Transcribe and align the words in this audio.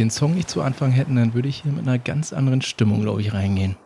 Den 0.00 0.08
Song 0.08 0.34
nicht 0.34 0.48
zu 0.48 0.62
Anfang 0.62 0.92
hätten, 0.92 1.16
dann 1.16 1.34
würde 1.34 1.48
ich 1.48 1.60
hier 1.60 1.72
mit 1.72 1.86
einer 1.86 1.98
ganz 1.98 2.32
anderen 2.32 2.62
Stimmung, 2.62 3.02
glaube 3.02 3.20
ich, 3.20 3.34
reingehen. 3.34 3.76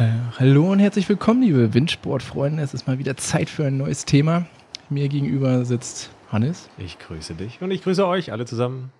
Äh, 0.00 0.08
hallo 0.36 0.72
und 0.72 0.80
herzlich 0.80 1.08
willkommen, 1.08 1.42
liebe 1.42 1.74
Windsportfreunde. 1.74 2.60
Es 2.60 2.74
ist 2.74 2.88
mal 2.88 2.98
wieder 2.98 3.16
Zeit 3.16 3.48
für 3.48 3.64
ein 3.66 3.76
neues 3.76 4.04
Thema. 4.04 4.46
Mir 4.90 5.08
gegenüber 5.08 5.64
sitzt 5.64 6.10
Hannes. 6.32 6.68
Ich 6.76 6.98
grüße 6.98 7.34
dich 7.34 7.62
und 7.62 7.70
ich 7.70 7.84
grüße 7.84 8.04
euch 8.04 8.32
alle 8.32 8.46
zusammen. 8.46 8.90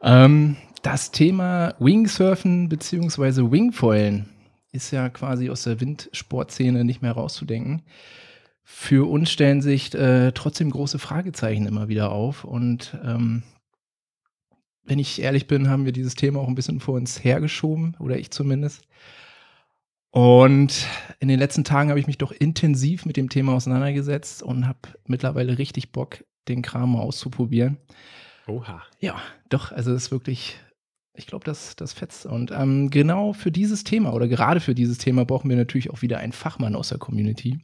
Ähm, 0.00 0.56
das 0.80 1.10
Thema 1.10 1.74
Wingsurfen 1.78 2.70
bzw. 2.70 3.52
Wingfoilen 3.52 4.30
ist 4.72 4.92
ja 4.92 5.10
quasi 5.10 5.50
aus 5.50 5.64
der 5.64 5.78
Windsportszene 5.78 6.86
nicht 6.86 7.02
mehr 7.02 7.12
rauszudenken. 7.12 7.82
Für 8.62 9.06
uns 9.10 9.30
stellen 9.30 9.60
sich 9.60 9.94
äh, 9.94 10.32
trotzdem 10.32 10.70
große 10.70 10.98
Fragezeichen 10.98 11.66
immer 11.66 11.88
wieder 11.88 12.12
auf. 12.12 12.44
Und 12.44 12.96
ähm, 13.04 13.42
wenn 14.84 14.98
ich 14.98 15.20
ehrlich 15.20 15.46
bin, 15.46 15.68
haben 15.68 15.84
wir 15.84 15.92
dieses 15.92 16.14
Thema 16.14 16.40
auch 16.40 16.48
ein 16.48 16.54
bisschen 16.54 16.80
vor 16.80 16.94
uns 16.94 17.22
hergeschoben, 17.22 17.96
oder 17.98 18.18
ich 18.18 18.30
zumindest. 18.30 18.82
Und 20.10 20.86
in 21.18 21.28
den 21.28 21.40
letzten 21.40 21.64
Tagen 21.64 21.90
habe 21.90 21.98
ich 21.98 22.06
mich 22.06 22.18
doch 22.18 22.30
intensiv 22.30 23.04
mit 23.04 23.16
dem 23.16 23.28
Thema 23.28 23.54
auseinandergesetzt 23.54 24.42
und 24.42 24.68
habe 24.68 24.78
mittlerweile 25.06 25.58
richtig 25.58 25.90
Bock, 25.90 26.24
den 26.46 26.62
Kram 26.62 26.92
mal 26.92 27.00
auszuprobieren. 27.00 27.78
Oha. 28.46 28.82
Ja, 29.00 29.20
doch, 29.48 29.72
also 29.72 29.92
es 29.92 30.04
ist 30.04 30.10
wirklich, 30.12 30.56
ich 31.14 31.26
glaube, 31.26 31.44
das, 31.44 31.74
das 31.74 31.92
fetzt. 31.92 32.26
Und 32.26 32.52
ähm, 32.52 32.90
genau 32.90 33.32
für 33.32 33.50
dieses 33.50 33.82
Thema 33.82 34.12
oder 34.12 34.28
gerade 34.28 34.60
für 34.60 34.74
dieses 34.74 34.98
Thema 34.98 35.24
brauchen 35.24 35.48
wir 35.48 35.56
natürlich 35.56 35.90
auch 35.90 36.02
wieder 36.02 36.18
einen 36.18 36.32
Fachmann 36.32 36.76
aus 36.76 36.90
der 36.90 36.98
Community. 36.98 37.58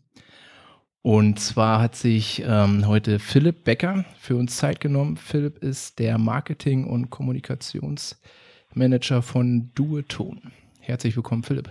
Und 1.03 1.41
zwar 1.41 1.81
hat 1.81 1.97
sich 1.97 2.43
ähm, 2.47 2.87
heute 2.87 3.19
Philipp 3.19 3.65
Becker 3.65 4.05
für 4.19 4.37
uns 4.37 4.59
Zeit 4.59 4.81
genommen. 4.81 5.17
Philipp 5.17 5.57
ist 5.59 5.99
der 5.99 6.19
Marketing- 6.19 6.87
und 6.87 7.09
Kommunikationsmanager 7.09 9.23
von 9.23 9.73
Dueton. 9.75 10.53
Herzlich 10.81 11.17
willkommen, 11.17 11.43
Philipp. 11.43 11.71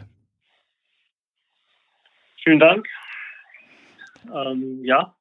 Vielen 2.44 2.59
Dank. 2.59 2.88
Ähm, 4.33 4.83
ja, 4.83 5.16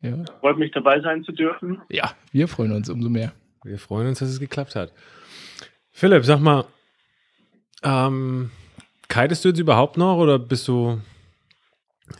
ja. 0.00 0.24
Freut 0.40 0.58
mich 0.58 0.70
dabei 0.72 1.00
sein 1.00 1.24
zu 1.24 1.32
dürfen. 1.32 1.80
Ja, 1.88 2.12
wir 2.30 2.48
freuen 2.48 2.72
uns 2.72 2.88
umso 2.88 3.08
mehr. 3.08 3.32
Wir 3.64 3.78
freuen 3.78 4.08
uns, 4.08 4.20
dass 4.20 4.28
es 4.28 4.38
geklappt 4.38 4.76
hat. 4.76 4.92
Philipp, 5.90 6.24
sag 6.24 6.40
mal, 6.40 6.64
ähm, 7.82 8.50
kitest 9.08 9.44
du 9.44 9.48
jetzt 9.48 9.58
überhaupt 9.58 9.96
noch 9.96 10.18
oder 10.18 10.38
bist 10.38 10.68
du 10.68 11.00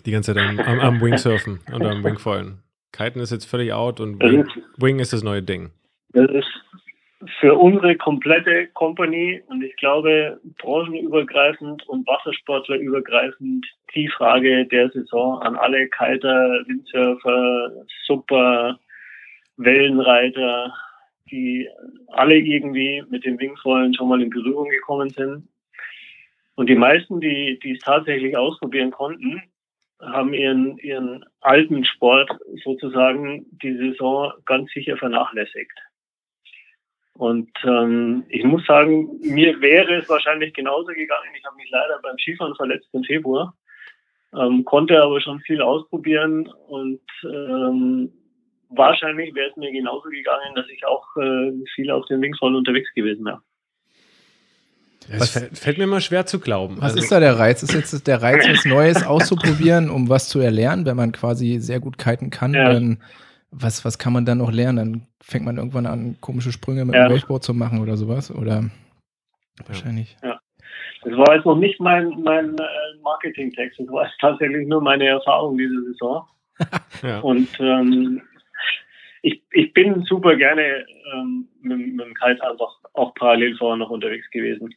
die 0.06 0.10
ganze 0.12 0.34
Zeit 0.34 0.42
am, 0.42 0.58
am, 0.58 0.80
am 0.80 1.00
Wingsurfen 1.00 1.60
oder 1.74 1.90
am 1.90 2.04
Wingfoilen? 2.04 2.62
Kiten 2.92 3.20
ist 3.20 3.32
jetzt 3.32 3.44
völlig 3.44 3.72
out 3.72 4.00
und 4.00 4.22
Wing, 4.22 4.46
Wing 4.76 4.98
ist 4.98 5.12
das 5.12 5.22
neue 5.22 5.42
Ding. 5.42 5.70
Das 6.12 6.30
ist 6.30 6.48
für 7.40 7.54
unsere 7.54 7.96
komplette 7.96 8.68
Company 8.68 9.42
und 9.48 9.62
ich 9.62 9.74
glaube 9.76 10.40
branchenübergreifend 10.58 11.86
und 11.88 12.06
Wassersportlerübergreifend 12.06 13.66
die 13.94 14.08
Frage 14.08 14.66
der 14.66 14.90
Saison 14.90 15.40
an 15.42 15.56
alle 15.56 15.88
Kalter, 15.88 16.62
Windsurfer, 16.66 17.72
Super, 18.06 18.78
Wellenreiter, 19.56 20.72
die 21.30 21.68
alle 22.08 22.36
irgendwie 22.36 23.02
mit 23.10 23.24
dem 23.24 23.38
Wingfallen 23.38 23.94
schon 23.94 24.08
mal 24.08 24.22
in 24.22 24.30
Berührung 24.30 24.68
gekommen 24.68 25.10
sind. 25.10 25.48
Und 26.54 26.68
die 26.68 26.76
meisten, 26.76 27.20
die, 27.20 27.58
die 27.62 27.72
es 27.72 27.80
tatsächlich 27.80 28.36
ausprobieren 28.36 28.90
konnten, 28.90 29.42
haben 30.00 30.32
ihren, 30.32 30.78
ihren 30.78 31.24
alten 31.40 31.84
Sport 31.84 32.30
sozusagen 32.64 33.46
die 33.62 33.76
Saison 33.76 34.32
ganz 34.44 34.70
sicher 34.72 34.96
vernachlässigt. 34.96 35.72
Und 37.14 37.50
ähm, 37.64 38.24
ich 38.28 38.44
muss 38.44 38.64
sagen, 38.64 39.18
mir 39.20 39.60
wäre 39.60 39.96
es 39.96 40.08
wahrscheinlich 40.08 40.54
genauso 40.54 40.86
gegangen. 40.86 41.30
Ich 41.36 41.44
habe 41.44 41.56
mich 41.56 41.68
leider 41.70 41.98
beim 42.00 42.16
Skifahren 42.16 42.54
verletzt 42.54 42.88
im 42.92 43.02
Februar, 43.02 43.54
ähm, 44.36 44.64
konnte 44.64 45.02
aber 45.02 45.20
schon 45.20 45.40
viel 45.40 45.60
ausprobieren 45.60 46.46
und 46.68 47.00
ähm, 47.24 48.12
wahrscheinlich 48.68 49.34
wäre 49.34 49.50
es 49.50 49.56
mir 49.56 49.72
genauso 49.72 50.08
gegangen, 50.10 50.54
dass 50.54 50.68
ich 50.68 50.86
auch 50.86 51.04
äh, 51.16 51.52
viel 51.74 51.90
auf 51.90 52.06
den 52.06 52.22
Wingsfall 52.22 52.54
unterwegs 52.54 52.92
gewesen 52.94 53.24
wäre. 53.24 53.42
Das 55.10 55.36
was, 55.36 55.58
fällt 55.58 55.78
mir 55.78 55.86
mal 55.86 56.00
schwer 56.00 56.26
zu 56.26 56.38
glauben. 56.38 56.76
Was 56.78 56.92
also, 56.92 56.98
ist 56.98 57.12
da 57.12 57.20
der 57.20 57.38
Reiz? 57.38 57.62
Ist 57.62 57.74
jetzt 57.74 58.06
der 58.06 58.22
Reiz, 58.22 58.46
was 58.48 58.64
Neues 58.64 59.06
auszuprobieren, 59.06 59.90
um 59.90 60.08
was 60.08 60.28
zu 60.28 60.38
erlernen, 60.38 60.84
wenn 60.86 60.96
man 60.96 61.12
quasi 61.12 61.58
sehr 61.60 61.80
gut 61.80 61.98
kiten 61.98 62.30
kann? 62.30 62.54
Ja. 62.54 62.72
Dann 62.72 62.98
was, 63.50 63.84
was 63.84 63.98
kann 63.98 64.12
man 64.12 64.26
dann 64.26 64.38
noch 64.38 64.52
lernen? 64.52 64.76
Dann 64.76 65.02
fängt 65.20 65.44
man 65.44 65.56
irgendwann 65.56 65.86
an, 65.86 66.16
komische 66.20 66.52
Sprünge 66.52 66.84
mit 66.84 66.94
ja. 66.94 67.08
dem 67.08 67.16
Wakeboard 67.16 67.42
zu 67.42 67.54
machen 67.54 67.80
oder 67.80 67.96
sowas? 67.96 68.30
Oder 68.34 68.70
wahrscheinlich. 69.66 70.16
Ja. 70.22 70.38
Das 71.02 71.12
war 71.16 71.34
jetzt 71.34 71.46
noch 71.46 71.56
nicht 71.56 71.80
mein, 71.80 72.10
mein 72.22 72.56
äh, 72.58 73.00
Marketing-Text, 73.02 73.78
das 73.78 73.88
war 73.88 74.04
jetzt 74.04 74.18
tatsächlich 74.20 74.66
nur 74.66 74.82
meine 74.82 75.06
Erfahrung 75.06 75.56
diese 75.56 75.82
Saison. 75.84 76.26
ja. 77.02 77.20
Und 77.20 77.48
ähm, 77.60 78.20
ich, 79.22 79.42
ich 79.52 79.72
bin 79.72 80.02
super 80.04 80.36
gerne 80.36 80.84
ähm, 81.14 81.48
mit, 81.62 81.78
mit 81.78 82.06
dem 82.06 82.14
Kite 82.14 82.42
einfach 82.42 82.76
auch 82.94 83.14
parallel 83.14 83.56
vorher 83.56 83.76
noch 83.76 83.90
unterwegs 83.90 84.28
gewesen. 84.30 84.74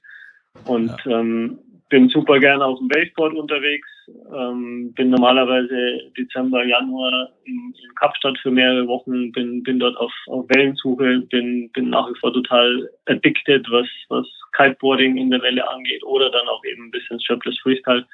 Und 0.65 0.93
ja. 1.05 1.19
ähm, 1.19 1.59
bin 1.91 2.07
super 2.07 2.39
gerne 2.39 2.63
auf 2.63 2.79
dem 2.79 2.89
Wakeboard 2.89 3.33
unterwegs, 3.33 3.87
ähm, 4.33 4.93
bin 4.93 5.09
normalerweise 5.09 6.09
Dezember, 6.17 6.65
Januar 6.65 7.29
in, 7.43 7.73
in, 7.83 7.95
Kapstadt 7.95 8.37
für 8.39 8.49
mehrere 8.49 8.87
Wochen, 8.87 9.31
bin, 9.33 9.61
bin 9.61 9.79
dort 9.79 9.97
auf, 9.97 10.13
auf 10.27 10.45
Wellensuche, 10.49 11.19
bin, 11.29 11.69
bin 11.71 11.89
nach 11.89 12.09
wie 12.09 12.17
vor 12.19 12.33
total 12.33 12.89
addicted, 13.07 13.69
was, 13.69 13.87
was 14.07 14.25
Kiteboarding 14.55 15.17
in 15.17 15.31
der 15.31 15.41
Welle 15.41 15.69
angeht 15.69 16.03
oder 16.03 16.31
dann 16.31 16.47
auch 16.47 16.63
eben 16.63 16.85
ein 16.85 16.91
bisschen 16.91 17.19
Strapless 17.19 17.59
Freestyle 17.59 18.05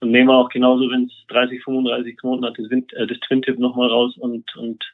und 0.00 0.10
nehme 0.10 0.34
auch 0.34 0.50
genauso, 0.50 0.90
wenn 0.90 1.04
es 1.04 1.26
30, 1.28 1.64
35 1.64 2.18
Knoten 2.18 2.44
hat, 2.44 2.58
das, 2.58 2.68
Wind, 2.68 2.92
äh, 2.92 3.06
das 3.06 3.18
Twin-Tip 3.20 3.58
nochmal 3.58 3.88
raus 3.88 4.16
und, 4.18 4.54
und 4.56 4.84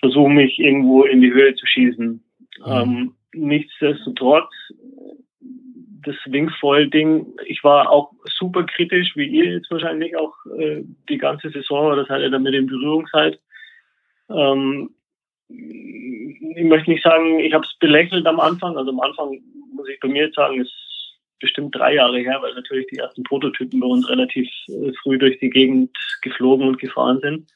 versuche 0.00 0.28
mich 0.28 0.58
irgendwo 0.58 1.04
in 1.04 1.22
die 1.22 1.32
Höhe 1.32 1.54
zu 1.54 1.66
schießen. 1.66 2.22
Mhm. 2.58 2.64
Ähm, 2.66 3.14
nichtsdestotrotz 3.32 4.52
das 6.04 6.16
Wingfoil-Ding, 6.26 7.26
ich 7.46 7.64
war 7.64 7.90
auch 7.90 8.12
super 8.38 8.64
kritisch, 8.64 9.16
wie 9.16 9.26
ihr 9.26 9.52
jetzt 9.52 9.70
wahrscheinlich 9.70 10.16
auch 10.16 10.34
äh, 10.58 10.82
die 11.08 11.18
ganze 11.18 11.50
Saison, 11.50 11.86
oder 11.86 12.04
das 12.04 12.20
ihr 12.20 12.30
damit 12.30 12.54
in 12.54 12.66
Berührung 12.66 13.06
seid. 13.12 13.40
Ähm, 14.30 14.90
ich 15.48 16.64
möchte 16.64 16.90
nicht 16.90 17.02
sagen, 17.02 17.40
ich 17.40 17.54
habe 17.54 17.64
es 17.64 17.74
belächelt 17.78 18.26
am 18.26 18.40
Anfang. 18.40 18.76
Also 18.76 18.90
am 18.90 19.00
Anfang 19.00 19.40
muss 19.72 19.88
ich 19.88 19.98
bei 20.00 20.08
mir 20.08 20.26
jetzt 20.26 20.36
sagen, 20.36 20.60
ist 20.60 20.74
bestimmt 21.40 21.74
drei 21.74 21.94
Jahre 21.94 22.18
her, 22.18 22.38
weil 22.42 22.54
natürlich 22.54 22.86
die 22.88 22.98
ersten 22.98 23.22
Prototypen 23.22 23.80
bei 23.80 23.86
uns 23.86 24.08
relativ 24.08 24.48
äh, 24.68 24.92
früh 25.02 25.18
durch 25.18 25.38
die 25.38 25.50
Gegend 25.50 25.96
geflogen 26.22 26.66
und 26.66 26.78
gefahren 26.78 27.20
sind. 27.20 27.46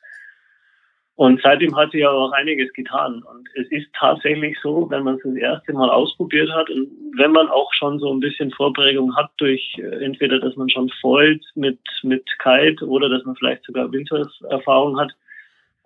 Und 1.14 1.40
seitdem 1.42 1.76
hat 1.76 1.92
sich 1.92 2.06
aber 2.06 2.18
auch 2.18 2.32
einiges 2.32 2.72
getan. 2.72 3.22
Und 3.22 3.48
es 3.54 3.70
ist 3.70 3.86
tatsächlich 3.98 4.56
so, 4.62 4.88
wenn 4.90 5.04
man 5.04 5.16
es 5.16 5.22
das 5.22 5.34
erste 5.34 5.72
Mal 5.74 5.90
ausprobiert 5.90 6.50
hat 6.50 6.70
und 6.70 6.88
wenn 7.16 7.32
man 7.32 7.48
auch 7.48 7.72
schon 7.74 7.98
so 7.98 8.12
ein 8.12 8.20
bisschen 8.20 8.50
Vorprägung 8.50 9.14
hat 9.14 9.30
durch 9.36 9.76
äh, 9.78 10.04
entweder, 10.04 10.40
dass 10.40 10.56
man 10.56 10.70
schon 10.70 10.90
foilt 11.00 11.44
mit, 11.54 11.78
mit 12.02 12.24
Kite 12.38 12.86
oder 12.86 13.10
dass 13.10 13.24
man 13.24 13.36
vielleicht 13.36 13.64
sogar 13.64 13.92
Windsurf-Erfahrung 13.92 14.98
hat, 14.98 15.12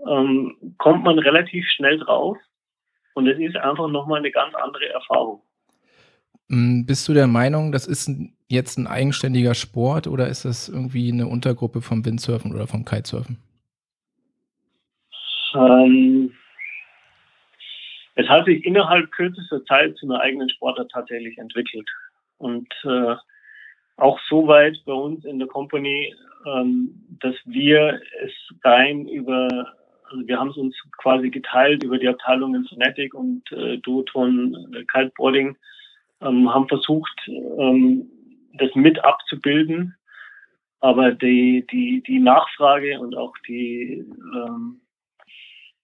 ähm, 0.09 0.57
kommt 0.79 1.03
man 1.03 1.19
relativ 1.19 1.67
schnell 1.71 1.99
drauf. 1.99 2.37
Und 3.15 3.27
es 3.27 3.39
ist 3.39 3.57
einfach 3.57 3.89
nochmal 3.89 4.21
eine 4.21 4.31
ganz 4.31 4.55
andere 4.55 4.89
Erfahrung. 4.91 5.43
Mm, 6.49 6.85
bist 6.85 7.09
du 7.09 7.15
der 7.15 7.27
Meinung, 7.27 7.73
das 7.73 7.89
ist 7.89 8.11
jetzt 8.49 8.79
ein 8.79 8.87
eigenständiger 8.87 9.55
Sport 9.55 10.07
oder 10.07 10.29
ist 10.29 10.45
das 10.45 10.69
irgendwie 10.69 11.11
eine 11.11 11.27
Untergruppe 11.27 11.83
vom 11.83 12.05
Windsurfen 12.05 12.55
oder 12.55 12.69
vom 12.69 12.85
Kitesurfen? 12.85 13.39
Ähm, 15.57 16.33
es 18.15 18.29
hat 18.29 18.47
sich 18.47 18.65
innerhalb 18.65 19.11
kürzester 19.13 19.65
Zeit 19.65 19.97
zu 19.97 20.07
einer 20.07 20.21
eigenen 20.21 20.49
Sportart 20.51 20.91
tatsächlich 20.91 21.37
entwickelt. 21.39 21.89
Und 22.39 22.69
äh, 22.85 23.17
auch 23.97 24.19
so 24.29 24.47
weit 24.47 24.83
bei 24.85 24.93
uns 24.93 25.25
in 25.25 25.39
der 25.39 25.49
Company, 25.49 26.15
ähm, 26.47 26.95
dass 27.21 27.35
wir 27.45 28.01
es 28.23 28.33
rein 28.65 29.07
über, 29.09 29.75
also 30.11 30.27
wir 30.27 30.39
haben 30.39 30.51
es 30.51 30.57
uns 30.57 30.77
quasi 30.99 31.31
geteilt 31.31 31.83
über 31.83 31.99
die 31.99 32.09
Abteilungen 32.09 32.67
Fnatic 32.67 33.15
und 33.15 33.51
äh, 33.53 33.79
Duoton 33.79 34.75
äh, 34.75 34.85
Kiteboarding, 34.85 35.57
ähm, 36.21 36.53
haben 36.53 36.69
versucht, 36.69 37.21
ähm, 37.29 38.09
das 38.55 38.75
mit 38.75 39.03
abzubilden. 39.05 39.95
Aber 40.81 41.13
die, 41.13 41.67
die, 41.71 42.03
die 42.07 42.19
Nachfrage 42.19 43.01
und 43.01 43.17
auch 43.17 43.35
die, 43.47 44.05
ähm, 44.35 44.81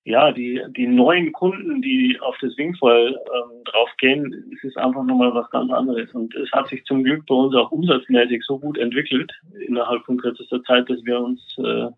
ja, 0.04 0.32
die, 0.32 0.60
die 0.76 0.88
neuen 0.88 1.32
Kunden, 1.32 1.81
die 1.81 2.19
auf 2.20 2.37
das 2.40 2.56
Wingfoil 2.56 3.10
ähm, 3.10 3.64
draufgehen, 3.64 4.52
es 4.56 4.64
ist 4.64 4.76
einfach 4.76 5.04
nochmal 5.04 5.32
was 5.32 5.49
ganz 5.50 5.70
anderes. 5.70 6.12
Und 6.12 6.34
es 6.34 6.50
hat 6.50 6.69
sich 6.69 6.84
zum 6.84 7.04
Glück 7.04 7.25
bei 7.26 7.34
uns 7.34 7.54
auch 7.54 7.70
umsatzmäßig 7.70 8.43
so 8.44 8.58
gut 8.58 8.78
entwickelt 8.78 9.32
innerhalb 9.66 10.04
von 10.04 10.19
kürzester 10.19 10.62
Zeit, 10.64 10.90
dass 10.90 11.04
wir 11.04 11.20
uns 11.20 11.40
äh, 11.58 11.88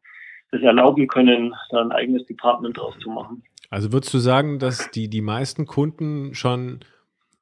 das 0.50 0.60
erlauben 0.60 1.06
können, 1.08 1.54
da 1.70 1.80
ein 1.80 1.92
eigenes 1.92 2.26
Department 2.26 2.76
draus 2.76 2.94
zu 3.02 3.08
machen. 3.08 3.42
Also 3.70 3.92
würdest 3.92 4.12
du 4.12 4.18
sagen, 4.18 4.58
dass 4.58 4.90
die, 4.90 5.08
die 5.08 5.22
meisten 5.22 5.64
Kunden 5.64 6.34
schon 6.34 6.80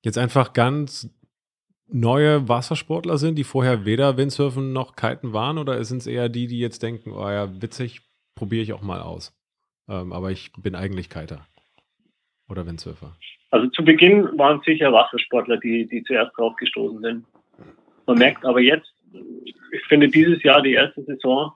jetzt 0.03 0.17
einfach 0.17 0.53
ganz 0.53 1.11
neue 1.89 2.49
Wassersportler 2.49 3.19
sind, 3.19 3.37
die 3.37 3.45
vorher 3.45 3.85
weder 3.85 4.17
Windsurfen 4.17 4.73
noch 4.73 4.95
Kiten 4.95 5.33
waren? 5.33 5.59
Oder 5.59 5.83
sind 5.85 5.99
es 5.99 6.07
eher 6.07 6.29
die, 6.29 6.47
die 6.47 6.61
jetzt 6.61 6.85
denken, 6.85 7.13
oh 7.13 7.29
ja, 7.29 7.61
witzig, 7.61 8.01
probiere 8.37 8.63
ich 8.63 8.73
auch 8.73 8.83
mal 8.83 9.01
aus? 9.01 9.35
Ähm, 9.93 10.13
aber 10.13 10.31
ich 10.31 10.51
bin 10.57 10.75
eigentlich 10.75 11.11
Kiter 11.11 11.47
oder 12.49 12.67
Windsurfer. 12.67 13.15
Also 13.51 13.69
zu 13.69 13.85
Beginn 13.85 14.39
waren 14.39 14.61
es 14.61 14.65
sicher 14.65 14.93
Wassersportler, 14.93 15.59
die, 15.59 15.87
die 15.87 16.03
zuerst 16.05 16.37
drauf 16.37 16.57
gestoßen 16.57 17.01
sind. 17.03 17.27
Man 18.07 18.19
merkt 18.19 18.45
aber 18.45 18.61
jetzt, 18.61 18.91
ich 19.71 19.85
finde 19.87 20.09
dieses 20.09 20.43
Jahr 20.43 20.63
die 20.63 20.73
erste 20.73 21.03
Saison, 21.03 21.53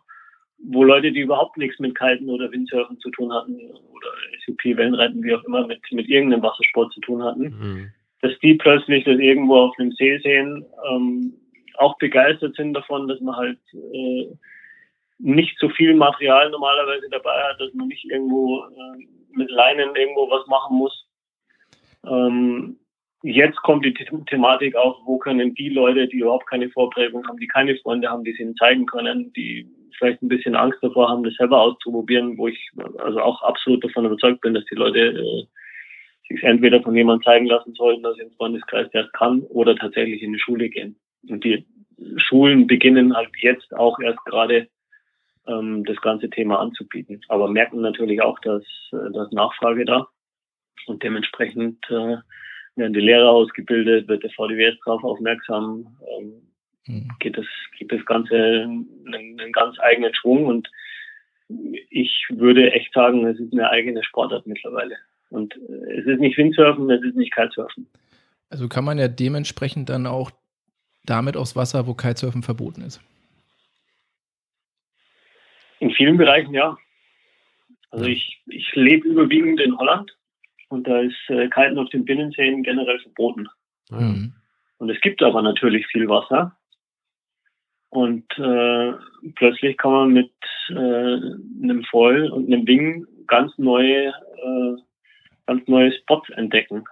wo 0.58 0.84
Leute, 0.84 1.12
die 1.12 1.20
überhaupt 1.20 1.56
nichts 1.56 1.78
mit 1.78 1.98
Kiten 1.98 2.28
oder 2.28 2.52
Windsurfen 2.52 2.98
zu 3.00 3.10
tun 3.10 3.32
hatten 3.32 3.54
oder 3.54 4.08
SUP, 4.44 4.76
Wellenreiten, 4.76 5.22
wie 5.22 5.34
auch 5.34 5.44
immer, 5.44 5.66
mit, 5.66 5.80
mit 5.90 6.08
irgendeinem 6.08 6.42
Wassersport 6.42 6.92
zu 6.92 7.00
tun 7.00 7.22
hatten, 7.22 7.42
mhm. 7.42 7.90
dass 8.20 8.38
die 8.40 8.54
plötzlich 8.54 9.04
das 9.04 9.18
irgendwo 9.18 9.56
auf 9.56 9.78
einem 9.78 9.92
See 9.92 10.18
sehen, 10.18 10.64
ähm, 10.90 11.34
auch 11.78 11.96
begeistert 11.98 12.56
sind 12.56 12.74
davon, 12.74 13.08
dass 13.08 13.20
man 13.20 13.36
halt 13.36 13.58
äh, 13.72 14.26
nicht 15.18 15.58
so 15.58 15.68
viel 15.68 15.94
Material 15.94 16.50
normalerweise 16.50 17.08
dabei 17.10 17.42
hat, 17.44 17.60
dass 17.60 17.72
man 17.74 17.88
nicht 17.88 18.04
irgendwo 18.04 18.64
äh, 18.64 19.06
mit 19.30 19.50
Leinen 19.50 19.94
irgendwo 19.96 20.30
was 20.30 20.46
machen 20.46 20.76
muss. 20.76 21.06
Ähm, 22.06 22.78
jetzt 23.22 23.56
kommt 23.62 23.84
die 23.84 23.94
The 23.98 24.24
Thematik 24.26 24.76
auf, 24.76 24.96
wo 25.04 25.18
können 25.18 25.54
die 25.54 25.70
Leute, 25.70 26.06
die 26.08 26.18
überhaupt 26.18 26.46
keine 26.46 26.68
Vorprägung 26.70 27.26
haben, 27.26 27.38
die 27.38 27.48
keine 27.48 27.76
Freunde 27.76 28.08
haben, 28.08 28.24
die 28.24 28.32
sie 28.32 28.42
ihnen 28.42 28.56
zeigen 28.56 28.86
können, 28.86 29.32
die 29.32 29.68
vielleicht 29.98 30.22
ein 30.22 30.28
bisschen 30.28 30.54
Angst 30.54 30.78
davor 30.82 31.08
haben, 31.08 31.24
das 31.24 31.34
selber 31.34 31.60
auszuprobieren, 31.60 32.36
wo 32.36 32.48
ich 32.48 32.70
also 32.98 33.20
auch 33.20 33.42
absolut 33.42 33.82
davon 33.82 34.04
überzeugt 34.04 34.42
bin, 34.42 34.54
dass 34.54 34.64
die 34.66 34.74
Leute 34.74 34.98
äh, 34.98 35.44
sich 36.28 36.42
entweder 36.42 36.82
von 36.82 36.94
jemandem 36.94 37.24
zeigen 37.24 37.46
lassen 37.46 37.74
sollten, 37.74 38.02
dass 38.02 38.16
sie 38.16 38.22
ins 38.22 38.36
Freundeskreis 38.36 38.90
der 38.90 39.08
kann, 39.12 39.42
oder 39.42 39.76
tatsächlich 39.76 40.22
in 40.22 40.34
die 40.34 40.38
Schule 40.38 40.68
gehen. 40.68 40.98
Und 41.28 41.44
die 41.44 41.64
Schulen 42.16 42.66
beginnen 42.66 43.16
halt 43.16 43.30
jetzt 43.40 43.74
auch 43.74 43.98
erst 44.00 44.22
gerade 44.26 44.68
ähm, 45.48 45.84
das 45.84 46.00
ganze 46.00 46.30
Thema 46.30 46.60
anzubieten. 46.60 47.20
Aber 47.28 47.48
merken 47.48 47.80
natürlich 47.80 48.22
auch, 48.22 48.38
dass, 48.40 48.62
äh, 48.92 49.12
dass 49.12 49.32
Nachfrage 49.32 49.84
da 49.84 50.08
und 50.86 51.02
dementsprechend 51.02 51.84
äh, 51.90 52.16
werden 52.76 52.92
die 52.92 53.00
Lehrer 53.00 53.30
ausgebildet, 53.30 54.08
wird 54.08 54.22
der 54.22 54.30
VDWS 54.30 54.78
darauf 54.84 55.02
aufmerksam, 55.04 55.96
ähm, 56.18 56.32
mhm. 56.86 57.08
geht, 57.20 57.36
das, 57.36 57.46
geht 57.78 57.90
das 57.90 58.04
Ganze 58.04 58.34
einen, 58.36 59.40
einen 59.40 59.52
ganz 59.52 59.78
eigenen 59.80 60.14
Schwung 60.14 60.46
und 60.46 60.68
ich 61.90 62.26
würde 62.28 62.72
echt 62.72 62.92
sagen, 62.92 63.24
es 63.26 63.38
ist 63.38 63.52
eine 63.52 63.70
eigene 63.70 64.02
Sportart 64.02 64.46
mittlerweile. 64.46 64.96
Und 65.30 65.54
äh, 65.56 66.00
es 66.00 66.06
ist 66.06 66.20
nicht 66.20 66.36
Windsurfen, 66.36 66.90
es 66.90 67.02
ist 67.02 67.16
nicht 67.16 67.34
Kitesurfen. 67.34 67.86
Also 68.50 68.68
kann 68.68 68.84
man 68.84 68.98
ja 68.98 69.08
dementsprechend 69.08 69.88
dann 69.88 70.06
auch 70.06 70.30
damit 71.04 71.36
aufs 71.36 71.56
Wasser, 71.56 71.86
wo 71.86 71.94
Kitesurfen 71.94 72.42
verboten 72.42 72.82
ist. 72.82 73.00
In 75.78 75.90
vielen 75.90 76.16
Bereichen 76.16 76.54
ja. 76.54 76.76
Also 77.90 78.06
ich, 78.06 78.42
ich 78.46 78.74
lebe 78.74 79.08
überwiegend 79.08 79.60
in 79.60 79.76
Holland 79.78 80.16
und 80.68 80.86
da 80.86 81.00
ist 81.00 81.16
äh, 81.28 81.48
Kiten 81.48 81.78
auf 81.78 81.88
den 81.90 82.04
Binnenseen 82.04 82.62
generell 82.62 82.98
verboten. 83.00 83.48
Mhm. 83.90 84.34
Und 84.78 84.90
es 84.90 85.00
gibt 85.00 85.22
aber 85.22 85.42
natürlich 85.42 85.86
viel 85.86 86.08
Wasser. 86.08 86.56
Und 87.88 88.26
äh, 88.38 88.92
plötzlich 89.36 89.76
kann 89.78 89.92
man 89.92 90.12
mit 90.12 90.32
äh, 90.68 90.74
einem 90.74 91.84
Foil 91.84 92.30
und 92.30 92.46
einem 92.46 92.66
Wing 92.66 93.06
ganz 93.26 93.56
neue, 93.58 94.08
äh, 94.08 94.76
ganz 95.46 95.66
neue 95.68 95.92
Spots 95.92 96.28
entdecken. 96.30 96.84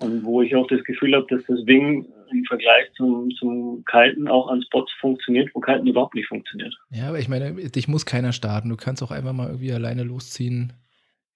Und 0.00 0.24
wo 0.24 0.42
ich 0.42 0.54
auch 0.54 0.66
das 0.68 0.84
Gefühl 0.84 1.14
habe, 1.14 1.26
dass 1.28 1.44
das 1.46 1.66
Wing 1.66 2.06
im 2.32 2.44
Vergleich 2.44 2.92
zum, 2.96 3.30
zum 3.38 3.84
Kiten 3.84 4.28
auch 4.28 4.48
an 4.48 4.62
Spots 4.62 4.92
funktioniert, 5.00 5.50
wo 5.54 5.60
Kiten 5.60 5.86
überhaupt 5.86 6.14
nicht 6.14 6.28
funktioniert. 6.28 6.74
Ja, 6.90 7.08
aber 7.08 7.18
ich 7.18 7.28
meine, 7.28 7.54
dich 7.54 7.88
muss 7.88 8.06
keiner 8.06 8.32
starten. 8.32 8.68
Du 8.68 8.76
kannst 8.76 9.02
auch 9.02 9.10
einfach 9.10 9.32
mal 9.32 9.48
irgendwie 9.48 9.72
alleine 9.72 10.02
losziehen, 10.02 10.72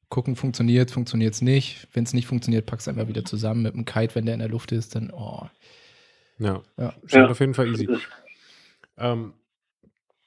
gucken, 0.09 0.37
funktioniert, 0.37 0.91
funktioniert 0.91 1.35
es 1.35 1.43
nicht. 1.43 1.89
Wenn 1.93 2.05
es 2.05 2.15
nicht 2.15 2.27
funktioniert, 2.27 2.67
packst 2.67 2.87
du 2.87 2.91
einfach 2.91 3.09
wieder 3.09 3.25
zusammen 3.25 3.63
mit 3.63 3.75
dem 3.75 3.85
Kite, 3.85 4.15
wenn 4.15 4.27
der 4.27 4.35
in 4.35 4.41
der 4.41 4.49
Luft 4.49 4.73
ist, 4.73 4.95
dann, 4.95 5.11
oh. 5.11 5.49
Ja, 6.39 6.63
ja. 6.77 6.93
scheint 7.07 7.27
ja. 7.27 7.31
auf 7.31 7.41
jeden 7.41 7.55
Fall 7.55 7.69
easy. 7.69 7.89
Ähm, 8.99 9.33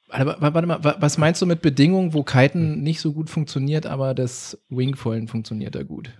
aber 0.09 0.37
warte 0.39 0.67
mal, 0.67 0.79
was 0.83 1.17
meinst 1.17 1.41
du 1.41 1.45
mit 1.45 1.61
Bedingungen, 1.61 2.13
wo 2.13 2.23
Kiten 2.23 2.81
nicht 2.81 2.99
so 2.99 3.13
gut 3.13 3.29
funktioniert, 3.29 3.85
aber 3.85 4.15
das 4.15 4.59
Wingfoilen 4.69 5.27
funktioniert 5.27 5.75
da 5.75 5.83
gut? 5.83 6.11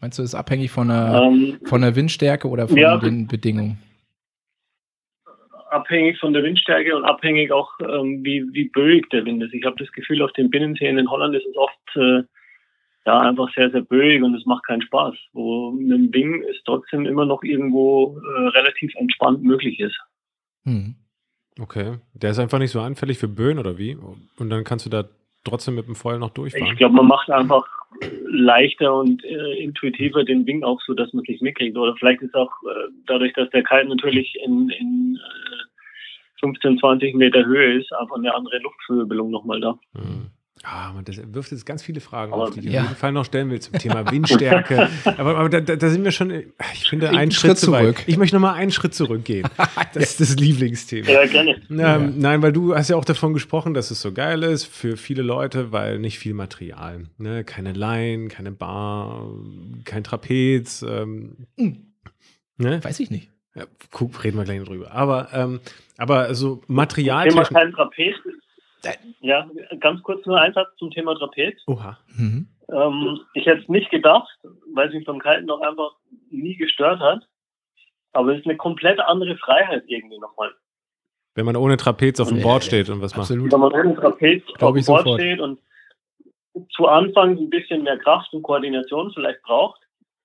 Meinst 0.00 0.18
du, 0.18 0.22
ist 0.22 0.34
abhängig 0.34 0.70
von 0.70 0.88
der, 0.88 1.22
ähm, 1.24 1.58
von 1.64 1.80
der 1.80 1.96
Windstärke 1.96 2.48
oder 2.48 2.68
von 2.68 2.76
ja, 2.76 2.96
den 2.98 3.26
Bedingungen? 3.26 3.78
Abhängig 5.70 6.18
von 6.18 6.32
der 6.32 6.42
Windstärke 6.42 6.96
und 6.96 7.04
abhängig 7.04 7.50
auch, 7.52 7.70
ähm, 7.80 8.24
wie, 8.24 8.44
wie 8.52 8.68
böig 8.68 9.08
der 9.10 9.24
Wind 9.24 9.42
ist. 9.42 9.54
Ich 9.54 9.64
habe 9.64 9.76
das 9.78 9.90
Gefühl, 9.92 10.22
auf 10.22 10.32
den 10.32 10.50
Binnenseen 10.50 10.98
in 10.98 11.10
Holland 11.10 11.34
ist 11.34 11.46
es 11.46 11.56
oft 11.56 11.96
äh, 11.96 12.22
ja, 13.06 13.20
einfach 13.20 13.52
sehr, 13.54 13.70
sehr 13.70 13.82
böig 13.82 14.22
und 14.22 14.34
es 14.34 14.46
macht 14.46 14.66
keinen 14.66 14.82
Spaß. 14.82 15.14
Wo 15.32 15.72
mit 15.72 15.90
dem 15.90 16.14
Wing 16.14 16.44
es 16.50 16.56
trotzdem 16.64 17.06
immer 17.06 17.26
noch 17.26 17.42
irgendwo 17.42 18.18
äh, 18.18 18.48
relativ 18.48 18.94
entspannt 18.96 19.42
möglich 19.42 19.80
ist. 19.80 19.98
Hm. 20.64 20.94
Okay. 21.60 21.98
Der 22.14 22.30
ist 22.30 22.38
einfach 22.38 22.58
nicht 22.58 22.72
so 22.72 22.80
anfällig 22.80 23.18
für 23.18 23.28
Böen 23.28 23.58
oder 23.58 23.78
wie? 23.78 23.96
Und 24.38 24.50
dann 24.50 24.64
kannst 24.64 24.86
du 24.86 24.90
da 24.90 25.04
trotzdem 25.44 25.74
mit 25.74 25.86
dem 25.86 25.94
Foil 25.94 26.18
noch 26.18 26.30
durchfahren? 26.30 26.66
Ich 26.66 26.76
glaube, 26.76 26.96
man 26.96 27.06
macht 27.06 27.30
einfach 27.30 27.66
leichter 28.26 28.94
und 28.94 29.24
äh, 29.24 29.62
intuitiver 29.62 30.24
den 30.24 30.46
Wing 30.46 30.64
auch 30.64 30.80
so, 30.86 30.94
dass 30.94 31.12
man 31.12 31.24
sich 31.24 31.40
mitkriegt. 31.40 31.76
Oder 31.76 31.94
vielleicht 31.96 32.22
ist 32.22 32.34
auch 32.34 32.50
äh, 32.64 32.90
dadurch, 33.06 33.32
dass 33.34 33.50
der 33.50 33.62
Kite 33.62 33.88
natürlich 33.88 34.36
in, 34.44 34.70
in 34.70 35.16
äh, 35.16 36.40
15, 36.40 36.78
20 36.78 37.14
Meter 37.14 37.44
Höhe 37.44 37.78
ist, 37.78 37.92
einfach 37.94 38.16
eine 38.16 38.34
andere 38.34 38.58
Luftverwirbelung 38.58 39.30
nochmal 39.30 39.60
da. 39.60 39.78
Mhm. 39.94 40.30
Ah, 40.66 40.92
man, 40.94 41.04
das 41.04 41.20
wirft 41.32 41.52
jetzt 41.52 41.66
ganz 41.66 41.82
viele 41.82 42.00
Fragen 42.00 42.32
aber, 42.32 42.44
auf, 42.44 42.50
die 42.50 42.60
ich 42.60 42.66
ja. 42.66 42.80
auf 42.80 42.88
jeden 42.88 42.98
Fall 42.98 43.12
noch 43.12 43.24
stellen 43.26 43.50
will 43.50 43.60
zum 43.60 43.78
Thema 43.78 44.10
Windstärke. 44.10 44.88
aber, 45.04 45.36
aber 45.36 45.48
da, 45.48 45.60
da, 45.60 45.88
sind 45.88 46.04
wir 46.04 46.10
schon, 46.10 46.30
ich 46.30 46.88
finde, 46.88 47.10
einen 47.10 47.30
Schritt, 47.30 47.50
Schritt 47.50 47.58
zurück. 47.58 48.02
Ich 48.06 48.16
möchte 48.16 48.36
noch 48.36 48.40
mal 48.40 48.54
einen 48.54 48.70
Schritt 48.70 48.94
zurückgehen. 48.94 49.48
Das 49.92 50.02
ist 50.02 50.20
das 50.20 50.36
Lieblingsthema. 50.36 51.08
Ja, 51.08 51.24
gerne. 51.26 51.60
Ähm, 51.70 51.78
ja. 51.78 51.98
Nein, 51.98 52.42
weil 52.42 52.52
du 52.52 52.74
hast 52.74 52.90
ja 52.90 52.96
auch 52.96 53.04
davon 53.04 53.32
gesprochen, 53.32 53.74
dass 53.74 53.92
es 53.92 54.00
so 54.00 54.12
geil 54.12 54.42
ist 54.42 54.64
für 54.64 54.96
viele 54.96 55.22
Leute, 55.22 55.70
weil 55.70 56.00
nicht 56.00 56.18
viel 56.18 56.34
Material. 56.34 57.04
Ne? 57.16 57.44
Keine 57.44 57.72
Line, 57.72 58.26
keine 58.26 58.50
Bar, 58.50 59.30
kein 59.84 60.02
Trapez. 60.02 60.82
Ähm, 60.82 61.46
hm. 61.56 61.76
ne? 62.56 62.82
Weiß 62.82 62.98
ich 62.98 63.10
nicht. 63.10 63.30
Ja, 63.54 63.66
guck, 63.92 64.24
reden 64.24 64.36
wir 64.36 64.44
gleich 64.44 64.64
drüber. 64.64 64.90
Aber, 64.90 65.28
ähm, 65.32 65.60
aber 65.96 66.34
so 66.34 66.62
Material. 66.66 67.28
Thema 67.28 67.44
kein 67.44 67.70
Trapez 67.70 68.16
ja, 69.20 69.48
ganz 69.80 70.02
kurz 70.02 70.24
nur 70.26 70.40
ein 70.40 70.52
Satz 70.52 70.68
zum 70.78 70.90
Thema 70.90 71.14
Trapez. 71.14 71.60
Oha. 71.66 71.98
Mhm. 72.16 72.48
Ähm, 72.70 73.20
ich 73.34 73.46
hätte 73.46 73.62
es 73.62 73.68
nicht 73.68 73.90
gedacht, 73.90 74.38
weil 74.72 74.88
es 74.88 74.94
mich 74.94 75.04
beim 75.04 75.20
Kiten 75.20 75.46
noch 75.46 75.60
einfach 75.60 75.92
nie 76.30 76.56
gestört 76.56 77.00
hat. 77.00 77.26
Aber 78.12 78.32
es 78.32 78.40
ist 78.40 78.46
eine 78.46 78.56
komplett 78.56 79.00
andere 79.00 79.36
Freiheit 79.36 79.84
irgendwie 79.86 80.18
nochmal. 80.18 80.52
Wenn 81.34 81.46
man 81.46 81.56
ohne 81.56 81.76
Trapez 81.76 82.20
auf 82.20 82.28
dem 82.28 82.42
Board 82.42 82.62
ja, 82.62 82.68
steht 82.68 82.90
und 82.90 83.02
was 83.02 83.16
macht. 83.16 83.28
Wenn 83.28 83.48
man 83.48 83.72
ohne 83.72 83.94
Trapez 83.96 84.42
auf 84.60 84.74
dem 84.74 84.84
Board 84.84 84.84
sofort. 84.84 85.20
steht 85.20 85.40
und 85.40 85.58
zu 86.70 86.86
Anfang 86.86 87.36
ein 87.36 87.50
bisschen 87.50 87.82
mehr 87.82 87.98
Kraft 87.98 88.32
und 88.32 88.42
Koordination 88.42 89.10
vielleicht 89.12 89.42
braucht. 89.42 89.80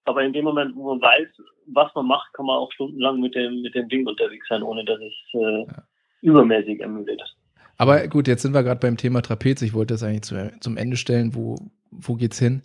Aber 0.06 0.24
in 0.24 0.34
dem 0.34 0.46
Moment, 0.46 0.75
wo 0.75 0.94
man 0.94 1.01
weiß, 1.01 1.28
was 1.68 1.94
man 1.96 2.08
macht, 2.08 2.34
kann 2.34 2.46
man 2.46 2.58
auch 2.58 2.72
stundenlang 2.72 3.20
mit 3.20 3.36
dem, 3.36 3.62
mit 3.62 3.75
dem 3.75 3.89
Ding 3.89 4.08
unterwegs 4.08 4.48
sein, 4.48 4.63
ohne 4.63 4.86
dass 4.86 5.00
es 5.00 5.13
äh, 5.34 5.62
ja. 5.62 5.84
übermäßig 6.22 6.80
ermüdet. 6.80 7.22
Aber 7.79 8.07
gut, 8.09 8.27
jetzt 8.27 8.41
sind 8.41 8.53
wir 8.53 8.62
gerade 8.62 8.79
beim 8.79 8.98
Thema 8.98 9.21
Trapez. 9.21 9.62
Ich 9.62 9.74
wollte 9.74 9.93
das 9.93 10.03
eigentlich 10.03 10.24
zu, 10.24 10.51
zum 10.59 10.75
Ende 10.75 10.98
stellen. 10.98 11.33
Wo, 11.33 11.55
wo 11.89 12.15
geht's 12.15 12.38
hin? 12.38 12.62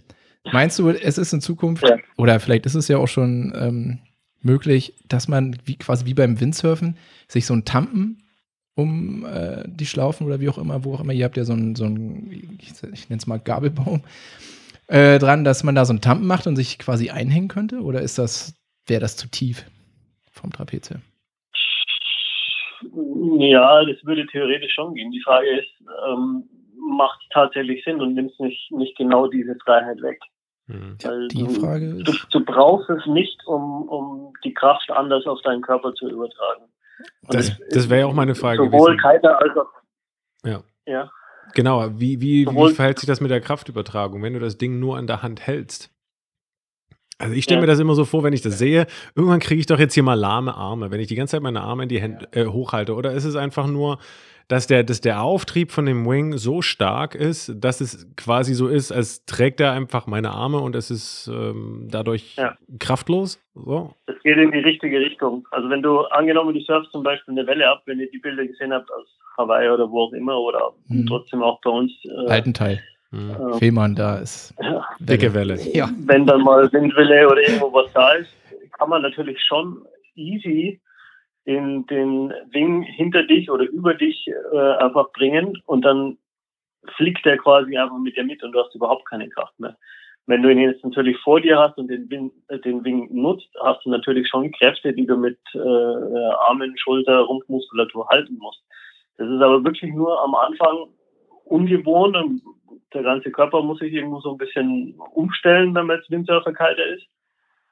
Meinst 0.52 0.78
du, 0.78 0.88
es 0.90 1.16
ist 1.16 1.32
in 1.32 1.40
Zukunft, 1.40 1.88
ja. 1.88 1.96
oder 2.18 2.38
vielleicht 2.40 2.66
ist 2.66 2.74
es 2.74 2.88
ja 2.88 2.98
auch 2.98 3.08
schon 3.08 3.54
ähm, 3.56 3.98
möglich, 4.42 4.92
dass 5.08 5.28
man 5.28 5.56
wie 5.64 5.76
quasi 5.76 6.04
wie 6.04 6.14
beim 6.14 6.38
Windsurfen 6.40 6.98
sich 7.28 7.46
so 7.46 7.54
ein 7.54 7.64
Tampen 7.64 8.24
um 8.74 9.24
äh, 9.24 9.62
die 9.66 9.86
Schlaufen 9.86 10.26
oder 10.26 10.40
wie 10.40 10.48
auch 10.48 10.58
immer, 10.58 10.84
wo 10.84 10.94
auch 10.94 11.00
immer, 11.00 11.12
ihr 11.12 11.24
habt 11.24 11.36
ja 11.36 11.44
so 11.44 11.54
ein, 11.54 11.76
so 11.76 11.84
ein 11.84 12.58
ich, 12.58 12.72
ich 12.92 13.08
nenne 13.08 13.20
es 13.20 13.26
mal 13.26 13.38
Gabelbaum, 13.38 14.02
äh, 14.88 15.18
dran, 15.20 15.44
dass 15.44 15.62
man 15.62 15.76
da 15.76 15.84
so 15.84 15.94
ein 15.94 16.00
Tampen 16.00 16.26
macht 16.26 16.46
und 16.48 16.56
sich 16.56 16.78
quasi 16.78 17.08
einhängen 17.08 17.48
könnte? 17.48 17.80
Oder 17.80 18.02
ist 18.02 18.18
das, 18.18 18.54
wäre 18.86 19.00
das 19.00 19.16
zu 19.16 19.28
tief 19.28 19.64
vom 20.30 20.52
Trapez 20.52 20.90
her? 20.90 21.00
Ja, 23.38 23.84
das 23.84 24.04
würde 24.04 24.26
theoretisch 24.26 24.74
schon 24.74 24.94
gehen. 24.94 25.10
Die 25.10 25.22
Frage 25.22 25.60
ist, 25.60 25.70
ähm, 26.08 26.44
macht 26.96 27.20
es 27.22 27.28
tatsächlich 27.32 27.84
Sinn 27.84 28.00
und 28.00 28.14
nimmt 28.14 28.38
nicht, 28.40 28.70
nicht 28.72 28.96
genau 28.96 29.26
diese 29.28 29.56
Freiheit 29.64 30.00
weg? 30.02 30.20
Mhm. 30.66 30.96
die 31.30 31.46
Frage 31.46 31.90
du, 31.90 32.10
ist. 32.10 32.26
Du, 32.32 32.38
du, 32.38 32.44
brauchst 32.44 32.88
es 32.88 33.04
nicht, 33.06 33.38
um, 33.46 33.86
um 33.88 34.32
die 34.44 34.54
Kraft 34.54 34.90
anders 34.90 35.26
auf 35.26 35.40
deinen 35.42 35.60
Körper 35.60 35.92
zu 35.92 36.08
übertragen. 36.08 36.64
das, 37.28 37.58
das 37.70 37.90
wäre 37.90 38.00
ja 38.00 38.06
auch 38.06 38.14
meine 38.14 38.34
Frage. 38.34 38.64
Sowohl 38.64 38.96
Kiter 38.96 39.40
als 39.40 39.56
auch. 39.58 39.68
Ja. 40.44 40.62
ja. 40.86 41.10
Genau, 41.54 41.86
wie, 41.98 42.20
wie, 42.22 42.46
wie 42.46 42.74
verhält 42.74 42.98
sich 42.98 43.06
das 43.06 43.20
mit 43.20 43.30
der 43.30 43.42
Kraftübertragung, 43.42 44.22
wenn 44.22 44.32
du 44.32 44.40
das 44.40 44.56
Ding 44.56 44.80
nur 44.80 44.96
an 44.96 45.06
der 45.06 45.22
Hand 45.22 45.46
hältst? 45.46 45.93
Also 47.24 47.36
ich 47.36 47.44
stelle 47.44 47.60
ja. 47.60 47.62
mir 47.62 47.66
das 47.68 47.80
immer 47.80 47.94
so 47.94 48.04
vor, 48.04 48.22
wenn 48.22 48.34
ich 48.34 48.42
das 48.42 48.58
sehe, 48.58 48.86
irgendwann 49.16 49.40
kriege 49.40 49.58
ich 49.58 49.64
doch 49.64 49.78
jetzt 49.78 49.94
hier 49.94 50.02
mal 50.02 50.12
lahme 50.12 50.54
Arme, 50.54 50.90
wenn 50.90 51.00
ich 51.00 51.06
die 51.06 51.14
ganze 51.14 51.32
Zeit 51.32 51.42
meine 51.42 51.62
Arme 51.62 51.84
in 51.84 51.88
die 51.88 51.98
Hände 51.98 52.28
äh, 52.32 52.44
hochhalte. 52.44 52.94
Oder 52.94 53.12
ist 53.12 53.24
es 53.24 53.34
einfach 53.34 53.66
nur, 53.66 53.98
dass 54.48 54.66
der, 54.66 54.84
dass 54.84 55.00
der 55.00 55.22
Auftrieb 55.22 55.72
von 55.72 55.86
dem 55.86 56.06
Wing 56.06 56.36
so 56.36 56.60
stark 56.60 57.14
ist, 57.14 57.64
dass 57.64 57.80
es 57.80 58.14
quasi 58.14 58.52
so 58.52 58.68
ist, 58.68 58.92
als 58.92 59.24
trägt 59.24 59.58
er 59.62 59.72
einfach 59.72 60.06
meine 60.06 60.32
Arme 60.32 60.58
und 60.58 60.76
es 60.76 60.90
ist 60.90 61.30
ähm, 61.32 61.88
dadurch 61.90 62.36
ja. 62.36 62.58
kraftlos? 62.78 63.42
So? 63.54 63.94
Es 64.04 64.22
geht 64.22 64.36
in 64.36 64.52
die 64.52 64.58
richtige 64.58 65.00
Richtung. 65.00 65.48
Also 65.50 65.70
wenn 65.70 65.80
du 65.80 66.00
angenommen, 66.00 66.52
du 66.52 66.60
surfst 66.60 66.92
zum 66.92 67.02
Beispiel 67.02 67.32
eine 67.32 67.46
Welle 67.46 67.70
ab, 67.70 67.84
wenn 67.86 68.00
ihr 68.00 68.10
die 68.10 68.18
Bilder 68.18 68.46
gesehen 68.46 68.74
habt 68.74 68.90
aus 68.92 69.06
Hawaii 69.38 69.70
oder 69.70 69.90
wo 69.90 70.02
auch 70.02 70.12
immer 70.12 70.38
oder 70.38 70.74
mhm. 70.88 71.06
trotzdem 71.06 71.42
auch 71.42 71.58
bei 71.62 71.70
uns. 71.70 71.90
Äh, 72.04 72.30
Alten 72.30 72.52
Teil. 72.52 72.82
Mhm. 73.14 73.58
Fehmarn, 73.58 73.94
da 73.94 74.16
ist 74.16 74.54
ja. 74.60 74.84
dicke 74.98 75.32
Welle. 75.32 75.56
Ja. 75.72 75.88
Wenn 76.06 76.26
dann 76.26 76.42
mal 76.42 76.70
Windwelle 76.72 77.28
oder 77.28 77.40
irgendwo 77.42 77.72
was 77.72 77.92
da 77.92 78.12
ist, 78.14 78.30
kann 78.72 78.88
man 78.88 79.02
natürlich 79.02 79.40
schon 79.42 79.84
easy 80.16 80.80
den, 81.46 81.86
den 81.86 82.32
Wing 82.50 82.82
hinter 82.82 83.22
dich 83.22 83.50
oder 83.50 83.64
über 83.64 83.94
dich 83.94 84.26
äh, 84.52 84.72
einfach 84.82 85.12
bringen 85.12 85.60
und 85.66 85.84
dann 85.84 86.18
fliegt 86.96 87.24
der 87.24 87.38
quasi 87.38 87.76
einfach 87.76 87.98
mit 87.98 88.16
dir 88.16 88.24
mit 88.24 88.42
und 88.42 88.52
du 88.52 88.60
hast 88.60 88.74
überhaupt 88.74 89.06
keine 89.06 89.28
Kraft 89.28 89.58
mehr. 89.58 89.76
Wenn 90.26 90.42
du 90.42 90.50
ihn 90.50 90.58
jetzt 90.58 90.82
natürlich 90.82 91.18
vor 91.18 91.40
dir 91.40 91.58
hast 91.58 91.76
und 91.76 91.88
den, 91.88 92.08
Wing, 92.10 92.32
äh, 92.48 92.58
den 92.58 92.82
Wing 92.84 93.08
nutzt, 93.12 93.48
hast 93.62 93.84
du 93.84 93.90
natürlich 93.90 94.28
schon 94.28 94.50
Kräfte, 94.52 94.92
die 94.92 95.06
du 95.06 95.16
mit 95.16 95.38
äh, 95.54 95.58
Armen, 96.48 96.76
Schulter, 96.78 97.20
Rumpfmuskulatur 97.20 98.08
halten 98.08 98.38
musst. 98.38 98.62
Das 99.18 99.28
ist 99.28 99.40
aber 99.40 99.62
wirklich 99.62 99.92
nur 99.92 100.20
am 100.22 100.34
Anfang 100.34 100.88
ungewohnt 101.44 102.16
und 102.16 102.42
der 102.92 103.02
ganze 103.02 103.30
Körper 103.30 103.62
muss 103.62 103.78
sich 103.78 103.92
irgendwo 103.92 104.20
so 104.20 104.32
ein 104.32 104.38
bisschen 104.38 104.94
umstellen, 105.14 105.74
damit 105.74 106.02
es 106.02 106.10
Windsurfer 106.10 106.52
kalter 106.52 106.86
ist. 106.86 107.04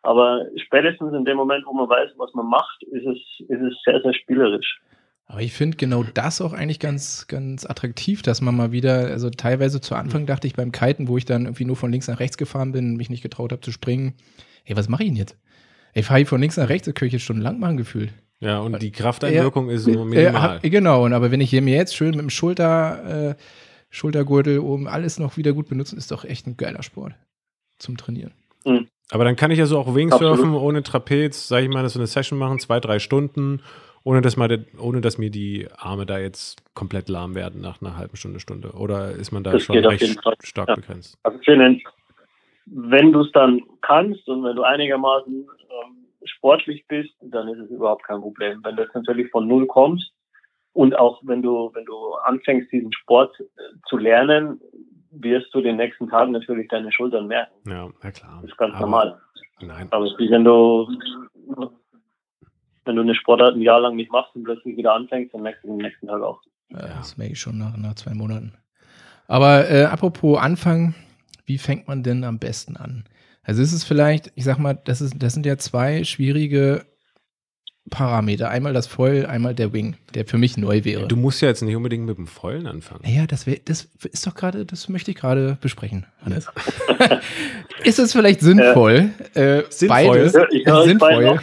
Aber 0.03 0.47
spätestens 0.57 1.15
in 1.15 1.25
dem 1.25 1.37
Moment, 1.37 1.65
wo 1.67 1.73
man 1.73 1.89
weiß, 1.89 2.11
was 2.17 2.35
man 2.35 2.47
macht, 2.47 2.83
ist 2.85 3.07
es, 3.07 3.19
ist 3.49 3.61
es 3.61 3.75
sehr, 3.85 4.01
sehr 4.03 4.15
spielerisch. 4.15 4.81
Aber 5.27 5.41
ich 5.41 5.53
finde 5.53 5.77
genau 5.77 6.03
das 6.03 6.41
auch 6.41 6.53
eigentlich 6.53 6.81
ganz, 6.81 7.27
ganz 7.29 7.65
attraktiv, 7.65 8.23
dass 8.23 8.41
man 8.41 8.57
mal 8.57 8.73
wieder, 8.73 9.07
also 9.07 9.31
teilweise 9.31 9.81
zu 9.81 9.95
Anfang 9.95 10.27
dachte 10.27 10.47
ich 10.47 10.55
beim 10.55 10.73
Kiten, 10.73 11.09
wo 11.09 11.17
ich 11.17 11.25
dann 11.25 11.47
irgendwie 11.47 11.65
nur 11.65 11.77
von 11.77 11.91
links 11.91 12.09
nach 12.09 12.21
rechts 12.21 12.37
gefahren 12.37 12.73
bin 12.73 12.91
und 12.91 12.97
mich 12.97 13.09
nicht 13.09 13.23
getraut 13.23 13.53
habe 13.53 13.63
zu 13.63 13.73
springen, 13.73 14.15
hey, 14.65 14.77
was 14.77 14.89
mache 14.89 15.05
ich 15.05 15.09
denn 15.09 15.17
jetzt? 15.17 15.39
Ich 15.95 16.05
fahre 16.05 16.19
hier 16.19 16.27
von 16.27 16.41
links 16.41 16.57
nach 16.57 16.69
rechts, 16.69 16.87
das 16.87 16.95
könnte 16.95 17.07
ich 17.07 17.13
jetzt 17.15 17.23
stundenlang 17.23 17.61
machen 17.61 17.77
gefühlt. 17.77 18.13
Ja, 18.41 18.59
und 18.59 18.83
die 18.83 18.91
Krafteinwirkung 18.91 19.69
ja, 19.69 19.77
ist 19.77 19.85
so 19.85 20.05
minimal. 20.05 20.61
Ja, 20.63 20.69
genau, 20.69 21.05
und 21.05 21.13
aber 21.13 21.31
wenn 21.31 21.41
ich 21.41 21.51
hier 21.51 21.63
mir 21.63 21.77
jetzt 21.77 21.95
schön 21.95 22.11
mit 22.11 22.21
dem 22.21 22.31
Schulter, 22.31 23.31
äh, 23.31 23.35
Schultergürtel 23.93 24.59
oben 24.59 24.89
alles 24.89 25.19
noch 25.19 25.37
wieder 25.37 25.53
gut 25.53 25.69
benutzen, 25.69 25.99
ist 25.99 26.11
doch 26.11 26.25
echt 26.25 26.47
ein 26.47 26.57
geiler 26.57 26.83
Sport 26.83 27.13
zum 27.79 27.99
Trainieren. 27.99 28.33
Mhm. 28.65 28.89
Aber 29.11 29.25
dann 29.25 29.37
kann 29.37 29.51
ich 29.51 29.59
ja 29.59 29.67
so 29.67 29.79
auch 29.79 29.95
Wingsurfen 29.95 30.55
ohne 30.55 30.83
Trapez, 30.83 31.47
sage 31.47 31.67
ich 31.67 31.71
mal, 31.71 31.87
so 31.89 31.99
eine 31.99 32.07
Session 32.07 32.39
machen, 32.39 32.59
zwei, 32.59 32.81
drei 32.81 32.99
Stunden, 32.99 33.61
ohne 34.03 34.23
dass, 34.23 34.39
mal, 34.39 34.65
ohne 34.79 35.03
dass 35.03 35.19
mir 35.19 35.31
die 35.31 35.69
Arme 35.77 36.07
da 36.07 36.19
jetzt 36.19 36.65
komplett 36.75 37.11
lahm 37.11 37.35
werden 37.35 37.61
nach 37.61 37.83
einer 37.83 37.99
halben 37.99 38.17
Stunde, 38.17 38.41
Stunde. 38.41 38.73
Oder 38.73 39.13
ist 39.13 39.31
man 39.31 39.45
da 39.45 39.53
das 39.53 39.63
schon 39.63 39.77
recht 39.77 40.19
stark 40.43 40.69
ja. 40.69 40.75
begrenzt? 40.75 41.19
Also 41.23 41.39
wenn 42.65 43.13
du 43.13 43.21
es 43.21 43.31
dann 43.33 43.61
kannst 43.83 44.27
und 44.27 44.43
wenn 44.43 44.57
du 44.57 44.63
einigermaßen 44.63 45.35
ähm, 45.35 46.07
sportlich 46.25 46.87
bist, 46.89 47.13
dann 47.21 47.49
ist 47.49 47.59
es 47.59 47.71
überhaupt 47.71 48.05
kein 48.05 48.23
Problem. 48.23 48.61
Wenn 48.65 48.77
du 48.77 48.85
jetzt 48.85 48.95
natürlich 48.95 49.31
von 49.31 49.47
null 49.47 49.67
kommst 49.67 50.13
und 50.73 50.99
auch 50.99 51.21
wenn 51.25 51.43
du, 51.43 51.71
wenn 51.75 51.85
du 51.85 52.15
anfängst, 52.25 52.73
diesen 52.73 52.93
Sport 52.93 53.39
äh, 53.41 53.45
zu 53.89 53.99
lernen, 53.99 54.61
wirst 55.11 55.55
du 55.55 55.61
den 55.61 55.77
nächsten 55.77 56.09
Tagen 56.09 56.33
natürlich 56.33 56.69
deine 56.69 56.91
Schultern 56.91 57.27
merken. 57.27 57.53
Ja, 57.67 57.91
ja 58.03 58.11
klar. 58.11 58.39
Das 58.41 58.51
ist 58.51 58.57
ganz 58.57 58.75
Aber, 58.75 58.81
normal. 58.83 59.21
Nein. 59.61 59.89
Aber 59.91 60.07
es 60.07 60.13
ist 60.13 60.19
wie 60.19 60.31
wenn 60.31 60.45
du, 60.45 60.89
wenn 62.85 62.97
du 62.97 63.03
eine 63.03 63.15
Sportart 63.15 63.55
ein 63.55 63.61
Jahr 63.61 63.81
lang 63.81 63.97
nicht 63.97 64.11
machst 64.11 64.35
und 64.35 64.45
plötzlich 64.45 64.77
wieder 64.77 64.95
anfängst, 64.95 65.35
dann 65.35 65.43
merkst 65.43 65.63
du 65.65 65.69
den 65.69 65.77
nächsten 65.77 66.07
Tag 66.07 66.23
auch. 66.23 66.41
Ja, 66.71 66.97
das 66.97 67.19
merke 67.19 67.35
ich 67.35 67.41
schon 67.41 67.59
nach, 67.59 67.77
nach 67.77 67.95
zwei 67.95 68.15
Monaten. 68.15 68.55
Aber 69.29 69.71
äh, 69.71 69.85
apropos 69.85 70.39
Anfang, 70.39 70.95
wie 71.45 71.59
fängt 71.59 71.87
man 71.87 72.03
denn 72.03 72.25
am 72.25 72.39
besten 72.39 72.77
an? 72.77 73.05
Also 73.43 73.63
ist 73.63 73.73
es 73.73 73.85
vielleicht, 73.85 74.33
ich 74.37 74.45
sag 74.45 74.59
mal, 74.59 74.75
das, 74.85 75.01
ist, 75.01 75.23
das 75.23 75.35
sind 75.35 75.47
ja 75.47 75.59
zwei 75.59 76.05
schwierige 76.05 76.87
Parameter. 77.91 78.49
Einmal 78.49 78.73
das 78.73 78.87
Foil, 78.87 79.27
einmal 79.27 79.55
der 79.55 79.73
Wing, 79.73 79.97
der 80.15 80.25
für 80.25 80.39
mich 80.39 80.57
neu 80.57 80.85
wäre. 80.85 81.09
Du 81.09 81.17
musst 81.17 81.43
ja 81.43 81.49
jetzt 81.49 81.63
nicht 81.63 81.77
unbedingt 81.77 82.07
mit 82.07 82.17
dem 82.17 82.27
Foilen 82.27 82.67
anfangen. 82.67 83.03
Ja, 83.05 83.27
das, 83.27 83.47
wär, 83.47 83.59
das 83.65 83.89
ist 84.11 84.27
doch 84.27 84.35
gerade, 84.35 84.65
das 84.65 84.89
möchte 84.89 85.11
ich 85.11 85.17
gerade 85.17 85.59
besprechen, 85.61 86.07
Hannes. 86.25 86.47
ist 87.85 87.99
es 87.99 88.13
vielleicht 88.13 88.41
sinnvoll, 88.41 89.11
äh, 89.35 89.63
sinnvoll. 89.69 89.89
beides, 89.89 90.35
ich 90.53 90.67
höre, 90.67 90.85
sinnvoll. 90.85 91.41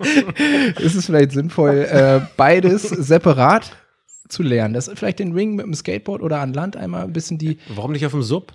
ist 0.78 0.94
es 0.94 1.06
vielleicht 1.06 1.32
sinnvoll, 1.32 1.86
äh, 1.90 2.20
beides 2.36 2.82
separat 2.82 3.76
zu 4.28 4.42
lernen? 4.42 4.74
Das 4.74 4.90
vielleicht 4.94 5.20
den 5.20 5.32
Ring 5.32 5.54
mit 5.54 5.64
dem 5.64 5.74
Skateboard 5.74 6.22
oder 6.22 6.40
an 6.40 6.52
Land 6.52 6.76
einmal 6.76 7.04
ein 7.04 7.12
bisschen 7.12 7.38
die. 7.38 7.58
Warum 7.68 7.92
nicht 7.92 8.04
auf 8.04 8.12
dem 8.12 8.22
Sub? 8.22 8.52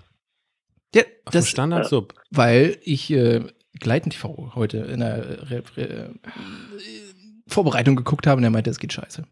Ja, 0.93 1.03
auf 1.25 1.33
das, 1.33 1.45
dem 1.45 1.49
Standard-Sub. 1.49 2.13
Weil 2.31 2.77
ich 2.83 3.11
äh, 3.11 3.41
Gleiten 3.79 4.09
TV 4.09 4.51
heute 4.55 4.77
in 4.77 4.99
der 4.99 5.49
Re 5.49 5.63
Re 5.77 6.09
Vorbereitung 7.47 7.95
geguckt 7.95 8.25
habe 8.25 8.39
und 8.39 8.43
er 8.43 8.49
meinte, 8.49 8.69
es 8.69 8.79
geht 8.79 8.93
scheiße. 8.93 9.23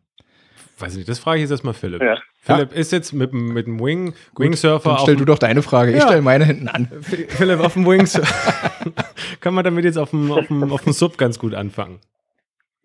Weiß 0.79 0.93
ich 0.93 0.97
nicht, 0.97 1.09
das 1.09 1.19
frage 1.19 1.37
ich 1.37 1.41
jetzt 1.43 1.51
erstmal 1.51 1.73
Philipp. 1.73 2.01
Ja. 2.01 2.17
Philipp 2.41 2.71
ja. 2.71 2.77
ist 2.77 2.91
jetzt 2.91 3.13
mit, 3.13 3.33
mit 3.33 3.67
dem 3.67 3.79
Wing, 3.79 4.13
Wingsurfer. 4.35 4.89
Dann 4.89 4.99
stell 4.99 5.15
du 5.15 5.25
doch 5.25 5.39
deine 5.39 5.61
Frage, 5.61 5.91
ich 5.91 5.97
ja. 5.97 6.07
stelle 6.07 6.21
meine 6.21 6.45
hinten 6.45 6.67
an. 6.67 6.87
Philipp, 7.01 7.59
auf 7.59 7.73
dem 7.73 7.85
Wingsurfer 7.85 8.71
kann 9.39 9.53
man 9.53 9.63
damit 9.63 9.85
jetzt 9.85 9.97
auf 9.97 10.09
dem, 10.11 10.31
auf, 10.31 10.47
dem, 10.47 10.71
auf 10.71 10.83
dem 10.83 10.93
Sub 10.93 11.17
ganz 11.17 11.39
gut 11.39 11.53
anfangen. 11.53 11.99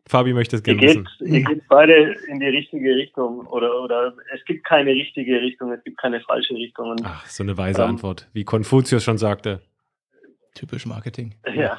Fabi 0.06 0.32
möchte 0.32 0.56
es 0.56 0.62
gerne 0.62 0.80
wissen. 0.80 1.08
Ihr 1.20 1.42
geht 1.42 1.68
beide 1.68 2.14
in 2.28 2.40
die 2.40 2.46
richtige 2.46 2.94
Richtung 2.94 3.46
oder, 3.46 3.82
oder 3.82 4.14
es 4.34 4.44
gibt 4.46 4.64
keine 4.64 4.92
richtige 4.92 5.40
Richtung, 5.40 5.70
es 5.72 5.84
gibt 5.84 5.98
keine 5.98 6.20
falsche 6.20 6.54
Richtung. 6.54 6.90
Und, 6.90 7.02
Ach, 7.04 7.26
so 7.26 7.42
eine 7.42 7.58
weise 7.58 7.82
ähm, 7.82 7.90
Antwort, 7.90 8.28
wie 8.32 8.44
Konfuzius 8.44 9.04
schon 9.04 9.18
sagte. 9.18 9.60
Typisch 10.58 10.86
Marketing. 10.86 11.36
Ja. 11.54 11.78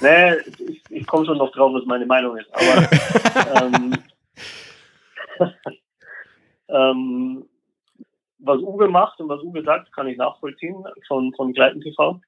nee, 0.00 0.32
ich, 0.66 0.82
ich 0.88 1.06
komme 1.06 1.26
schon 1.26 1.36
noch 1.36 1.52
drauf, 1.52 1.74
was 1.74 1.84
meine 1.84 2.06
Meinung 2.06 2.38
ist. 2.38 2.48
Aber 2.54 3.66
ähm, 3.66 3.94
ähm, 6.68 7.44
was 8.38 8.60
Uwe 8.60 8.88
macht 8.88 9.20
und 9.20 9.28
was 9.28 9.42
Uwe 9.42 9.62
sagt, 9.62 9.92
kann 9.92 10.06
ich 10.06 10.16
nachvollziehen 10.16 10.82
von, 11.06 11.34
von 11.34 11.52
Gleiten 11.52 11.82
TV. 11.82 12.18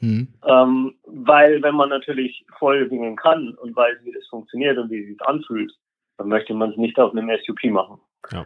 Mhm. 0.00 0.28
Ähm, 0.46 0.94
weil 1.06 1.62
wenn 1.62 1.74
man 1.74 1.88
natürlich 1.88 2.44
voll 2.58 2.86
singen 2.90 3.16
kann 3.16 3.54
und 3.54 3.74
weiß, 3.74 3.96
wie 4.02 4.12
das 4.12 4.26
funktioniert 4.26 4.76
und 4.76 4.90
wie 4.90 5.00
es 5.00 5.08
sich 5.08 5.22
anfühlt, 5.22 5.72
dann 6.18 6.28
möchte 6.28 6.52
man 6.52 6.72
es 6.72 6.76
nicht 6.76 6.98
auf 6.98 7.12
einem 7.12 7.30
SUP 7.46 7.64
machen. 7.70 7.98
Ja. 8.30 8.44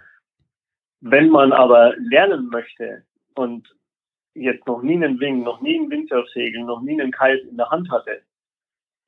Wenn 1.00 1.28
man 1.28 1.52
aber 1.52 1.96
lernen 1.98 2.50
möchte 2.50 3.02
und 3.34 3.68
jetzt 4.40 4.66
noch 4.66 4.82
nie 4.82 4.94
einen 4.94 5.20
Wing, 5.20 5.42
noch 5.42 5.60
nie 5.60 5.78
einen 5.78 5.90
Windsurfsegel, 5.90 6.64
noch 6.64 6.82
nie 6.82 7.00
einen 7.00 7.12
Kite 7.12 7.46
in 7.50 7.56
der 7.56 7.70
Hand 7.70 7.90
hatte, 7.90 8.22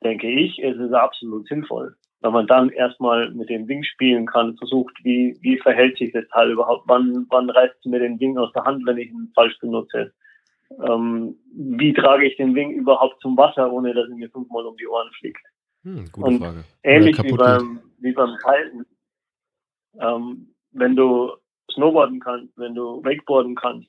denke 0.03 0.29
ich, 0.29 0.59
ist 0.59 0.79
es 0.79 0.93
absolut 0.93 1.47
sinnvoll. 1.49 1.97
Wenn 2.23 2.33
man 2.33 2.47
dann 2.47 2.69
erstmal 2.69 3.31
mit 3.31 3.49
dem 3.49 3.67
Wing 3.67 3.83
spielen 3.83 4.27
kann, 4.27 4.57
versucht, 4.59 4.95
wie, 5.03 5.39
wie 5.41 5.59
verhält 5.59 5.97
sich 5.97 6.13
das 6.13 6.29
Teil 6.29 6.51
überhaupt, 6.51 6.85
wann, 6.87 7.27
wann 7.31 7.49
reißt 7.49 7.87
mir 7.87 8.01
den 8.01 8.21
Wing 8.21 8.37
aus 8.37 8.53
der 8.53 8.65
Hand, 8.65 8.85
wenn 8.87 8.99
ich 8.99 9.11
ihn 9.11 9.33
falsch 9.35 9.59
benutze, 9.59 10.13
ähm, 10.87 11.37
wie 11.55 11.93
trage 11.95 12.27
ich 12.27 12.37
den 12.37 12.55
Wing 12.55 12.71
überhaupt 12.73 13.21
zum 13.23 13.37
Wasser, 13.37 13.73
ohne 13.73 13.95
dass 13.95 14.09
er 14.09 14.17
mir 14.17 14.31
fünfmal 14.31 14.67
um 14.67 14.77
die 14.77 14.87
Ohren 14.87 15.11
fliegt. 15.19 15.43
Hm, 15.83 16.05
gute 16.13 16.27
Und 16.27 16.39
Frage. 16.39 16.65
Ähnlich 16.83 17.23
wie 17.23 17.33
beim, 17.33 17.81
wie 17.99 18.13
beim 18.13 18.37
Kiten. 18.37 18.87
Ähm, 19.99 20.55
wenn 20.73 20.95
du 20.95 21.33
Snowboarden 21.73 22.21
kannst, 22.21 22.57
wenn 22.57 22.75
du 22.75 23.03
Wakeboarden 23.05 23.55
kannst, 23.55 23.89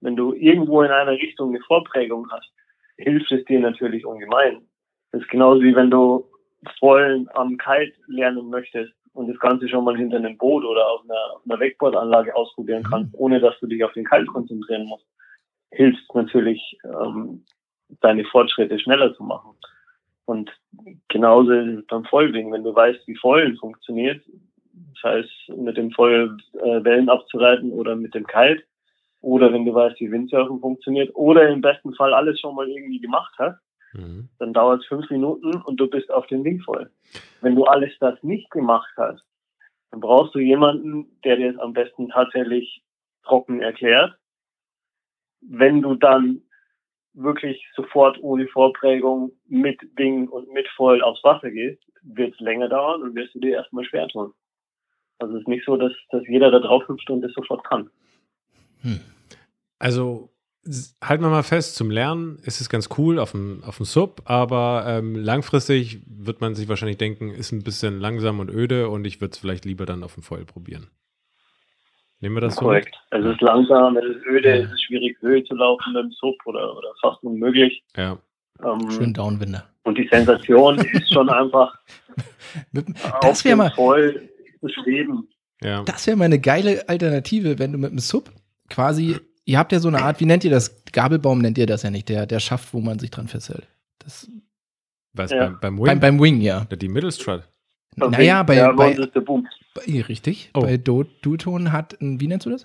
wenn 0.00 0.16
du 0.16 0.32
irgendwo 0.34 0.82
in 0.82 0.90
einer 0.90 1.12
Richtung 1.12 1.50
eine 1.50 1.60
Vorprägung 1.64 2.30
hast, 2.30 2.50
hilft 2.96 3.30
es 3.32 3.44
dir 3.44 3.60
natürlich 3.60 4.04
ungemein. 4.04 4.62
Das 5.12 5.22
ist 5.22 5.30
genauso 5.30 5.62
wie 5.62 5.74
wenn 5.74 5.90
du 5.90 6.24
voll 6.78 7.26
am 7.34 7.56
Kite 7.56 7.92
lernen 8.06 8.50
möchtest 8.50 8.92
und 9.12 9.28
das 9.28 9.38
Ganze 9.38 9.68
schon 9.68 9.84
mal 9.84 9.96
hinter 9.96 10.18
einem 10.18 10.36
Boot 10.36 10.64
oder 10.64 10.86
auf 10.86 11.02
einer, 11.04 11.34
auf 11.34 11.42
einer 11.48 11.60
Wakeboard-Anlage 11.60 12.34
ausprobieren 12.34 12.84
kannst, 12.88 13.12
mhm. 13.12 13.20
ohne 13.20 13.40
dass 13.40 13.58
du 13.60 13.66
dich 13.66 13.82
auf 13.84 13.92
den 13.92 14.04
Kite 14.04 14.26
konzentrieren 14.26 14.86
musst, 14.86 15.06
hilft 15.72 16.14
natürlich, 16.14 16.78
ähm, 16.84 17.44
deine 18.00 18.24
Fortschritte 18.24 18.78
schneller 18.78 19.14
zu 19.14 19.24
machen. 19.24 19.56
Und 20.26 20.50
genauso 21.08 21.50
beim 21.88 22.04
Vollwing. 22.04 22.52
Wenn 22.52 22.62
du 22.62 22.72
weißt, 22.72 23.06
wie 23.08 23.16
Vollen 23.16 23.56
funktioniert, 23.56 24.22
das 24.94 25.12
heißt, 25.12 25.58
mit 25.58 25.76
dem 25.76 25.90
Voll 25.90 26.36
äh, 26.54 26.84
Wellen 26.84 27.08
abzureiten 27.08 27.72
oder 27.72 27.96
mit 27.96 28.14
dem 28.14 28.26
Kite, 28.26 28.62
oder 29.20 29.52
wenn 29.52 29.64
du 29.64 29.74
weißt, 29.74 30.00
wie 30.00 30.10
Windsurfen 30.10 30.60
funktioniert 30.60 31.14
oder 31.14 31.48
im 31.48 31.60
besten 31.60 31.94
Fall 31.94 32.14
alles 32.14 32.40
schon 32.40 32.54
mal 32.54 32.68
irgendwie 32.68 33.00
gemacht 33.00 33.34
hast, 33.38 33.60
mhm. 33.92 34.28
dann 34.38 34.52
dauert 34.52 34.80
es 34.80 34.86
fünf 34.86 35.10
Minuten 35.10 35.60
und 35.62 35.78
du 35.78 35.88
bist 35.88 36.10
auf 36.10 36.26
den 36.26 36.44
Ding 36.44 36.60
voll. 36.60 36.90
Wenn 37.40 37.54
du 37.54 37.64
alles 37.64 37.92
das 38.00 38.22
nicht 38.22 38.50
gemacht 38.50 38.92
hast, 38.96 39.22
dann 39.90 40.00
brauchst 40.00 40.34
du 40.34 40.38
jemanden, 40.38 41.18
der 41.24 41.36
dir 41.36 41.50
es 41.50 41.58
am 41.58 41.72
besten 41.72 42.08
tatsächlich 42.08 42.82
trocken 43.24 43.60
erklärt. 43.60 44.16
Wenn 45.40 45.82
du 45.82 45.94
dann 45.94 46.42
wirklich 47.12 47.66
sofort 47.74 48.22
ohne 48.22 48.46
Vorprägung 48.46 49.32
mit 49.46 49.80
Ding 49.98 50.28
und 50.28 50.52
mit 50.52 50.68
Voll 50.68 51.02
aufs 51.02 51.24
Wasser 51.24 51.50
gehst, 51.50 51.82
wird 52.02 52.34
es 52.34 52.40
länger 52.40 52.68
dauern 52.68 53.02
und 53.02 53.14
wirst 53.14 53.34
du 53.34 53.40
dir 53.40 53.54
erstmal 53.54 53.84
schwer 53.84 54.08
tun. 54.08 54.32
Also 55.18 55.34
es 55.34 55.42
ist 55.42 55.48
nicht 55.48 55.66
so, 55.66 55.76
dass, 55.76 55.92
dass 56.10 56.26
jeder 56.28 56.50
da 56.50 56.60
drauf 56.60 56.88
und 56.88 57.20
das 57.20 57.32
sofort 57.32 57.64
kann. 57.64 57.90
Hm. 58.82 59.00
Also 59.78 60.30
halten 61.02 61.22
wir 61.22 61.30
mal 61.30 61.42
fest, 61.42 61.74
zum 61.74 61.90
Lernen 61.90 62.38
ist 62.44 62.60
es 62.60 62.68
ganz 62.68 62.90
cool 62.98 63.18
auf 63.18 63.32
dem, 63.32 63.62
auf 63.64 63.78
dem 63.78 63.86
Sub, 63.86 64.22
aber 64.26 64.84
ähm, 64.86 65.14
langfristig 65.16 66.02
wird 66.06 66.40
man 66.40 66.54
sich 66.54 66.68
wahrscheinlich 66.68 66.98
denken, 66.98 67.30
ist 67.30 67.52
ein 67.52 67.62
bisschen 67.62 67.98
langsam 67.98 68.40
und 68.40 68.50
öde 68.50 68.90
und 68.90 69.06
ich 69.06 69.20
würde 69.20 69.32
es 69.32 69.38
vielleicht 69.38 69.64
lieber 69.64 69.86
dann 69.86 70.04
auf 70.04 70.14
dem 70.14 70.22
Foil 70.22 70.44
probieren. 70.44 70.88
Nehmen 72.20 72.36
wir 72.36 72.42
das 72.42 72.56
so? 72.56 72.66
Korrekt. 72.66 72.94
Es 73.10 73.24
ist 73.24 73.40
langsam, 73.40 73.96
es 73.96 74.04
ist 74.04 74.26
öde, 74.26 74.48
ja. 74.50 74.56
es 74.56 74.70
ist 74.70 74.82
schwierig, 74.82 75.16
Höhe 75.20 75.42
zu 75.44 75.54
laufen 75.54 75.94
mit 75.94 76.02
dem 76.02 76.12
Sub 76.12 76.36
oder, 76.44 76.76
oder 76.76 76.88
fast 77.00 77.22
unmöglich. 77.22 77.82
Ja. 77.96 78.18
Ähm, 78.62 78.90
Schön 78.90 79.14
Downwinder. 79.14 79.64
Und 79.84 79.96
die 79.96 80.06
Sensation 80.12 80.78
ist 80.92 81.10
schon 81.10 81.30
einfach 81.30 81.74
das 83.22 83.44
wäre 83.44 83.56
mal 83.56 83.70
voll 83.70 84.28
zu 84.60 84.68
schweben. 84.68 85.28
Ja. 85.62 85.82
Das 85.84 86.06
wäre 86.06 86.16
mal 86.16 86.24
eine 86.24 86.40
geile 86.40 86.88
Alternative, 86.88 87.58
wenn 87.58 87.72
du 87.72 87.78
mit 87.78 87.90
dem 87.90 87.98
Sub 87.98 88.30
quasi 88.70 89.20
ihr 89.50 89.58
habt 89.58 89.72
ja 89.72 89.80
so 89.80 89.88
eine 89.88 90.02
Art, 90.02 90.20
wie 90.20 90.26
nennt 90.26 90.44
ihr 90.44 90.50
das? 90.50 90.84
Gabelbaum 90.92 91.40
nennt 91.40 91.58
ihr 91.58 91.66
das 91.66 91.82
ja 91.82 91.90
nicht, 91.90 92.08
der, 92.08 92.26
der 92.26 92.40
Schaft, 92.40 92.72
wo 92.72 92.80
man 92.80 92.98
sich 92.98 93.10
dran 93.10 93.28
festhält. 93.28 93.66
Das, 93.98 94.30
Was, 95.12 95.30
ja. 95.30 95.48
beim, 95.48 95.60
beim 95.60 95.78
Wing? 95.78 95.86
Beim, 95.86 96.00
beim 96.00 96.20
Wing, 96.20 96.40
ja. 96.40 96.64
Die 96.64 96.88
Mittelstrut. 96.88 97.42
Naja, 97.96 98.42
bei, 98.44 98.54
ja, 98.54 98.72
bei, 98.72 98.96
bei 99.74 100.02
richtig. 100.02 100.50
Oh. 100.54 100.60
Bei 100.60 100.76
Do 100.76 101.04
Duton 101.22 101.72
hat, 101.72 101.96
wie 102.00 102.28
nennst 102.28 102.46
du 102.46 102.50
das? 102.50 102.64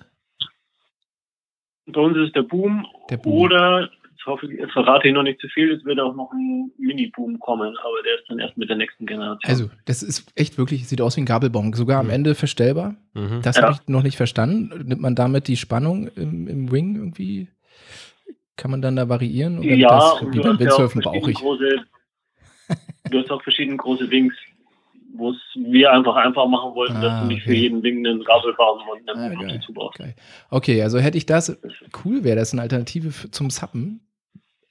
Bei 1.87 2.01
uns 2.01 2.17
ist 2.17 2.35
der 2.35 2.43
Boom, 2.43 2.85
der 3.09 3.17
Boom. 3.17 3.33
oder 3.33 3.89
hoffe, 4.25 4.51
ich 4.51 4.71
verrate 4.71 5.07
ich 5.07 5.13
noch 5.13 5.23
nicht 5.23 5.39
zu 5.39 5.47
viel, 5.49 5.71
es 5.71 5.83
wird 5.85 5.99
auch 5.99 6.15
noch 6.15 6.31
ein 6.31 6.71
Mini-Boom 6.77 7.39
kommen, 7.39 7.75
aber 7.77 8.03
der 8.03 8.15
ist 8.19 8.29
dann 8.29 8.39
erst 8.39 8.57
mit 8.57 8.69
der 8.69 8.77
nächsten 8.77 9.05
Generation. 9.05 9.49
Also, 9.49 9.69
das 9.85 10.03
ist 10.03 10.31
echt 10.35 10.57
wirklich, 10.57 10.87
sieht 10.87 11.01
aus 11.01 11.17
wie 11.17 11.21
ein 11.21 11.25
Gabelbaum, 11.25 11.73
sogar 11.73 12.01
mhm. 12.03 12.09
am 12.09 12.15
Ende 12.15 12.35
verstellbar. 12.35 12.95
Mhm. 13.13 13.41
Das 13.43 13.57
ja. 13.57 13.63
habe 13.63 13.73
ich 13.73 13.87
noch 13.87 14.03
nicht 14.03 14.17
verstanden. 14.17 14.87
Nimmt 14.87 15.01
man 15.01 15.15
damit 15.15 15.47
die 15.47 15.57
Spannung 15.57 16.07
im, 16.15 16.47
im 16.47 16.71
Wing 16.71 16.95
irgendwie? 16.95 17.47
Kann 18.57 18.71
man 18.71 18.81
dann 18.81 18.95
da 18.95 19.09
variieren? 19.09 19.59
Oder 19.59 19.75
ja, 19.75 19.89
das, 19.89 20.33
wie 20.33 20.39
beim 20.39 20.59
Windsurfen 20.59 21.01
bauchig? 21.01 21.35
Große, 21.35 21.83
du 23.11 23.19
hast 23.19 23.31
auch 23.31 23.41
verschiedene 23.43 23.77
große 23.77 24.09
Wings 24.09 24.33
wo 25.17 25.31
es 25.31 25.37
wir 25.55 25.91
einfach 25.91 26.15
einfach 26.15 26.47
machen 26.47 26.75
wollten, 26.75 26.97
ah, 26.97 27.01
dass 27.01 27.21
du 27.21 27.27
nicht 27.27 27.43
okay. 27.43 27.51
für 27.51 27.55
jeden 27.55 27.81
Ding 27.81 28.05
einen 28.05 28.23
Gabelbaum 28.23 28.79
und 28.89 29.09
einen 29.09 29.37
ah, 29.37 29.53
dazu 29.53 29.73
brauchst. 29.73 30.01
Okay, 30.49 30.81
also 30.81 30.99
hätte 30.99 31.17
ich 31.17 31.25
das, 31.25 31.57
cool 32.03 32.23
wäre 32.23 32.35
das 32.35 32.53
eine 32.53 32.61
Alternative 32.61 33.31
zum 33.31 33.49
Sappen, 33.49 34.01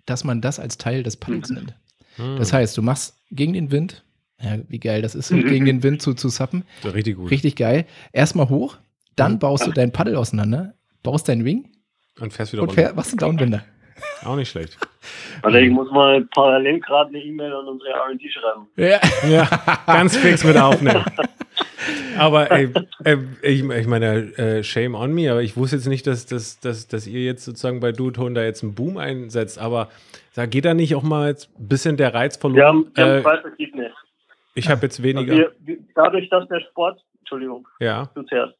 dass 0.06 0.24
man 0.24 0.40
das 0.40 0.58
als 0.58 0.78
Teil 0.78 1.02
des 1.02 1.16
Paddels 1.16 1.50
mhm. 1.50 1.56
nimmt. 1.56 1.74
Mhm. 2.18 2.36
Das 2.36 2.52
heißt, 2.52 2.76
du 2.76 2.82
machst 2.82 3.16
gegen 3.30 3.52
den 3.52 3.70
Wind, 3.70 4.04
ja, 4.40 4.58
wie 4.68 4.78
geil 4.78 5.02
das 5.02 5.14
ist, 5.14 5.30
gegen 5.30 5.64
den 5.64 5.82
Wind 5.82 6.02
zu, 6.02 6.14
zu 6.14 6.28
sappen. 6.28 6.64
Ja, 6.82 6.90
richtig 6.90 7.16
gut. 7.16 7.30
Richtig 7.30 7.56
geil. 7.56 7.86
Erstmal 8.12 8.48
hoch, 8.48 8.76
dann 9.16 9.34
mhm. 9.34 9.38
baust 9.38 9.66
du 9.66 9.72
dein 9.72 9.92
Paddel 9.92 10.16
auseinander, 10.16 10.74
baust 11.02 11.28
dein 11.28 11.44
Wing 11.44 11.70
und 12.20 12.32
fährst 12.32 12.52
wieder 12.52 12.62
und 12.62 12.70
runter. 12.70 12.82
Fähr, 12.82 12.96
was 12.96 13.12
ein 13.12 13.18
Downwinder. 13.18 13.64
Auch 14.24 14.36
nicht 14.36 14.50
schlecht. 14.50 14.76
Also 15.42 15.58
ich 15.58 15.70
muss 15.70 15.90
mal 15.90 16.24
parallel 16.34 16.80
gerade 16.80 17.10
eine 17.10 17.18
E-Mail 17.18 17.52
an 17.52 17.68
unsere 17.68 17.90
R&D 17.90 18.28
schreiben. 18.30 18.66
Ja. 18.76 19.00
ja, 19.28 19.48
ganz 19.86 20.16
fix 20.16 20.42
mit 20.44 20.56
aufnehmen. 20.56 21.04
Aber 22.18 22.50
ey, 22.50 22.72
ey, 23.04 23.18
ich, 23.42 23.62
ich 23.62 23.86
meine, 23.86 24.36
äh, 24.38 24.62
shame 24.62 24.94
on 24.94 25.12
me, 25.12 25.30
aber 25.30 25.42
ich 25.42 25.56
wusste 25.56 25.76
jetzt 25.76 25.86
nicht, 25.86 26.06
dass, 26.06 26.26
dass, 26.26 26.60
dass, 26.60 26.86
dass 26.88 27.06
ihr 27.06 27.24
jetzt 27.24 27.44
sozusagen 27.44 27.80
bei 27.80 27.92
Duton 27.92 28.34
da 28.34 28.42
jetzt 28.42 28.62
einen 28.62 28.74
Boom 28.74 28.96
einsetzt. 28.96 29.58
Aber 29.58 29.88
da 30.34 30.46
geht 30.46 30.64
da 30.64 30.74
nicht 30.74 30.94
auch 30.94 31.02
mal 31.02 31.28
jetzt 31.28 31.50
ein 31.58 31.68
bisschen 31.68 31.96
der 31.96 32.14
Reiz 32.14 32.36
verloren? 32.36 32.56
Wir 32.58 32.66
haben, 32.66 32.90
wir 32.94 33.16
äh, 33.16 33.22
zwei 33.22 33.40
verschiedene. 33.40 33.92
Ich 34.54 34.68
habe 34.68 34.82
jetzt 34.82 35.02
weniger. 35.02 35.52
Wir, 35.60 35.78
dadurch, 35.94 36.28
dass 36.28 36.46
der 36.48 36.60
Sport, 36.60 37.04
Entschuldigung, 37.20 37.66
ja. 37.80 38.08
du 38.14 38.22
zuerst. 38.22 38.54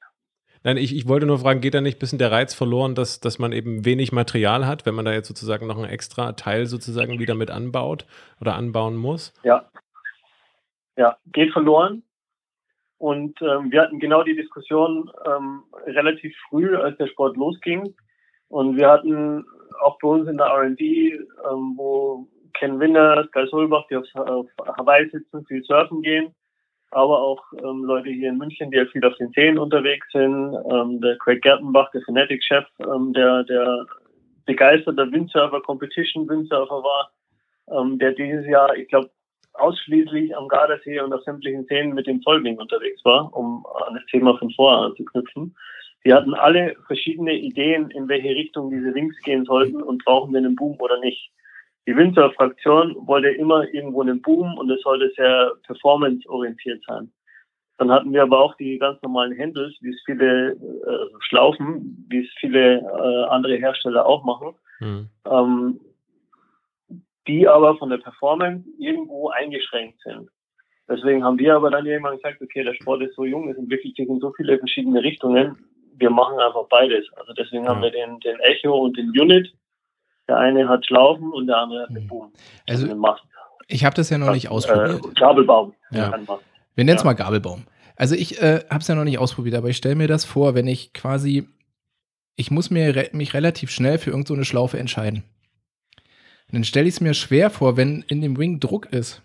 Nein, 0.65 0.79
ich, 0.79 0.97
ich 0.97 1.07
wollte 1.07 1.27
nur 1.27 1.39
fragen, 1.41 1.61
geht 1.61 1.75
da 1.75 1.83
nicht 1.83 1.99
ein 1.99 2.01
bisschen 2.01 2.19
der 2.19 2.33
Reiz 2.33 2.55
verloren, 2.55 2.95
dass, 2.95 3.21
dass 3.21 3.39
man 3.39 3.53
eben 3.53 3.85
wenig 3.85 4.13
Material 4.13 4.67
hat, 4.67 4.87
wenn 4.87 4.95
man 4.95 5.05
da 5.05 5.13
jetzt 5.13 5.29
sozusagen 5.29 5.67
noch 5.67 5.77
ein 5.77 5.85
extra 5.85 6.33
Teil 6.33 6.65
sozusagen 6.65 7.19
wieder 7.19 7.35
mit 7.35 7.51
anbaut 7.51 8.07
oder 8.41 8.55
anbauen 8.55 8.97
muss? 8.97 9.35
Ja. 9.43 9.69
Ja, 10.97 11.19
geht 11.33 11.53
verloren. 11.53 12.03
Und 12.99 13.41
ähm, 13.43 13.71
wir 13.71 13.83
hatten 13.83 13.99
genau 13.99 14.23
die 14.23 14.37
Diskussion 14.37 15.11
ähm, 15.27 15.63
relativ 15.87 16.35
früh, 16.49 16.77
als 16.77 16.97
der 16.99 17.09
Sport 17.09 17.37
losging. 17.37 17.95
Und 18.49 18.77
wir 18.77 18.89
hatten 18.89 19.45
auch 19.81 19.99
bei 19.99 20.09
uns 20.09 20.29
in 20.29 20.37
der 20.37 20.47
RD, 20.47 20.81
ähm, 20.81 21.75
wo 21.77 22.29
Ken 22.55 22.79
Winner, 22.79 23.25
Sky 23.29 23.47
Solbach, 23.51 23.87
die 23.89 23.97
auf, 23.97 24.07
auf 24.15 24.47
Hawaii 24.79 25.09
sitzen, 25.11 25.45
viel 25.47 25.63
surfen 25.65 26.03
gehen, 26.03 26.35
aber 26.93 27.21
auch 27.21 27.43
ähm, 27.59 27.85
Leute 27.85 28.11
hier 28.11 28.31
in 28.31 28.39
München, 28.39 28.71
die 28.71 28.77
ja 28.77 28.87
viel 28.87 29.05
auf 29.05 29.17
den 29.17 29.33
Seen 29.33 29.59
unterwegs 29.59 30.07
sind. 30.13 30.57
Ähm, 30.71 31.01
der 31.01 31.19
Craig 31.19 31.43
Gertenbach, 31.43 31.91
der 31.91 32.03
Fanatic-Chef, 32.03 32.65
ähm, 32.81 33.13
der, 33.13 33.43
der 33.45 33.87
begeisterter 34.47 35.11
Windsurfer, 35.11 35.61
Competition-Windsurfer 35.61 36.83
war, 36.83 37.11
ähm, 37.71 37.99
der 37.99 38.13
dieses 38.13 38.47
Jahr, 38.47 38.77
ich 38.77 38.89
glaube, 38.89 39.11
ausschließlich 39.55 40.37
am 40.37 40.49
Gardasee 40.49 41.01
und 41.01 41.13
auf 41.13 41.23
sämtlichen 41.23 41.65
Seen 41.67 41.95
mit 41.95 42.07
dem 42.07 42.23
Vollwing 42.23 42.59
unterwegs 42.59 43.05
war, 43.05 43.35
um 43.35 43.65
an 43.87 43.95
das 43.95 44.05
Thema 44.07 44.37
von 44.39 44.51
vorher 44.51 44.87
anzuknüpfen. 44.87 45.55
Die 46.05 46.13
hatten 46.13 46.35
alle 46.35 46.77
verschiedene 46.87 47.33
Ideen, 47.35 47.91
in 47.91 48.09
welche 48.09 48.31
Richtung 48.31 48.71
diese 48.71 48.95
Wings 48.95 49.17
gehen 49.23 49.45
sollten 49.45 49.83
und 49.83 50.05
brauchen 50.05 50.33
wir 50.33 50.39
einen 50.39 50.57
Boom 50.57 50.79
oder 50.81 51.01
nicht. 51.01 51.31
Die 51.87 51.97
Windsurf-Fraktion 51.97 52.97
wollte 53.07 53.29
immer 53.29 53.69
irgendwo 53.73 54.03
einen 54.03 54.21
Boom 54.21 54.59
und 54.59 54.71
es 54.71 54.83
sollte 54.83 55.11
sehr 55.17 55.53
performance-orientiert 55.67 56.83
sein. 56.87 57.11
Dann 57.79 57.91
hatten 57.91 58.13
wir 58.13 58.23
aber 58.23 58.41
auch 58.41 58.55
die 58.57 58.79
ganz 58.79 59.03
normalen 59.03 59.37
Handles, 59.39 59.75
wie 59.81 59.91
es 59.91 60.01
viele 60.07 60.53
äh, 60.53 60.57
Schlaufen, 61.21 62.07
wie 62.09 62.21
es 62.21 62.31
viele 62.39 62.79
äh, 62.79 63.25
andere 63.31 63.57
Hersteller 63.57 64.07
auch 64.07 64.25
machen, 64.25 64.55
mhm. 64.81 65.09
ähm, 65.29 65.81
die 67.27 67.49
aber 67.49 67.77
von 67.77 67.91
der 67.91 67.99
Performance 67.99 68.69
irgendwo 68.79 69.31
eingeschränkt 69.31 70.01
sind. 70.03 70.29
Deswegen 70.89 71.25
haben 71.25 71.39
wir 71.39 71.57
aber 71.57 71.71
dann 71.71 71.87
irgendwann 71.87 72.17
gesagt, 72.17 72.43
okay, 72.43 72.63
der 72.63 72.75
Sport 72.75 73.03
ist 73.03 73.15
so 73.15 73.25
jung, 73.25 73.49
es 73.49 73.57
entwickelt 73.57 73.97
sich 73.97 74.09
in 74.09 74.21
so 74.21 74.33
viele 74.33 74.59
verschiedene 74.59 75.03
Richtungen, 75.03 75.57
wir 75.97 76.11
machen 76.11 76.39
einfach 76.39 76.67
beides. 76.69 77.07
Also 77.17 77.33
deswegen 77.33 77.65
ja. 77.65 77.71
haben 77.71 77.83
wir 77.83 77.91
den, 77.91 78.21
den 78.21 78.39
Echo 78.41 78.77
und 78.77 78.97
den 78.97 79.09
Unit 79.19 79.55
der 80.29 80.39
eine 80.39 80.69
hat 80.69 80.87
Schlaufen 80.87 81.33
und 81.33 81.47
der 81.47 81.57
andere 81.57 81.83
hat 81.83 81.91
den 81.91 81.97
hm. 82.03 82.09
Boom. 82.09 82.33
Also, 82.67 82.87
den 82.87 82.99
Mast. 82.99 83.23
ich 83.69 83.85
habe 83.85 83.95
das 83.95 84.11
ja 84.11 84.19
noch 84.19 84.33
nicht 84.33 84.49
ausprobiert. 84.49 85.05
Äh, 85.05 85.21
Gabelbaum. 85.21 85.75
Ja. 85.91 86.13
Wir 86.75 86.85
nennen 86.85 86.97
es 86.97 87.03
ja. 87.03 87.07
mal 87.07 87.15
Gabelbaum. 87.15 87.65
Also 87.97 88.17
ich 88.17 88.43
äh, 88.43 88.65
habe 88.71 88.81
es 88.81 88.89
ja 88.89 88.97
noch 88.97 89.05
nicht 89.05 89.19
ausprobiert, 89.19 89.55
aber 89.55 89.69
ich 89.69 89.77
stelle 89.77 89.95
mir 89.95 90.09
das 90.09 90.25
vor, 90.25 90.57
wenn 90.57 90.67
ich 90.67 90.93
quasi, 90.93 91.47
ich 92.35 92.51
muss 92.51 92.71
mir 92.71 92.97
re 92.97 93.09
mich 93.13 93.35
relativ 93.35 93.71
schnell 93.71 93.99
für 93.99 94.11
irgendeine 94.11 94.41
so 94.41 94.45
Schlaufe 94.45 94.79
entscheiden. 94.79 95.23
Und 96.55 96.59
dann 96.59 96.65
stelle 96.65 96.87
ich 96.87 96.95
es 96.95 97.01
mir 97.01 97.15
schwer 97.15 97.51
vor, 97.51 97.77
wenn 97.77 98.05
in 98.07 98.21
dem 98.21 98.39
Wing 98.39 98.61
Druck 98.61 98.87
ist. 98.93 99.23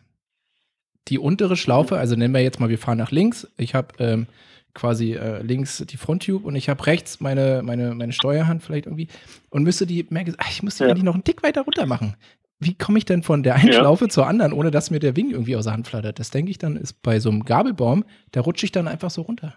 Die 1.09 1.19
untere 1.19 1.55
Schlaufe, 1.55 1.95
also 1.95 2.15
nennen 2.15 2.33
wir 2.33 2.41
jetzt 2.41 2.59
mal, 2.59 2.69
wir 2.69 2.79
fahren 2.79 2.97
nach 2.97 3.11
links. 3.11 3.47
Ich 3.55 3.75
habe 3.75 3.93
ähm, 3.99 4.25
quasi 4.73 5.13
äh, 5.13 5.43
links 5.43 5.77
die 5.87 5.97
Fronttube 5.97 6.47
und 6.47 6.55
ich 6.55 6.69
habe 6.69 6.87
rechts 6.87 7.19
meine, 7.19 7.61
meine, 7.63 7.93
meine 7.93 8.13
Steuerhand 8.13 8.63
vielleicht 8.63 8.87
irgendwie 8.87 9.09
und 9.51 9.61
müsste 9.61 9.85
die, 9.85 10.07
merke, 10.09 10.33
ach, 10.39 10.49
ich 10.49 10.63
muss 10.63 10.77
die 10.77 10.85
ja. 10.85 10.89
eigentlich 10.89 11.03
noch 11.03 11.13
einen 11.13 11.23
Tick 11.23 11.43
weiter 11.43 11.61
runter 11.61 11.85
machen. 11.85 12.15
Wie 12.57 12.73
komme 12.73 12.97
ich 12.97 13.05
denn 13.05 13.21
von 13.21 13.43
der 13.43 13.57
einen 13.57 13.73
ja. 13.73 13.75
Schlaufe 13.75 14.07
zur 14.07 14.25
anderen, 14.25 14.51
ohne 14.51 14.71
dass 14.71 14.89
mir 14.89 14.97
der 14.97 15.15
Wing 15.15 15.29
irgendwie 15.29 15.55
aus 15.55 15.65
der 15.65 15.73
Hand 15.73 15.87
flattert? 15.87 16.17
Das 16.17 16.31
denke 16.31 16.49
ich 16.49 16.57
dann, 16.57 16.77
ist 16.77 17.03
bei 17.03 17.19
so 17.19 17.29
einem 17.29 17.45
Gabelbaum, 17.45 18.05
da 18.31 18.41
rutsche 18.41 18.65
ich 18.65 18.71
dann 18.71 18.87
einfach 18.87 19.11
so 19.11 19.21
runter. 19.21 19.53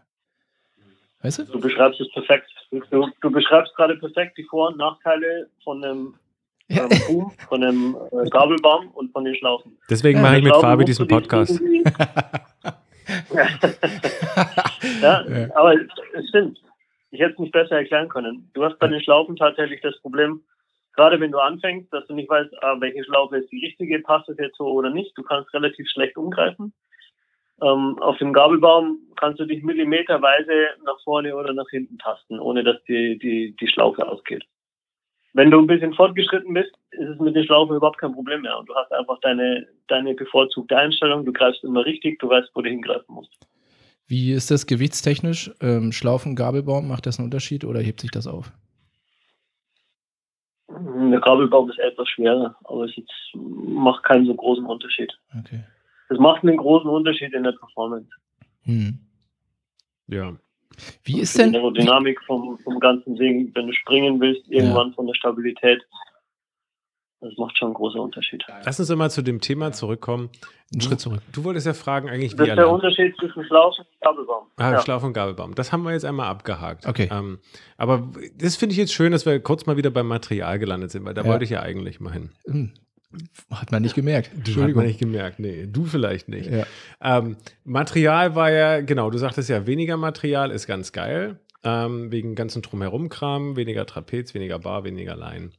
Weißt 1.22 1.38
du? 1.38 1.44
Du 1.44 1.58
beschreibst 1.58 2.02
es 2.02 2.11
perfekt. 2.12 2.50
Du, 2.70 3.08
du 3.18 3.30
beschreibst 3.30 3.74
gerade 3.76 3.96
perfekt 3.96 4.37
die 4.37 4.44
Vor- 4.44 4.68
und 4.68 4.76
Nachteile 4.76 5.48
von 5.64 5.82
einem 5.82 6.14
ja. 6.74 6.85
ähm, 6.90 7.00
Boom, 7.06 7.32
von 7.48 7.62
einem 7.62 7.96
äh, 8.12 8.28
Gabelbaum 8.28 8.88
und 8.88 9.12
von 9.12 9.24
den 9.24 9.35
Schlaufen. 9.35 9.78
Deswegen 9.90 10.18
ja, 10.18 10.22
mache 10.22 10.38
ich 10.38 10.44
mit 10.44 10.56
Fabi 10.56 10.85
diesen 10.85 11.08
Podcast. 11.08 11.61
ja, 15.00 15.24
ja, 15.28 15.48
aber 15.54 15.74
es 15.74 16.28
stimmt. 16.28 16.61
Ich 17.11 17.20
hätte 17.20 17.35
es 17.35 17.38
nicht 17.38 17.52
besser 17.52 17.76
erklären 17.76 18.08
können. 18.08 18.50
Du 18.54 18.64
hast 18.64 18.78
bei 18.78 18.88
den 18.88 19.02
Schlaufen 19.02 19.37
tatsächlich 19.37 19.80
das 19.82 19.98
Problem, 20.00 20.42
gerade 20.94 21.20
wenn 21.20 21.30
du 21.30 21.38
anfängst, 21.38 21.92
dass 21.92 22.06
du 22.06 22.14
nicht 22.14 22.30
weißt, 22.30 22.50
ah, 22.62 22.76
welche 22.80 23.04
Schlaufe 23.04 23.37
ist 23.37 23.52
die 23.52 23.64
richtige, 23.64 23.98
passt 24.00 24.28
es 24.28 24.38
jetzt 24.38 24.56
so 24.56 24.66
oder 24.66 24.90
nicht. 24.90 25.16
Du 25.16 25.22
kannst 25.22 25.52
relativ 25.52 25.88
schlecht 25.90 26.16
umgreifen. 26.16 26.72
Ähm, 27.62 27.98
auf 28.00 28.16
dem 28.18 28.32
Gabelbaum 28.32 28.98
kannst 29.16 29.38
du 29.38 29.44
dich 29.44 29.62
millimeterweise 29.62 30.52
nach 30.85 30.98
vorne 31.04 31.37
oder 31.37 31.52
nach 31.52 31.68
hinten 31.70 31.98
tasten, 31.98 32.40
ohne 32.40 32.64
dass 32.64 32.82
die, 32.85 33.18
die, 33.18 33.54
die 33.56 33.68
Schlaufe 33.68 34.06
ausgeht. 34.08 34.44
Wenn 35.34 35.50
du 35.50 35.58
ein 35.58 35.66
bisschen 35.66 35.94
fortgeschritten 35.94 36.52
bist, 36.52 36.72
ist 36.90 37.08
es 37.08 37.18
mit 37.18 37.34
der 37.34 37.44
Schlaufe 37.44 37.74
überhaupt 37.74 37.98
kein 37.98 38.12
Problem 38.12 38.42
mehr. 38.42 38.58
Und 38.58 38.68
du 38.68 38.74
hast 38.74 38.92
einfach 38.92 39.18
deine, 39.20 39.66
deine 39.88 40.14
bevorzugte 40.14 40.76
Einstellung, 40.76 41.24
du 41.24 41.32
greifst 41.32 41.64
immer 41.64 41.84
richtig, 41.84 42.18
du 42.18 42.28
weißt, 42.28 42.50
wo 42.54 42.60
du 42.60 42.68
hingreifen 42.68 43.14
musst. 43.14 43.34
Wie 44.06 44.32
ist 44.32 44.50
das 44.50 44.66
gewichtstechnisch? 44.66 45.50
Ähm, 45.60 45.90
Schlaufen, 45.92 46.36
Gabelbaum, 46.36 46.86
macht 46.86 47.06
das 47.06 47.18
einen 47.18 47.26
Unterschied 47.26 47.64
oder 47.64 47.80
hebt 47.80 48.00
sich 48.00 48.10
das 48.10 48.26
auf? 48.26 48.52
Der 50.68 51.20
Kabelbaum 51.20 51.70
ist 51.70 51.78
etwas 51.78 52.08
schwerer, 52.08 52.56
aber 52.64 52.84
es 52.84 52.96
jetzt, 52.96 53.12
macht 53.34 54.02
keinen 54.04 54.26
so 54.26 54.34
großen 54.34 54.64
Unterschied. 54.64 55.12
Okay. 55.38 55.62
Es 56.08 56.18
macht 56.18 56.42
einen 56.42 56.56
großen 56.56 56.88
Unterschied 56.88 57.32
in 57.34 57.42
der 57.42 57.52
Performance. 57.52 58.08
Hm. 58.62 58.98
Ja. 60.06 60.34
Wie 61.04 61.20
ist 61.20 61.38
denn 61.38 61.52
Die 61.52 61.58
Aerodynamik 61.58 62.20
vom, 62.24 62.58
vom 62.58 62.80
ganzen 62.80 63.16
Ding, 63.16 63.50
wenn 63.54 63.66
du 63.66 63.72
springen 63.72 64.20
willst, 64.20 64.42
irgendwann 64.48 64.88
Ja. 64.88 64.94
von 64.94 65.06
der 65.06 65.14
Stabilität, 65.14 65.82
das 67.20 67.37
macht 67.37 67.56
schon 67.56 67.66
einen 67.68 67.74
großen 67.74 68.00
Unterschied. 68.00 68.42
Lass 68.64 68.80
uns 68.80 68.88
mal 68.96 69.08
zu 69.11 69.22
dem 69.22 69.40
Thema 69.40 69.70
zurückkommen. 69.72 70.30
einen 70.72 70.80
Schritt 70.80 70.98
zurück? 71.00 71.20
du 71.32 71.44
wolltest 71.44 71.66
ja 71.66 71.74
fragen, 71.74 72.08
eigentlich, 72.08 72.35
Das 72.35 72.46
wie 72.46 72.50
ist 72.50 72.56
der. 72.56 72.68
Unterschied 72.70 73.14
zwischen 73.18 73.44
Schlauch 73.44 73.78
und 73.78 73.87
Kabelbaum. 74.00 74.46
Ah, 74.56 74.72
ja. 74.72 74.80
Schlaf- 74.80 75.04
und 75.04 75.12
Gabelbaum. 75.12 75.54
Das 75.54 75.70
haben 75.70 75.82
wir 75.85 75.92
jetzt 75.92 76.04
einmal 76.04 76.26
abgehakt. 76.28 76.87
Okay. 76.87 77.08
Ähm, 77.12 77.38
aber 77.76 78.08
das 78.38 78.56
finde 78.56 78.72
ich 78.72 78.78
jetzt 78.78 78.92
schön, 78.92 79.12
dass 79.12 79.24
wir 79.26 79.38
kurz 79.40 79.66
mal 79.66 79.76
wieder 79.76 79.90
beim 79.90 80.08
Material 80.08 80.58
gelandet 80.58 80.90
sind, 80.90 81.04
weil 81.04 81.14
da 81.14 81.22
Ja. 81.22 81.28
wollte 81.28 81.44
ich 81.44 81.50
ja 81.50 81.61
eigentlich 81.61 82.00
mal 82.00 82.12
hin. 82.12 82.30
Hm. 82.46 82.72
Hat 83.51 83.72
man 83.72 83.83
nicht 83.83 83.94
gemerkt. 83.94 84.31
Hat 84.31 84.75
man 84.75 84.87
nicht 84.87 84.98
gemerkt. 84.98 85.38
Nee, 85.38 85.66
du 85.70 85.85
vielleicht 85.85 86.29
nicht. 86.29 86.51
Ja. 86.51 86.66
Ähm, 87.01 87.37
Material 87.64 88.35
war 88.35 88.51
ja, 88.51 88.81
genau, 88.81 89.11
du 89.11 89.18
sagtest 89.18 89.48
ja, 89.48 89.66
weniger 89.66 89.96
Material 89.96 90.51
ist 90.51 90.66
ganz 90.66 90.92
geil. 90.92 91.38
Ähm, 91.64 92.11
wegen 92.11 92.35
ganzen 92.35 92.61
Drumherum-Kram, 92.62 93.55
weniger 93.57 93.87
Trapez, 93.87 94.35
weniger 94.35 94.59
Bar, 94.59 94.83
weniger 94.85 95.16
Line. 95.16 95.51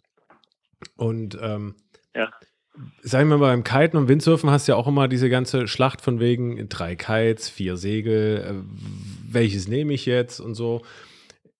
Und 0.98 1.38
ähm, 1.42 1.76
Ja. 2.16 2.30
sagen 3.04 3.30
wir 3.30 3.38
mal, 3.38 3.48
beim 3.48 3.64
Kiten 3.64 3.96
und 3.98 4.08
Windsurfen 4.10 4.50
hast 4.50 4.68
du 4.68 4.74
ja 4.74 4.76
auch 4.78 4.88
immer 4.88 5.08
diese 5.08 5.30
ganze 5.30 5.68
Schlacht 5.68 6.02
von 6.02 6.20
wegen 6.20 6.68
drei 6.68 6.96
Kites, 6.98 7.48
vier 7.48 7.78
Segel, 7.78 8.38
äh, 8.40 8.54
welches 9.32 9.68
nehme 9.70 9.94
ich 9.94 10.06
jetzt 10.06 10.40
und 10.42 10.56
so. 10.56 10.82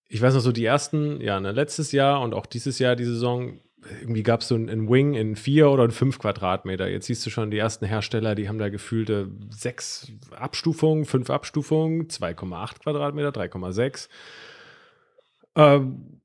Ich 0.10 0.22
weiß 0.22 0.34
noch 0.34 0.42
so, 0.42 0.52
die 0.52 0.66
ersten, 0.66 1.22
ja, 1.22 1.40
ne, 1.40 1.52
letztes 1.54 1.92
Jahr 1.92 2.22
und 2.22 2.34
auch 2.34 2.46
dieses 2.46 2.80
Jahr, 2.80 2.96
die 2.98 3.06
Saison, 3.06 3.60
irgendwie 4.02 4.24
gab 4.24 4.42
es 4.42 4.48
so 4.48 4.56
einen 4.56 4.90
Wing 4.90 5.14
in 5.14 5.36
vier 5.36 5.70
oder 5.70 5.86
in 5.86 5.92
fünf 5.92 6.20
Quadratmeter. 6.20 6.88
Jetzt 6.90 7.08
siehst 7.08 7.26
du 7.26 7.30
schon, 7.30 7.52
die 7.52 7.58
ersten 7.58 7.86
Hersteller, 7.86 8.36
die 8.36 8.48
haben 8.48 8.60
da 8.60 8.70
gefühlte 8.70 9.30
sechs 9.50 10.12
Abstufungen, 10.32 11.06
fünf 11.06 11.30
Abstufungen, 11.30 12.08
2,8 12.08 12.80
Quadratmeter, 12.80 13.30
3,6. 13.30 14.10
Ähm, 15.56 16.22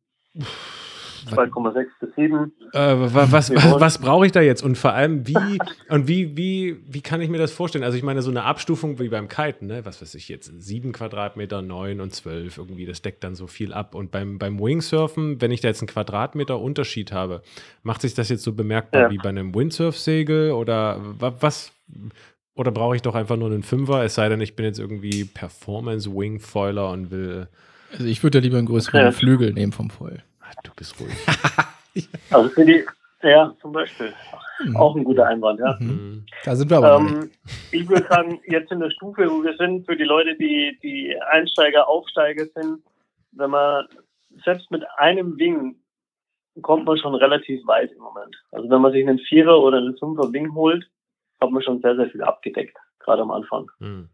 2,6 1.27 1.87
bis 2.01 2.15
7. 2.17 2.53
äh, 2.73 2.79
wa- 2.79 3.27
was, 3.31 3.55
was, 3.55 3.81
was 3.81 3.99
brauche 3.99 4.27
ich 4.27 4.33
da 4.33 4.41
jetzt? 4.41 4.63
Und 4.63 4.77
vor 4.79 4.93
allem, 4.93 5.27
wie 5.27 5.35
und 5.89 6.09
wie, 6.09 6.37
wie, 6.37 6.77
wie 6.87 7.01
kann 7.01 7.21
ich 7.21 7.29
mir 7.29 7.39
das 7.39 7.53
vorstellen? 7.53 7.85
Also 7.85 7.97
ich 7.97 8.03
meine, 8.03 8.23
so 8.23 8.31
eine 8.31 8.45
Abstufung 8.45 8.99
wie 8.99 9.09
beim 9.09 9.29
Kiten, 9.29 9.67
ne? 9.67 9.85
was 9.85 10.01
weiß 10.03 10.15
ich 10.15 10.29
jetzt, 10.29 10.53
sieben 10.63 10.93
Quadratmeter, 10.93 11.63
neun 11.63 12.01
und 12.01 12.15
zwölf 12.15 12.59
irgendwie, 12.59 12.87
das 12.87 13.03
deckt 13.03 13.25
dann 13.25 13.35
so 13.35 13.47
viel 13.47 13.73
ab. 13.73 13.95
Und 13.95 14.11
beim, 14.11 14.39
beim 14.39 14.61
Wingsurfen, 14.61 15.41
wenn 15.41 15.51
ich 15.51 15.61
da 15.61 15.69
jetzt 15.69 15.81
einen 15.83 15.89
Quadratmeter 15.89 16.59
Unterschied 16.61 17.13
habe, 17.13 17.43
macht 17.83 18.01
sich 18.03 18.15
das 18.15 18.29
jetzt 18.29 18.43
so 18.45 18.53
bemerkbar 18.53 19.03
Ja. 19.03 19.11
wie 19.11 19.19
bei 19.19 19.29
einem 19.31 19.55
Windsurf-Segel 19.55 20.53
oder 20.53 21.01
wa- 21.19 21.35
was? 21.41 21.73
Oder 22.55 22.73
brauche 22.73 22.97
ich 22.97 23.03
doch 23.03 23.15
einfach 23.15 23.37
nur 23.37 23.49
einen 23.51 23.63
Fünfer, 23.63 24.03
es 24.05 24.17
sei 24.17 24.29
denn, 24.29 24.41
ich 24.41 24.57
bin 24.57 24.67
jetzt 24.67 24.81
irgendwie 24.81 25.25
Performance-Wing-Foiler 25.93 26.91
und 26.91 27.11
will. 27.11 27.49
Also 27.93 28.05
ich 28.05 28.23
würde 28.23 28.41
da 28.41 28.43
lieber 28.43 28.59
einen 28.59 28.67
größeren 28.67 29.01
Ja. 29.01 29.13
Flügel 29.13 29.53
nehmen 29.53 29.73
vom 29.73 29.91
Foil. 29.91 30.23
Ah, 30.49 30.61
du 30.65 30.71
bist 30.77 30.99
ruhig. 31.01 31.15
Also 32.31 32.49
für 32.51 32.65
die, 32.65 32.85
ja, 33.23 33.53
zum 33.61 33.73
Beispiel. 33.73 34.13
Mhm. 34.63 34.77
Auch 34.77 34.95
ein 34.95 35.03
guter 35.03 35.27
Einwand, 35.27 35.59
ja. 35.59 35.77
Mhm. 35.81 35.89
Mhm. 35.89 36.27
Da 36.45 36.55
sind 36.55 36.71
wir 36.71 36.77
aber. 36.77 36.99
Ähm, 36.99 37.31
ich 37.73 37.89
würde 37.89 38.07
sagen, 38.07 38.41
jetzt 38.47 38.71
in 38.71 38.79
der 38.79 38.91
Stufe, 38.91 39.29
wo 39.29 39.43
wir 39.43 39.57
sind, 39.57 39.85
für 39.85 39.97
die 39.97 40.05
Leute, 40.05 40.37
die, 40.37 40.79
die 40.81 41.17
Einsteiger, 41.33 41.89
Aufsteiger 41.89 42.47
sind, 42.55 42.85
wenn 43.33 43.51
man 43.51 43.87
selbst 44.45 44.71
mit 44.71 44.85
einem 44.99 45.37
Wing 45.39 45.77
kommt 46.63 46.85
man 46.87 46.99
schon 46.99 47.15
relativ 47.15 47.67
weit 47.67 47.93
im 47.93 48.03
Moment. 48.03 48.37
Also 48.51 48.69
wenn 48.71 48.81
man 48.81 48.93
sich 48.93 49.07
einen 49.07 49.19
Vierer 49.19 49.61
oder 49.61 49.79
einen 49.79 49.97
Fünfer 49.97 50.33
Wing 50.33 50.55
holt, 50.55 50.89
hat 51.41 51.51
man 51.51 51.63
schon 51.63 51.81
sehr, 51.81 51.97
sehr 51.97 52.11
viel 52.11 52.23
abgedeckt, 52.23 52.77
gerade 52.99 53.23
am 53.23 53.31
Anfang. 53.31 53.71
Mhm. 53.79 54.09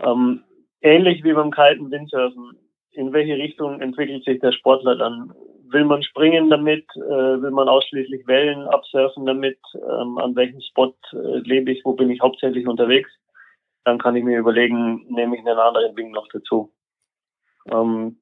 Ähm, 0.00 0.44
ähnlich 0.80 1.24
wie 1.24 1.32
beim 1.32 1.50
kalten 1.50 1.90
Windsurfen. 1.90 2.58
In 2.90 3.12
welche 3.12 3.34
Richtung 3.34 3.80
entwickelt 3.80 4.24
sich 4.24 4.40
der 4.40 4.52
Sportler 4.52 4.96
dann? 4.96 5.32
Will 5.70 5.84
man 5.84 6.02
springen 6.02 6.50
damit? 6.50 6.86
Äh, 6.96 7.42
will 7.42 7.50
man 7.50 7.68
ausschließlich 7.68 8.26
Wellen 8.26 8.66
absurfen 8.68 9.26
damit? 9.26 9.58
Ähm, 9.74 10.18
an 10.18 10.34
welchem 10.36 10.60
Spot 10.60 10.94
äh, 11.12 11.38
lebe 11.38 11.70
ich? 11.72 11.84
Wo 11.84 11.92
bin 11.92 12.10
ich 12.10 12.20
hauptsächlich 12.20 12.66
unterwegs? 12.66 13.10
Dann 13.84 13.98
kann 13.98 14.16
ich 14.16 14.24
mir 14.24 14.38
überlegen, 14.38 15.06
nehme 15.08 15.36
ich 15.36 15.46
einen 15.46 15.58
anderen 15.58 15.96
Wing 15.96 16.10
noch 16.10 16.28
dazu. 16.32 16.72
Ähm, 17.70 18.20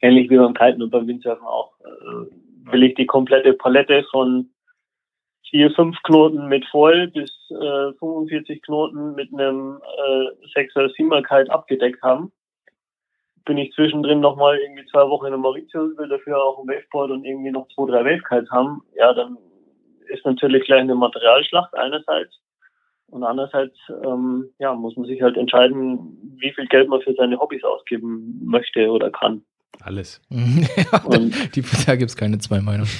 ähnlich 0.00 0.30
wie 0.30 0.36
beim 0.36 0.54
Kiten 0.54 0.82
und 0.82 0.90
beim 0.90 1.06
Windsurfen 1.06 1.46
auch. 1.46 1.72
Äh, 1.80 2.72
will 2.72 2.82
ich 2.82 2.94
die 2.94 3.06
komplette 3.06 3.52
Palette 3.54 4.04
von 4.10 4.50
vier, 5.48 5.70
fünf 5.72 5.96
Knoten 6.04 6.48
mit 6.48 6.64
Foil 6.66 7.08
bis 7.08 7.30
äh, 7.50 7.92
45 7.98 8.62
Knoten 8.62 9.14
mit 9.14 9.32
einem 9.32 9.80
äh, 9.98 10.58
6er, 10.58 10.94
7er 10.96 11.22
Kite 11.22 11.52
abgedeckt 11.52 12.02
haben. 12.02 12.32
Bin 13.44 13.58
ich 13.58 13.72
zwischendrin 13.72 14.20
nochmal 14.20 14.58
irgendwie 14.58 14.84
zwei 14.86 15.08
Wochen 15.08 15.26
in 15.26 15.40
Mauritius, 15.40 15.96
will 15.96 16.08
dafür 16.08 16.42
auch 16.42 16.58
ein 16.58 16.68
Waveboard 16.68 17.10
und 17.10 17.24
irgendwie 17.24 17.50
noch 17.50 17.66
zwei, 17.68 17.86
drei 17.86 18.04
Wavekites 18.04 18.50
haben. 18.50 18.82
Ja, 18.94 19.12
dann 19.12 19.38
ist 20.08 20.24
natürlich 20.24 20.64
gleich 20.64 20.80
eine 20.80 20.94
Materialschlacht 20.94 21.74
einerseits. 21.74 22.38
Und 23.08 23.24
andererseits 23.24 23.76
ähm, 24.04 24.50
ja, 24.58 24.74
muss 24.74 24.96
man 24.96 25.06
sich 25.06 25.20
halt 25.20 25.36
entscheiden, 25.36 26.36
wie 26.38 26.52
viel 26.52 26.66
Geld 26.66 26.88
man 26.88 27.00
für 27.00 27.14
seine 27.14 27.38
Hobbys 27.38 27.64
ausgeben 27.64 28.40
möchte 28.44 28.88
oder 28.90 29.10
kann. 29.10 29.44
Alles. 29.82 30.20
ja, 30.30 30.98
Und- 31.04 31.56
die, 31.56 31.62
da 31.86 31.96
gibt 31.96 32.10
es 32.10 32.16
keine 32.16 32.38
zwei 32.38 32.60
Meinungen. 32.60 32.90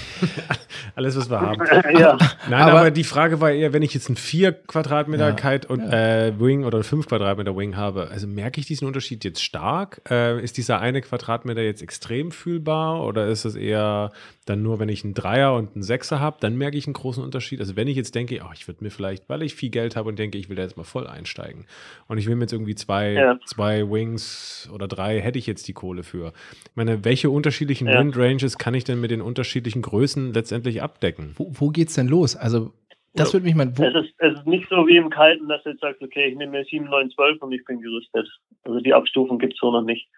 Alles, 0.95 1.15
was 1.17 1.29
wir 1.29 1.41
haben. 1.41 1.61
ja, 1.99 2.17
Nein, 2.49 2.63
aber, 2.63 2.81
Aber- 2.81 2.91
die 2.91 3.05
Frage 3.05 3.41
war 3.41 3.51
eher, 3.51 3.73
wenn 3.75 3.83
ich 3.83 3.93
jetzt 3.93 4.09
einen 4.09 4.17
4 4.17 4.53
Quadratmeter 4.53 5.29
Ja, 5.29 5.35
Kite 5.35 5.69
und 5.69 5.81
äh, 5.81 6.33
Wing 6.41 6.65
oder 6.65 6.79
einen 6.79 6.85
5 6.85 7.07
Quadratmeter 7.07 7.55
Wing 7.57 7.77
habe, 7.77 8.09
also 8.11 8.27
merke 8.27 8.61
ich 8.61 8.67
diesen 8.67 8.87
Unterschied 8.87 9.25
jetzt 9.25 9.43
stark? 9.43 10.01
Äh, 10.09 10.43
ist 10.43 10.57
dieser 10.57 10.81
eine 10.81 11.03
Quadratmeter 11.03 11.61
jetzt 11.61 11.83
extrem 11.83 12.33
fühlbar 12.33 13.05
oder 13.05 13.27
ist 13.27 13.45
es 13.45 13.57
eher 13.57 14.11
dann 14.51 14.63
nur, 14.63 14.79
wenn 14.81 14.89
ich 14.89 15.05
einen 15.05 15.15
Dreier 15.15 15.55
und 15.55 15.75
einen 15.75 15.83
Sechser 15.83 16.21
habe, 16.21 16.37
dann 16.41 16.57
merke 16.57 16.77
ich 16.77 16.87
einen 16.87 16.95
großen 16.95 17.23
Unterschied? 17.25 17.61
Also 17.61 17.77
wenn 17.77 17.89
ich 17.89 17.97
jetzt 17.97 18.15
denke, 18.15 18.41
ach, 18.45 18.53
ich 18.55 18.69
würde 18.69 18.85
mir 18.85 18.91
vielleicht, 18.91 19.29
weil 19.29 19.43
ich 19.43 19.55
viel 19.55 19.71
Geld 19.71 19.97
habe 19.97 20.09
und 20.09 20.19
denke, 20.19 20.37
ich 20.39 20.49
will 20.49 20.57
da 20.57 20.63
jetzt 20.63 20.77
mal 20.77 20.85
voll 20.85 21.07
einsteigen 21.07 21.67
und 22.09 22.19
ich 22.19 22.27
will 22.27 22.35
mir 22.37 22.43
jetzt 22.43 22.53
irgendwie 22.53 22.75
zwei, 22.75 23.13
Ja. 23.13 23.39
zwei 23.47 23.89
Wings 23.91 24.69
oder 24.75 24.89
drei, 24.89 25.21
hätte 25.21 25.39
ich 25.39 25.47
jetzt 25.47 25.67
die 25.69 25.73
Kohle 25.73 26.03
für. 26.03 26.33
Ich 26.65 26.77
meine, 26.77 27.05
welche 27.05 27.31
unterschiedlichen 27.31 27.89
Ja. 27.89 27.99
Windranges 28.01 28.59
kann 28.59 28.75
ich 28.75 28.85
denn 28.85 29.01
mit 29.01 29.11
den 29.11 29.23
unterschiedlichen 29.23 29.83
Größen 29.83 30.35
letztendlich 30.35 30.83
abdecken? 30.83 31.35
Wo, 31.37 31.51
wo 31.53 31.69
geht's 31.71 31.95
denn 31.95 32.09
los? 32.09 32.37
Also, 32.37 32.73
das 33.15 33.33
würde 33.33 33.45
mich 33.47 33.55
mal. 33.57 33.69
Es 33.69 33.95
ist, 34.05 34.15
es 34.19 34.35
ist 34.39 34.47
nicht 34.47 34.69
so 34.69 34.87
wie 34.87 34.97
im 34.97 35.11
Kalten, 35.11 35.49
dass 35.49 35.63
du 35.65 35.71
jetzt 35.71 35.81
sagst, 35.81 36.01
okay, 36.03 36.27
ich 36.27 36.37
nehme 36.37 36.53
mir 36.53 36.65
7, 36.65 36.85
9, 36.85 37.11
12 37.11 37.43
und 37.43 37.53
ich 37.53 37.65
bin 37.65 37.81
gerüstet. 37.81 38.29
Also 38.65 38.81
die 38.81 38.95
Abstufung 38.95 39.39
gibt's 39.39 39.59
so 39.59 39.73
noch 39.73 39.83
nicht. 39.83 40.09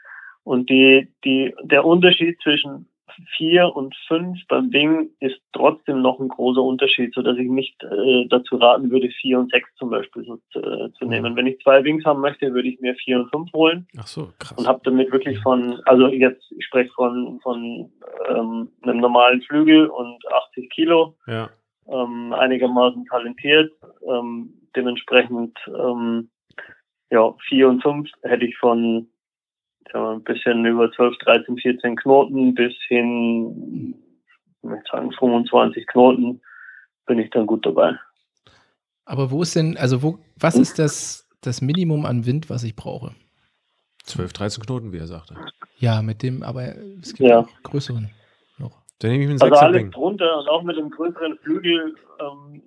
Und 0.45 0.69
die, 0.69 1.09
die, 1.25 1.55
der 1.63 1.85
Unterschied 1.85 2.37
zwischen 2.43 2.87
4 3.37 3.75
und 3.75 3.95
5 4.09 4.47
beim 4.49 4.71
Ding 4.71 5.11
ist 5.21 5.41
trotzdem 5.53 6.03
noch 6.03 6.21
ein 6.21 6.29
großer 6.29 6.63
Unterschied, 6.63 7.15
so 7.15 7.23
dass 7.23 7.37
ich 7.39 7.49
nicht 7.49 7.83
äh, 7.83 8.27
dazu 8.29 8.57
raten 8.57 8.91
würde, 8.91 9.09
4 9.09 9.39
und 9.39 9.51
6 9.51 9.69
zum 9.77 9.91
Beispiel 9.91 10.25
so, 10.25 10.61
äh, 10.61 10.91
zu 10.93 11.05
nehmen. 11.05 11.37
Wenn 11.37 11.47
ich 11.47 11.59
zwei 11.61 11.83
Wings 11.85 12.05
haben 12.05 12.21
möchte, 12.21 12.53
würde 12.53 12.69
ich 12.69 12.81
mir 12.81 12.95
4 12.95 13.21
und 13.21 13.31
5 13.31 13.53
holen 13.53 13.87
Ach 13.99 14.07
so, 14.07 14.29
krass. 14.39 14.53
und 14.59 14.67
habe 14.67 14.81
damit 14.85 15.13
wirklich 15.13 15.39
von, 15.41 15.81
also 15.87 16.09
jetzt, 16.09 16.45
ich 16.57 16.65
spreche 16.65 16.91
von, 16.95 17.41
von 17.43 17.91
ähm, 18.29 18.69
einem 18.83 19.01
normalen 19.01 19.43
Flügel 19.43 19.87
und 19.87 20.21
80 20.33 20.71
Kilo 20.71 21.17
Ja, 21.27 21.51
ähm, 21.89 22.33
einigermaßen 22.33 23.05
talentiert. 23.07 23.73
Ähm, 24.09 24.55
dementsprechend 24.75 25.59
ähm, 25.69 26.31
ja, 27.11 27.35
4 27.49 27.69
und 27.69 27.83
5 27.83 28.11
hätte 28.23 28.47
ich 28.47 28.57
von 28.57 29.09
sagen 29.93 30.17
ein 30.17 30.23
bisschen 30.25 30.65
über 30.65 30.91
12, 30.93 31.17
13, 31.19 31.57
14 31.59 31.97
Knoten 31.97 32.55
bis 32.55 32.73
hin, 32.89 33.95
ich 34.63 34.91
sagen, 34.91 35.13
25 35.13 35.87
Knoten 35.87 36.41
bin 37.07 37.19
ich 37.19 37.31
dann 37.31 37.47
gut 37.47 37.65
dabei. 37.67 37.99
aber 39.05 39.31
wo 39.31 39.43
ist 39.43 39.57
denn, 39.57 39.77
also 39.77 40.03
wo, 40.03 40.19
was 40.39 40.57
ist 40.57 40.79
das, 40.79 41.29
das 41.43 41.61
Minimum 41.61 42.07
an 42.07 42.25
Wind, 42.27 42.49
was 42.51 42.63
ich 42.65 42.77
brauche? 42.77 43.15
12, 44.05 44.33
13 44.33 44.65
Knoten, 44.65 44.93
wie 44.93 44.99
er 44.99 45.07
sagte. 45.07 45.37
Ja, 45.79 46.03
mit 46.03 46.23
dem, 46.23 46.43
aber 46.43 46.75
es 47.01 47.15
gibt 47.15 47.29
Ja. 47.29 47.41
auch 47.41 47.49
größeren 47.63 48.11
noch. 48.59 48.83
Dann 48.99 49.11
nehme 49.11 49.25
ich 49.25 49.31
einen 49.31 49.43
Also 49.43 49.55
alles 49.57 49.91
drunter 49.91 50.39
und 50.39 50.49
auch 50.49 50.63
mit 50.63 50.77
dem 50.77 50.91
größeren 50.91 51.37
Flügel, 51.39 51.95
ähm, 52.21 52.63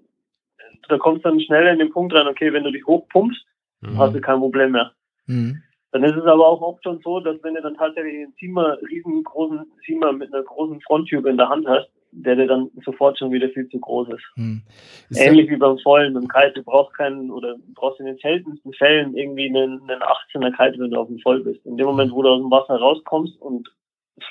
da 0.90 0.98
kommst 0.98 1.26
du 1.26 1.30
dann 1.30 1.40
schnell 1.40 1.68
in 1.68 1.80
den 1.80 1.92
Punkt 1.92 2.14
rein, 2.14 2.28
okay, 2.28 2.52
wenn 2.54 2.64
du 2.64 2.72
dich 2.72 2.86
hochpumpst, 2.86 3.46
Mhm. 3.82 3.98
hast 4.00 4.14
du 4.16 4.22
kein 4.22 4.40
Problem 4.40 4.72
mehr. 4.72 4.92
Mhm. 5.28 5.62
Dann 5.96 6.04
ist 6.04 6.18
es 6.18 6.26
aber 6.26 6.46
auch 6.46 6.62
oft 6.62 6.84
schon 6.84 7.00
so, 7.06 7.22
dass 7.22 7.42
wenn 7.42 7.54
du 7.54 7.62
dann 7.62 7.76
tatsächlich 7.76 8.16
einen 8.16 8.36
Ziemer, 8.36 8.78
riesengroßen 8.82 9.66
Ziemer 9.86 10.12
mit 10.12 10.34
einer 10.34 10.44
großen 10.44 10.82
Fronttube 10.82 11.30
in 11.30 11.38
der 11.38 11.48
Hand 11.48 11.66
hast, 11.70 11.88
der 12.12 12.36
dir 12.36 12.48
dann 12.48 12.70
sofort 12.84 13.18
schon 13.18 13.32
wieder 13.32 13.48
viel 13.48 13.70
zu 13.70 13.80
groß 13.80 14.10
ist. 14.10 14.24
Mhm. 14.36 14.62
Ist 15.10 15.22
Ähnlich 15.22 15.50
wie 15.50 15.56
beim 15.56 15.78
Vollen, 15.78 16.14
beim 16.14 16.28
Kite, 16.28 16.52
du 16.56 16.64
brauchst 16.64 16.98
keinen, 16.98 17.32
oder 17.32 17.56
brauchst 17.76 18.02
in 18.02 18.08
den 18.08 18.18
seltensten 18.18 18.74
Fällen 18.74 19.16
irgendwie 19.16 19.48
einen, 19.48 19.90
einen 19.90 20.02
18er 20.02 20.52
Kite, 20.52 20.80
wenn 20.80 20.92
du 20.92 21.00
auf 21.00 21.08
dem 21.08 21.20
Voll 21.20 21.42
bist. 21.46 21.66
In 21.66 21.78
dem 21.78 21.86
Moment, 21.86 22.12
wo 22.12 22.22
du 22.24 22.28
aus 22.28 22.42
dem 22.42 22.52
Wasser 22.52 22.76
rauskommst 22.76 23.42
und 23.42 23.74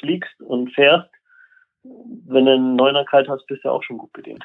fliegst 0.01 0.39
und 0.43 0.71
fährst, 0.75 1.09
wenn 1.83 2.45
du 2.45 2.53
einen 2.53 2.77
Neuner 2.77 3.07
kalt 3.07 3.31
hast, 3.31 3.47
bist 3.47 3.65
du 3.65 3.71
auch 3.71 3.83
schon 3.83 3.97
gut 3.97 4.13
bedient. 4.13 4.45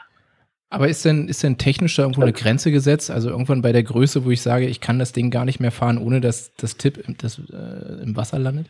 Aber 0.72 0.88
ist 0.88 1.04
denn, 1.04 1.28
ist 1.28 1.42
denn 1.42 1.58
technisch 1.58 1.96
da 1.96 2.04
irgendwo 2.04 2.22
eine 2.22 2.34
Grenze 2.34 2.72
gesetzt? 2.72 3.10
Also 3.10 3.30
irgendwann 3.30 3.64
bei 3.64 3.72
der 3.72 3.82
Größe, 3.82 4.24
wo 4.24 4.30
ich 4.30 4.42
sage, 4.42 4.68
ich 4.68 4.82
kann 4.82 5.00
das 5.00 5.14
Ding 5.14 5.32
gar 5.32 5.46
nicht 5.46 5.60
mehr 5.60 5.72
fahren, 5.72 5.98
ohne 5.98 6.22
dass 6.22 6.54
das 6.56 6.78
Tipp 6.78 7.04
das, 7.18 7.40
äh, 7.52 8.04
im 8.04 8.16
Wasser 8.16 8.38
landet? 8.38 8.68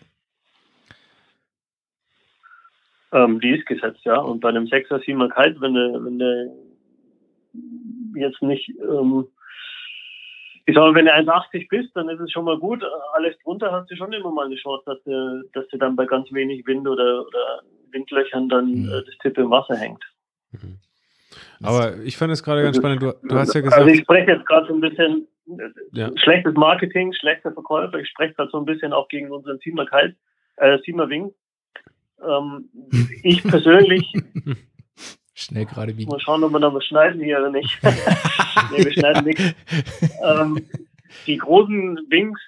Ähm, 3.12 3.42
die 3.42 3.50
ist 3.50 3.66
gesetzt, 3.66 4.02
ja. 4.06 4.18
Und 4.18 4.40
bei 4.40 4.50
einem 4.50 4.66
6er, 4.66 5.04
7er 5.04 5.30
kalt, 5.30 5.60
wenn 5.60 5.74
du, 5.74 6.06
wenn 6.06 6.20
du 6.20 6.56
jetzt 8.16 8.42
nicht, 8.42 8.70
ähm, 8.70 9.28
ich 10.66 10.76
sag 10.76 10.84
mal, 10.84 10.96
wenn 10.96 11.06
du 11.06 11.14
1,80 11.14 11.68
bist, 11.68 11.90
dann 11.96 12.08
ist 12.08 12.22
es 12.22 12.32
schon 12.32 12.46
mal 12.46 12.60
gut. 12.60 12.82
Alles 13.14 13.36
drunter 13.44 13.74
hast 13.74 13.92
du 13.92 13.98
schon 13.98 14.14
immer 14.14 14.32
mal 14.32 14.46
eine 14.46 14.56
Chance, 14.56 14.84
dass 14.86 15.04
du, 15.04 15.44
dass 15.54 15.68
du 15.68 15.78
dann 15.78 15.98
bei 15.98 16.06
ganz 16.06 16.32
wenig 16.32 16.66
Wind 16.66 16.88
oder, 16.88 17.26
oder 17.28 17.62
Windlöchern 17.92 18.48
dann 18.48 18.84
mhm. 18.84 18.90
äh, 18.90 19.04
das 19.04 19.18
Tipp 19.22 19.38
im 19.38 19.50
Wasser 19.50 19.76
hängt. 19.76 20.04
Mhm. 20.52 20.78
Aber 21.62 21.98
ich 22.04 22.18
fand 22.18 22.32
es 22.32 22.44
gerade 22.44 22.64
ganz 22.64 22.78
spannend. 22.78 23.02
Du, 23.02 23.14
du 23.24 23.36
hast 23.36 23.54
ja 23.54 23.62
gesagt. 23.62 23.82
Also 23.82 23.94
ich 23.94 24.02
spreche 24.02 24.32
jetzt 24.32 24.46
gerade 24.46 24.68
so 24.68 24.74
ein 24.74 24.82
bisschen 24.82 25.28
ja. 25.94 26.12
schlechtes 26.16 26.54
Marketing, 26.56 27.14
schlechter 27.14 27.52
Verkäufer. 27.52 28.00
Ich 28.00 28.10
spreche 28.10 28.34
gerade 28.34 28.50
so 28.52 28.60
ein 28.60 28.66
bisschen 28.66 28.94
auch 28.94 29.08
gegen 29.08 29.32
unseren 29.32 29.60
Siemer 29.60 29.86
Kalt, 29.86 30.16
äh, 30.58 30.78
Siemer 30.86 31.10
Wing. 31.10 31.32
Ähm, 32.26 32.70
ich 33.24 33.44
persönlich. 33.44 34.12
Schnell 35.34 35.66
gerade 35.66 35.98
wie. 35.98 36.06
Mal 36.06 36.20
schauen, 36.20 36.44
ob 36.44 36.52
wir 36.52 36.60
noch 36.60 36.74
was 36.74 36.86
schneiden 36.86 37.22
hier 37.22 37.40
oder 37.40 37.50
nicht. 37.50 37.80
nee, 37.84 38.84
wir 38.84 38.92
schneiden 38.92 39.24
nichts. 39.24 39.56
Ähm, 40.22 40.66
die 41.26 41.38
großen 41.38 41.98
Wings, 42.10 42.40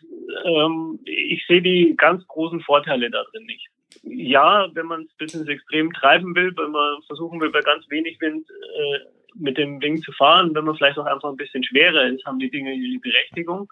ähm, 0.43 0.99
ich 1.05 1.45
sehe 1.47 1.61
die 1.61 1.95
ganz 1.97 2.27
großen 2.27 2.59
Vorteile 2.61 3.09
da 3.09 3.23
drin 3.31 3.45
nicht 3.45 3.69
ja, 4.03 4.67
wenn 4.73 4.85
man 4.85 5.03
es 5.03 5.13
bis 5.15 5.33
ins 5.33 5.47
Extrem 5.47 5.91
treiben 5.93 6.35
will, 6.35 6.55
wenn 6.57 6.71
man 6.71 7.01
versuchen 7.03 7.39
will, 7.39 7.51
bei 7.51 7.61
ganz 7.61 7.89
wenig 7.89 8.19
Wind 8.21 8.47
äh, 8.49 8.99
mit 9.35 9.57
dem 9.57 9.79
Ding 9.79 10.01
zu 10.01 10.11
fahren, 10.11 10.53
wenn 10.53 10.65
man 10.65 10.75
vielleicht 10.75 10.97
auch 10.97 11.05
einfach 11.05 11.29
ein 11.29 11.37
bisschen 11.37 11.63
schwerer 11.63 12.07
ist, 12.07 12.25
haben 12.25 12.39
die 12.39 12.51
Dinge 12.51 12.73
ihre 12.73 12.99
Berechtigung. 12.99 13.71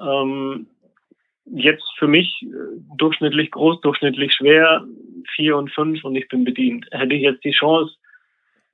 Ähm, 0.00 0.66
jetzt 1.46 1.90
für 1.98 2.08
mich 2.08 2.42
äh, 2.42 2.80
durchschnittlich 2.96 3.50
groß, 3.50 3.80
durchschnittlich 3.80 4.34
schwer, 4.34 4.84
vier 5.34 5.56
und 5.56 5.70
fünf 5.72 6.04
und 6.04 6.14
ich 6.16 6.28
bin 6.28 6.44
bedient. 6.44 6.86
Hätte 6.90 7.14
ich 7.14 7.22
jetzt 7.22 7.44
die 7.44 7.52
Chance, 7.52 7.94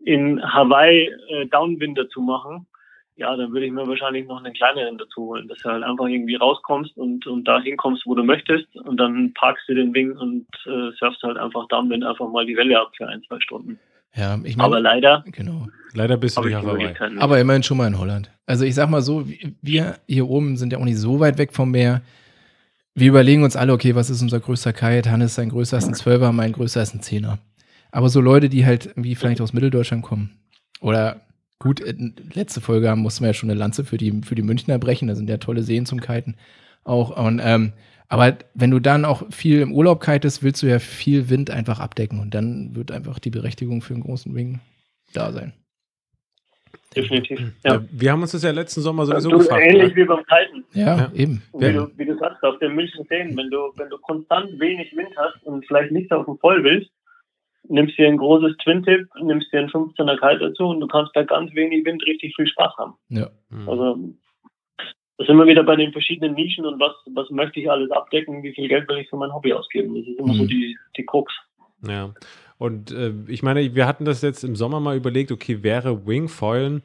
in 0.04 0.42
Hawaii 0.42 1.10
äh, 1.28 1.46
Downwinder 1.46 2.08
zu 2.08 2.20
machen, 2.20 2.66
ja, 3.16 3.36
dann 3.36 3.52
würde 3.52 3.66
ich 3.66 3.72
mir 3.72 3.86
wahrscheinlich 3.86 4.26
noch 4.26 4.42
einen 4.42 4.54
kleineren 4.54 4.98
dazu 4.98 5.26
holen, 5.26 5.46
dass 5.46 5.58
du 5.58 5.70
halt 5.70 5.84
einfach 5.84 6.06
irgendwie 6.06 6.34
rauskommst 6.34 6.96
und, 6.96 7.26
und 7.26 7.44
da 7.44 7.60
hinkommst, 7.60 8.04
wo 8.06 8.14
du 8.14 8.24
möchtest 8.24 8.74
und 8.76 8.96
dann 8.98 9.32
parkst 9.34 9.68
du 9.68 9.74
den 9.74 9.94
Wing 9.94 10.16
und 10.16 10.46
äh, 10.66 10.90
surfst 10.98 11.22
halt 11.22 11.36
einfach 11.36 11.68
Downwind 11.68 12.04
einfach 12.04 12.28
mal 12.28 12.44
die 12.44 12.56
Welle 12.56 12.80
ab 12.80 12.92
für 12.96 13.06
ein, 13.06 13.22
zwei 13.28 13.38
Stunden. 13.40 13.78
Ja, 14.16 14.38
ich 14.44 14.56
meine, 14.56 14.66
aber 14.66 14.80
leider. 14.80 15.24
Genau. 15.26 15.66
Leider 15.92 16.16
bist 16.16 16.36
du 16.36 16.42
nicht 16.42 16.56
auf 16.56 16.64
Hawaii. 16.64 16.94
Aber 17.18 17.40
immerhin 17.40 17.62
schon 17.62 17.76
mal 17.76 17.86
in 17.86 17.98
Holland. 17.98 18.30
Also 18.46 18.64
ich 18.64 18.74
sag 18.74 18.88
mal 18.88 19.02
so, 19.02 19.26
wir 19.62 19.96
hier 20.06 20.28
oben 20.28 20.56
sind 20.56 20.72
ja 20.72 20.78
auch 20.78 20.84
nicht 20.84 20.98
so 20.98 21.20
weit 21.20 21.38
weg 21.38 21.52
vom 21.52 21.70
Meer. 21.70 22.02
Wir 22.94 23.08
überlegen 23.08 23.42
uns 23.42 23.56
alle, 23.56 23.72
okay, 23.72 23.94
was 23.96 24.10
ist 24.10 24.22
unser 24.22 24.38
größter 24.38 24.72
Kite? 24.72 25.10
Hannes 25.10 25.34
sein 25.34 25.48
größter 25.48 25.78
ist 25.78 25.88
ein 25.88 25.94
Zwölfer, 25.94 26.32
mein 26.32 26.52
größter 26.52 26.82
ist 26.82 26.94
ein 26.94 27.02
Zehner. 27.02 27.38
Aber 27.90 28.08
so 28.08 28.20
Leute, 28.20 28.48
die 28.48 28.66
halt 28.66 28.86
irgendwie 28.86 29.14
vielleicht 29.14 29.40
aus 29.40 29.52
Mitteldeutschland 29.52 30.02
kommen 30.02 30.38
oder 30.80 31.20
Gut, 31.58 31.80
äh, 31.80 31.94
letzte 32.34 32.60
Folge 32.60 32.94
mussten 32.96 33.24
wir 33.24 33.28
ja 33.28 33.34
schon 33.34 33.50
eine 33.50 33.58
Lanze 33.58 33.84
für 33.84 33.96
die, 33.96 34.22
für 34.22 34.34
die 34.34 34.42
Münchner 34.42 34.78
brechen. 34.78 35.08
Da 35.08 35.14
sind 35.14 35.30
ja 35.30 35.38
tolle 35.38 35.62
Seen 35.62 35.86
zum 35.86 36.00
Kiten 36.00 36.36
auch. 36.84 37.16
Und, 37.16 37.40
ähm, 37.42 37.72
aber 38.08 38.36
wenn 38.54 38.70
du 38.70 38.78
dann 38.78 39.04
auch 39.04 39.22
viel 39.32 39.60
im 39.60 39.72
Urlaub 39.72 40.02
kitest, 40.02 40.42
willst 40.42 40.62
du 40.62 40.66
ja 40.66 40.78
viel 40.78 41.30
Wind 41.30 41.50
einfach 41.50 41.80
abdecken. 41.80 42.20
Und 42.20 42.34
dann 42.34 42.76
wird 42.76 42.92
einfach 42.92 43.18
die 43.18 43.30
Berechtigung 43.30 43.82
für 43.82 43.94
einen 43.94 44.02
großen 44.02 44.34
Wing 44.34 44.60
da 45.12 45.32
sein. 45.32 45.52
Definitiv. 46.94 47.40
Ja. 47.64 47.82
Wir 47.90 48.12
haben 48.12 48.22
uns 48.22 48.32
das 48.32 48.42
ja 48.42 48.52
letzten 48.52 48.80
Sommer 48.80 49.06
sowieso 49.06 49.30
du, 49.30 49.38
gefragt. 49.38 49.64
Ähnlich 49.66 49.92
oder? 49.92 49.96
wie 49.96 50.04
beim 50.04 50.24
Kiten. 50.24 50.64
Ja, 50.74 50.96
ja. 50.96 51.12
eben. 51.14 51.42
Wie, 51.52 51.72
du, 51.72 51.90
wie 51.96 52.04
du 52.04 52.16
sagst, 52.18 52.42
auf 52.44 52.58
den 52.60 52.74
München 52.74 53.04
Seen, 53.08 53.36
wenn 53.36 53.50
du, 53.50 53.72
wenn 53.76 53.88
du 53.88 53.98
konstant 53.98 54.58
wenig 54.60 54.94
Wind 54.94 55.10
hast 55.16 55.42
und 55.44 55.66
vielleicht 55.66 55.90
nicht 55.90 56.12
auf 56.12 56.26
dem 56.26 56.38
Voll 56.38 56.62
willst, 56.62 56.90
nimmst 57.68 57.98
dir 57.98 58.08
ein 58.08 58.16
großes 58.16 58.56
Twin-Tip, 58.58 59.08
nimmst 59.22 59.52
dir 59.52 59.60
einen 59.60 59.70
15er 59.70 60.18
Kalt 60.18 60.42
dazu 60.42 60.66
und 60.66 60.80
du 60.80 60.86
kannst 60.86 61.12
bei 61.12 61.24
ganz 61.24 61.54
wenig 61.54 61.84
Wind 61.84 62.04
richtig 62.06 62.34
viel 62.36 62.46
Spaß 62.46 62.76
haben. 62.78 62.94
Ja. 63.08 63.30
Mhm. 63.50 63.68
Also 63.68 63.98
da 65.16 65.24
sind 65.26 65.36
wir 65.36 65.46
wieder 65.46 65.62
bei 65.62 65.76
den 65.76 65.92
verschiedenen 65.92 66.34
Nischen 66.34 66.66
und 66.66 66.80
was, 66.80 66.92
was 67.12 67.30
möchte 67.30 67.60
ich 67.60 67.70
alles 67.70 67.90
abdecken, 67.90 68.42
wie 68.42 68.52
viel 68.52 68.68
Geld 68.68 68.88
will 68.88 68.98
ich 68.98 69.08
für 69.08 69.16
mein 69.16 69.32
Hobby 69.32 69.52
ausgeben. 69.52 69.94
Das 69.94 70.06
ist 70.06 70.18
immer 70.18 70.32
mhm. 70.32 70.38
so 70.38 70.46
die, 70.46 70.76
die 70.96 71.06
Krux. 71.06 71.32
Ja. 71.86 72.12
Und 72.58 72.92
äh, 72.92 73.12
ich 73.28 73.42
meine, 73.42 73.74
wir 73.74 73.86
hatten 73.86 74.04
das 74.04 74.22
jetzt 74.22 74.44
im 74.44 74.56
Sommer 74.56 74.80
mal 74.80 74.96
überlegt, 74.96 75.32
okay, 75.32 75.62
wäre 75.62 76.06
Wingfoilen 76.06 76.82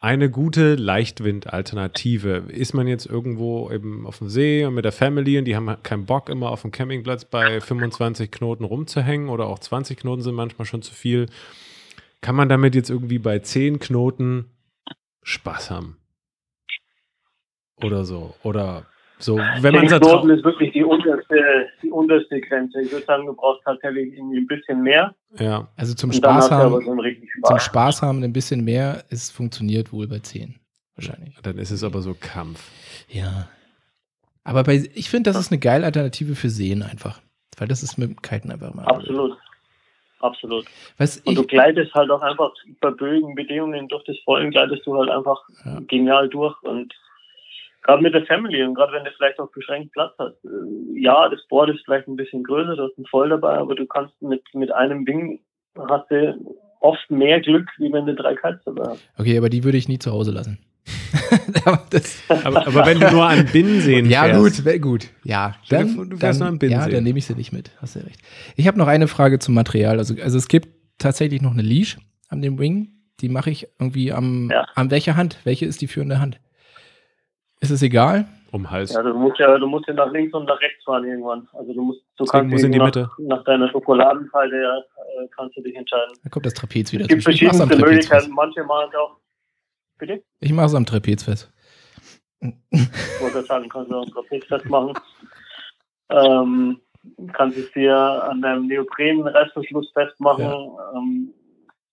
eine 0.00 0.30
gute 0.30 0.76
Leichtwind-Alternative. 0.76 2.44
Ist 2.48 2.72
man 2.72 2.88
jetzt 2.88 3.04
irgendwo 3.04 3.70
eben 3.70 4.06
auf 4.06 4.18
dem 4.18 4.28
See 4.28 4.64
und 4.64 4.74
mit 4.74 4.86
der 4.86 4.92
Family 4.92 5.38
und 5.38 5.44
die 5.44 5.54
haben 5.54 5.76
keinen 5.82 6.06
Bock, 6.06 6.30
immer 6.30 6.50
auf 6.50 6.62
dem 6.62 6.70
Campingplatz 6.70 7.26
bei 7.26 7.60
25 7.60 8.30
Knoten 8.30 8.64
rumzuhängen 8.64 9.28
oder 9.28 9.46
auch 9.46 9.58
20 9.58 10.00
Knoten 10.00 10.22
sind 10.22 10.34
manchmal 10.34 10.64
schon 10.64 10.80
zu 10.80 10.94
viel, 10.94 11.26
kann 12.22 12.34
man 12.34 12.48
damit 12.48 12.74
jetzt 12.74 12.90
irgendwie 12.90 13.18
bei 13.18 13.38
10 13.38 13.78
Knoten 13.78 14.46
Spaß 15.22 15.70
haben? 15.70 15.98
Oder 17.82 18.04
so. 18.04 18.34
Oder 18.42 18.86
so, 19.18 19.36
wenn 19.36 19.74
man 19.74 19.86
Knoten 19.86 20.30
ist 20.30 20.44
wirklich 20.44 20.72
die 20.72 20.82
unterste, 20.82 21.68
die 21.90 21.92
unterste 21.92 22.40
Grenze. 22.40 22.80
Ich 22.80 22.92
würde 22.92 23.04
sagen, 23.04 23.26
du 23.26 23.34
brauchst 23.34 23.62
tatsächlich 23.64 24.14
irgendwie 24.14 24.38
ein 24.38 24.46
bisschen 24.46 24.82
mehr. 24.82 25.14
Ja, 25.38 25.68
also 25.76 25.94
zum 25.94 26.12
Spaß 26.12 26.50
haben, 26.50 26.72
so 26.72 26.80
Spaß. 26.80 27.48
zum 27.48 27.58
Spaß 27.58 28.02
haben 28.02 28.22
ein 28.22 28.32
bisschen 28.32 28.64
mehr, 28.64 29.04
es 29.10 29.30
funktioniert 29.30 29.92
wohl 29.92 30.06
bei 30.06 30.20
10 30.20 30.54
wahrscheinlich. 30.94 31.36
Dann 31.42 31.58
ist 31.58 31.70
es 31.70 31.82
aber 31.82 32.00
so 32.00 32.14
Kampf. 32.18 32.70
Ja. 33.08 33.48
Aber 34.44 34.62
bei, 34.64 34.88
ich 34.94 35.10
finde, 35.10 35.30
das 35.30 35.40
ist 35.40 35.50
eine 35.50 35.60
geile 35.60 35.84
Alternative 35.84 36.34
für 36.34 36.48
Seen 36.48 36.82
einfach. 36.82 37.20
Weil 37.58 37.68
das 37.68 37.82
ist 37.82 37.98
mit 37.98 38.08
dem 38.08 38.22
Kiten 38.22 38.50
einfach 38.50 38.72
mal. 38.72 38.84
Absolut. 38.84 39.36
Absolut. 40.20 40.66
Was 40.98 41.18
und 41.18 41.34
du 41.34 41.46
gleitest 41.46 41.94
halt 41.94 42.10
auch 42.10 42.20
einfach 42.20 42.52
bei 42.80 42.90
böigen 42.90 43.34
Bedingungen 43.34 43.88
durch 43.88 44.04
das 44.04 44.18
Vollen 44.24 44.50
gleitest 44.50 44.86
du 44.86 44.94
halt 44.98 45.08
einfach 45.08 45.40
ja. 45.64 45.80
genial 45.88 46.28
durch 46.28 46.62
und 46.62 46.94
gerade 47.82 48.02
mit 48.02 48.14
der 48.14 48.26
Family 48.26 48.62
und 48.62 48.74
gerade 48.74 48.92
wenn 48.92 49.04
du 49.04 49.10
vielleicht 49.16 49.38
auch 49.38 49.50
beschränkt 49.50 49.92
Platz 49.92 50.12
hast. 50.18 50.44
Äh, 50.44 51.00
ja, 51.00 51.28
das 51.28 51.40
Board 51.48 51.70
ist 51.70 51.82
vielleicht 51.84 52.08
ein 52.08 52.16
bisschen 52.16 52.44
größer, 52.44 52.76
du 52.76 52.82
hast 52.84 52.96
einen 52.96 53.06
Voll 53.06 53.28
dabei, 53.28 53.54
aber 53.54 53.74
du 53.74 53.86
kannst 53.86 54.20
mit, 54.22 54.42
mit 54.54 54.72
einem 54.72 55.06
Wing 55.06 55.40
hast 55.88 56.10
du 56.10 56.38
oft 56.80 57.10
mehr 57.10 57.40
Glück, 57.40 57.68
wie 57.78 57.92
wenn 57.92 58.06
du 58.06 58.14
drei 58.14 58.34
Kites 58.34 58.60
dabei 58.64 58.90
hast. 58.90 59.08
Okay, 59.18 59.36
aber 59.36 59.48
die 59.48 59.64
würde 59.64 59.78
ich 59.78 59.88
nie 59.88 59.98
zu 59.98 60.12
Hause 60.12 60.32
lassen. 60.32 60.58
aber, 61.64 62.66
aber, 62.66 62.86
wenn 62.86 62.98
du 62.98 63.10
nur 63.10 63.24
an 63.24 63.46
Bin 63.52 63.80
sehen 63.80 64.08
Ja, 64.08 64.24
fährst. 64.24 64.64
gut, 64.64 64.82
gut. 64.82 65.08
Ja, 65.24 65.54
dann, 65.68 65.94
du 65.94 66.16
dann, 66.16 66.38
nur 66.38 66.48
an 66.48 66.58
Bin 66.58 66.70
ja, 66.70 66.88
dann 66.88 67.04
nehme 67.04 67.18
ich 67.18 67.26
sie 67.26 67.34
nicht 67.34 67.52
mit. 67.52 67.70
Hast 67.80 67.96
du 67.96 68.00
recht. 68.00 68.20
Ich 68.56 68.66
habe 68.66 68.78
noch 68.78 68.88
eine 68.88 69.08
Frage 69.08 69.38
zum 69.38 69.54
Material. 69.54 69.98
Also, 69.98 70.14
also 70.22 70.38
es 70.38 70.48
gibt 70.48 70.68
tatsächlich 70.98 71.42
noch 71.42 71.52
eine 71.52 71.62
Leash 71.62 71.98
an 72.28 72.42
dem 72.42 72.58
Wing. 72.58 72.88
Die 73.20 73.28
mache 73.28 73.50
ich 73.50 73.68
irgendwie 73.78 74.12
am, 74.12 74.48
ja. 74.50 74.66
an 74.74 74.90
welcher 74.90 75.16
Hand? 75.16 75.38
Welche 75.44 75.66
ist 75.66 75.80
die 75.80 75.86
führende 75.86 76.18
Hand? 76.18 76.40
Ist 77.60 77.70
es 77.70 77.82
egal? 77.82 78.26
Um 78.52 78.68
Hals. 78.68 78.92
Ja, 78.94 79.02
du 79.02 79.14
musst 79.14 79.38
ja, 79.38 79.56
du 79.58 79.66
musst 79.66 79.86
ja 79.86 79.94
nach 79.94 80.10
links 80.10 80.34
und 80.34 80.46
nach 80.46 80.60
rechts 80.60 80.82
fahren 80.82 81.04
irgendwann. 81.04 81.46
Also 81.52 81.72
du 81.72 81.82
musst, 81.82 82.02
du 82.16 82.24
kannst 82.24 82.50
muss 82.50 82.62
in 82.64 82.72
die 82.72 82.78
nach, 82.78 82.86
Mitte. 82.86 83.08
nach 83.18 83.44
deiner 83.44 83.68
Schokoladenfalte 83.70 84.56
äh, 84.56 85.28
kannst 85.36 85.56
du 85.56 85.62
dich 85.62 85.76
entscheiden. 85.76 86.16
Da 86.24 86.30
kommt 86.30 86.46
das 86.46 86.54
Trapez 86.54 86.92
wieder. 86.92 87.02
Es 87.02 87.08
gibt 87.08 87.22
verschiedene 87.22 87.66
Möglichkeiten. 87.66 88.32
Manche 88.32 88.64
machen 88.64 88.88
es 88.90 88.98
auch. 88.98 89.16
Bitte? 89.98 90.24
Ich 90.40 90.52
mache 90.52 90.66
es 90.66 90.74
am 90.74 90.84
Trapez 90.84 91.22
fest. 91.22 91.52
Ich 92.40 93.20
wollte 93.20 93.42
sagen, 93.42 93.68
kannst 93.68 93.92
du 93.92 93.98
am 93.98 94.06
Trapez 94.06 94.44
festmachen. 94.46 94.94
Ähm, 96.10 96.80
kannst 97.34 97.56
es 97.56 97.70
dir 97.72 97.94
an 97.96 98.40
deinem 98.42 98.66
Neopren-Restverschluss 98.66 99.92
festmachen. 99.92 100.44
Ja. 100.44 100.92
Ähm, 100.96 101.34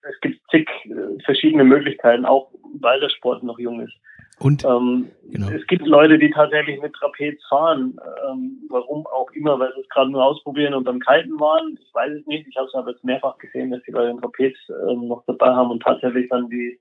es 0.02 0.20
gibt 0.22 0.40
zig 0.50 0.68
äh, 0.86 1.22
verschiedene 1.24 1.66
Möglichkeiten, 1.66 2.26
auch 2.26 2.52
weil 2.80 3.00
der 3.00 3.10
Sport 3.10 3.44
noch 3.44 3.60
jung 3.60 3.82
ist. 3.82 3.94
Und 4.40 4.64
ähm, 4.66 5.08
genau. 5.32 5.50
es 5.50 5.66
gibt 5.66 5.88
Leute, 5.88 6.20
die 6.20 6.30
tatsächlich 6.30 6.80
mit 6.80 6.94
Trapez 6.94 7.42
fahren, 7.50 8.00
ähm, 8.30 8.60
warum 8.70 9.08
auch 9.08 9.32
immer, 9.32 9.60
weil 9.60 9.74
sie 9.74 9.82
es 9.82 9.90
gerade 9.90 10.12
nur 10.12 10.24
ausprobieren 10.24 10.76
und 10.76 10.84
beim 10.84 11.00
Kalten 11.00 11.40
waren. 11.40 11.78
Ich 11.82 11.94
weiß 11.94 12.12
es 12.20 12.26
nicht. 12.28 12.48
Ich 12.48 12.56
habe 12.56 12.68
es 12.68 12.76
aber 12.76 12.92
jetzt 12.92 13.04
mehrfach 13.04 13.38
gesehen, 13.40 13.72
dass 13.72 13.82
die 13.84 13.92
Leute 13.92 14.10
den 14.10 14.22
Trapez 14.22 14.56
ähm, 14.88 15.08
noch 15.08 15.24
dabei 15.26 15.48
haben 15.48 15.72
und 15.72 15.82
tatsächlich 15.82 16.30
dann 16.30 16.50
die 16.50 16.80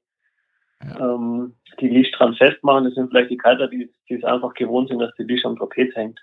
ja. 0.85 1.15
ähm, 1.15 1.55
die 1.81 1.89
Leash 1.89 2.11
dran 2.13 2.35
festmachen. 2.35 2.85
Das 2.85 2.95
sind 2.95 3.09
vielleicht 3.09 3.31
die 3.31 3.39
Kalter, 3.39 3.69
die, 3.69 3.91
die 4.09 4.15
es 4.15 4.25
einfach 4.25 4.53
gewohnt 4.53 4.89
sind, 4.89 4.99
dass 4.99 5.15
die 5.17 5.25
Leash 5.25 5.45
am 5.47 5.57
Trapez 5.57 5.95
hängt. 5.95 6.21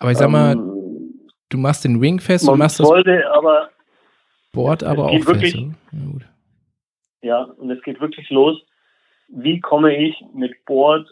Aber 0.00 0.10
ich 0.10 0.18
sag 0.18 0.28
mal, 0.28 0.52
ähm, 0.52 1.20
du 1.50 1.58
machst 1.58 1.84
den 1.84 2.00
Ring 2.00 2.18
fest 2.18 2.48
und 2.48 2.58
machst 2.58 2.78
sollte, 2.78 3.22
das 3.22 3.32
aber 3.32 3.70
Board 4.52 4.82
aber 4.82 5.06
auch 5.06 5.26
wirklich, 5.26 5.52
fest. 5.52 5.64
Ja, 5.92 6.08
ja, 7.22 7.42
und 7.44 7.70
es 7.70 7.80
geht 7.82 8.00
wirklich 8.00 8.28
los 8.30 8.60
wie 9.28 9.60
komme 9.60 9.96
ich 9.96 10.22
mit 10.32 10.64
Board 10.64 11.08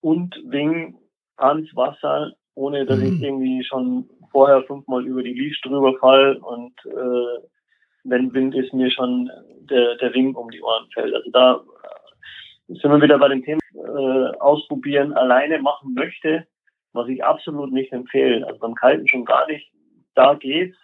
und 0.00 0.34
Wing 0.46 0.96
ans 1.36 1.68
Wasser, 1.74 2.32
ohne 2.54 2.84
dass 2.86 2.98
mhm. 2.98 3.14
ich 3.14 3.22
irgendwie 3.22 3.64
schon 3.64 4.08
vorher 4.30 4.62
fünfmal 4.64 5.06
über 5.06 5.22
die 5.22 5.34
Leash 5.34 5.60
drüber 5.62 5.94
fall 5.98 6.36
und 6.36 6.74
äh, 6.86 7.48
wenn 8.04 8.32
Wind 8.32 8.54
ist, 8.54 8.72
mir 8.72 8.90
schon 8.90 9.30
der, 9.70 9.96
der 9.96 10.14
Wing 10.14 10.34
um 10.34 10.50
die 10.50 10.62
Ohren 10.62 10.86
fällt. 10.92 11.14
Also 11.14 11.30
da 11.30 11.60
sind 12.68 12.90
wir 12.90 13.00
wieder 13.00 13.18
bei 13.18 13.28
dem 13.28 13.44
Thema 13.44 13.60
äh, 13.74 14.36
ausprobieren, 14.38 15.12
alleine 15.14 15.58
machen 15.60 15.94
möchte, 15.94 16.46
was 16.92 17.08
ich 17.08 17.24
absolut 17.24 17.72
nicht 17.72 17.92
empfehle. 17.92 18.46
Also 18.46 18.58
beim 18.60 18.74
Kalten 18.74 19.08
schon 19.08 19.24
gar 19.24 19.46
nicht. 19.46 19.70
Da 20.14 20.34
geht's. 20.34 20.76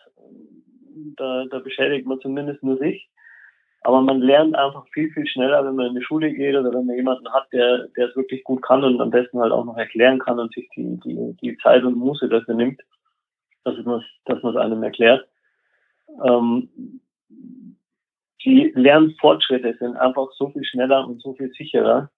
Da, 1.16 1.44
da 1.50 1.58
beschädigt 1.58 2.06
man 2.06 2.20
zumindest 2.20 2.62
nur 2.62 2.78
sich. 2.78 3.08
Aber 3.84 4.00
man 4.00 4.22
lernt 4.22 4.56
einfach 4.56 4.86
viel, 4.94 5.10
viel 5.12 5.26
schneller, 5.26 5.62
wenn 5.64 5.76
man 5.76 5.88
in 5.88 5.94
die 5.94 6.02
Schule 6.02 6.32
geht 6.32 6.56
oder 6.56 6.72
wenn 6.72 6.86
man 6.86 6.96
jemanden 6.96 7.30
hat, 7.30 7.46
der, 7.52 7.86
der 7.96 8.08
es 8.08 8.16
wirklich 8.16 8.42
gut 8.42 8.62
kann 8.62 8.82
und 8.82 8.98
am 8.98 9.10
besten 9.10 9.38
halt 9.38 9.52
auch 9.52 9.66
noch 9.66 9.76
erklären 9.76 10.18
kann 10.18 10.38
und 10.38 10.52
sich 10.54 10.66
die, 10.74 10.98
die, 11.04 11.36
die 11.42 11.58
Zeit 11.58 11.84
und 11.84 11.98
Muße 11.98 12.30
dafür 12.30 12.54
nimmt, 12.54 12.80
dass 13.62 13.76
man 13.84 14.00
es 14.00 14.04
dass 14.24 14.56
einem 14.56 14.82
erklärt. 14.82 15.28
Ähm, 16.24 16.70
die 18.42 18.72
Lernfortschritte 18.74 19.76
sind 19.78 19.96
einfach 19.96 20.32
so 20.32 20.48
viel 20.48 20.64
schneller 20.64 21.06
und 21.06 21.20
so 21.20 21.34
viel 21.34 21.52
sicherer. 21.52 22.10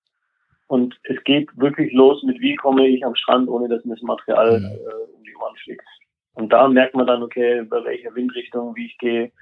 Und 0.68 0.96
es 1.02 1.22
geht 1.24 1.48
wirklich 1.56 1.92
los 1.92 2.22
mit, 2.22 2.40
wie 2.40 2.54
komme 2.54 2.86
ich 2.86 3.04
am 3.04 3.16
Strand, 3.16 3.48
ohne 3.48 3.68
dass 3.68 3.84
mir 3.84 3.94
das 3.94 4.02
Material 4.02 4.60
mhm. 4.60 4.66
äh, 4.66 5.16
um 5.16 5.24
die 5.24 5.34
Ohren 5.34 5.56
fliegt. 5.56 5.84
Und 6.34 6.52
da 6.52 6.68
merkt 6.68 6.94
man 6.94 7.08
dann, 7.08 7.24
okay, 7.24 7.62
bei 7.62 7.82
welcher 7.82 8.14
Windrichtung, 8.14 8.76
wie 8.76 8.86
ich 8.86 8.98
gehe, 8.98 9.32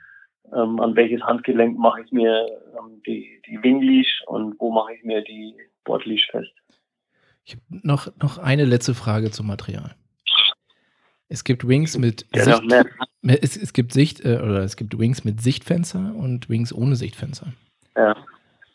ähm, 0.52 0.80
an 0.80 0.94
welches 0.96 1.22
Handgelenk 1.22 1.78
mache 1.78 2.02
ich 2.02 2.12
mir 2.12 2.46
ähm, 2.78 3.02
die, 3.06 3.40
die 3.46 3.62
Wingleash 3.62 4.22
und 4.26 4.58
wo 4.58 4.70
mache 4.70 4.94
ich 4.94 5.04
mir 5.04 5.22
die 5.22 5.54
Boardleash 5.84 6.28
fest. 6.30 6.52
Ich 7.44 7.54
habe 7.54 7.86
noch, 7.86 8.08
noch 8.18 8.38
eine 8.38 8.64
letzte 8.64 8.94
Frage 8.94 9.30
zum 9.30 9.46
Material. 9.46 9.94
Es 11.28 11.44
gibt 11.44 11.66
Wings 11.66 11.98
mit 11.98 12.26
ja, 12.34 12.44
Sicht, 12.44 12.62
es, 13.22 13.56
es, 13.56 13.72
gibt 13.72 13.92
Sicht 13.92 14.24
äh, 14.24 14.36
oder 14.36 14.60
es 14.60 14.76
gibt 14.76 14.98
Wings 14.98 15.24
mit 15.24 15.40
Sichtfenster 15.40 16.14
und 16.14 16.48
Wings 16.48 16.72
ohne 16.72 16.96
Sichtfenster. 16.96 17.52
Ja. 17.96 18.16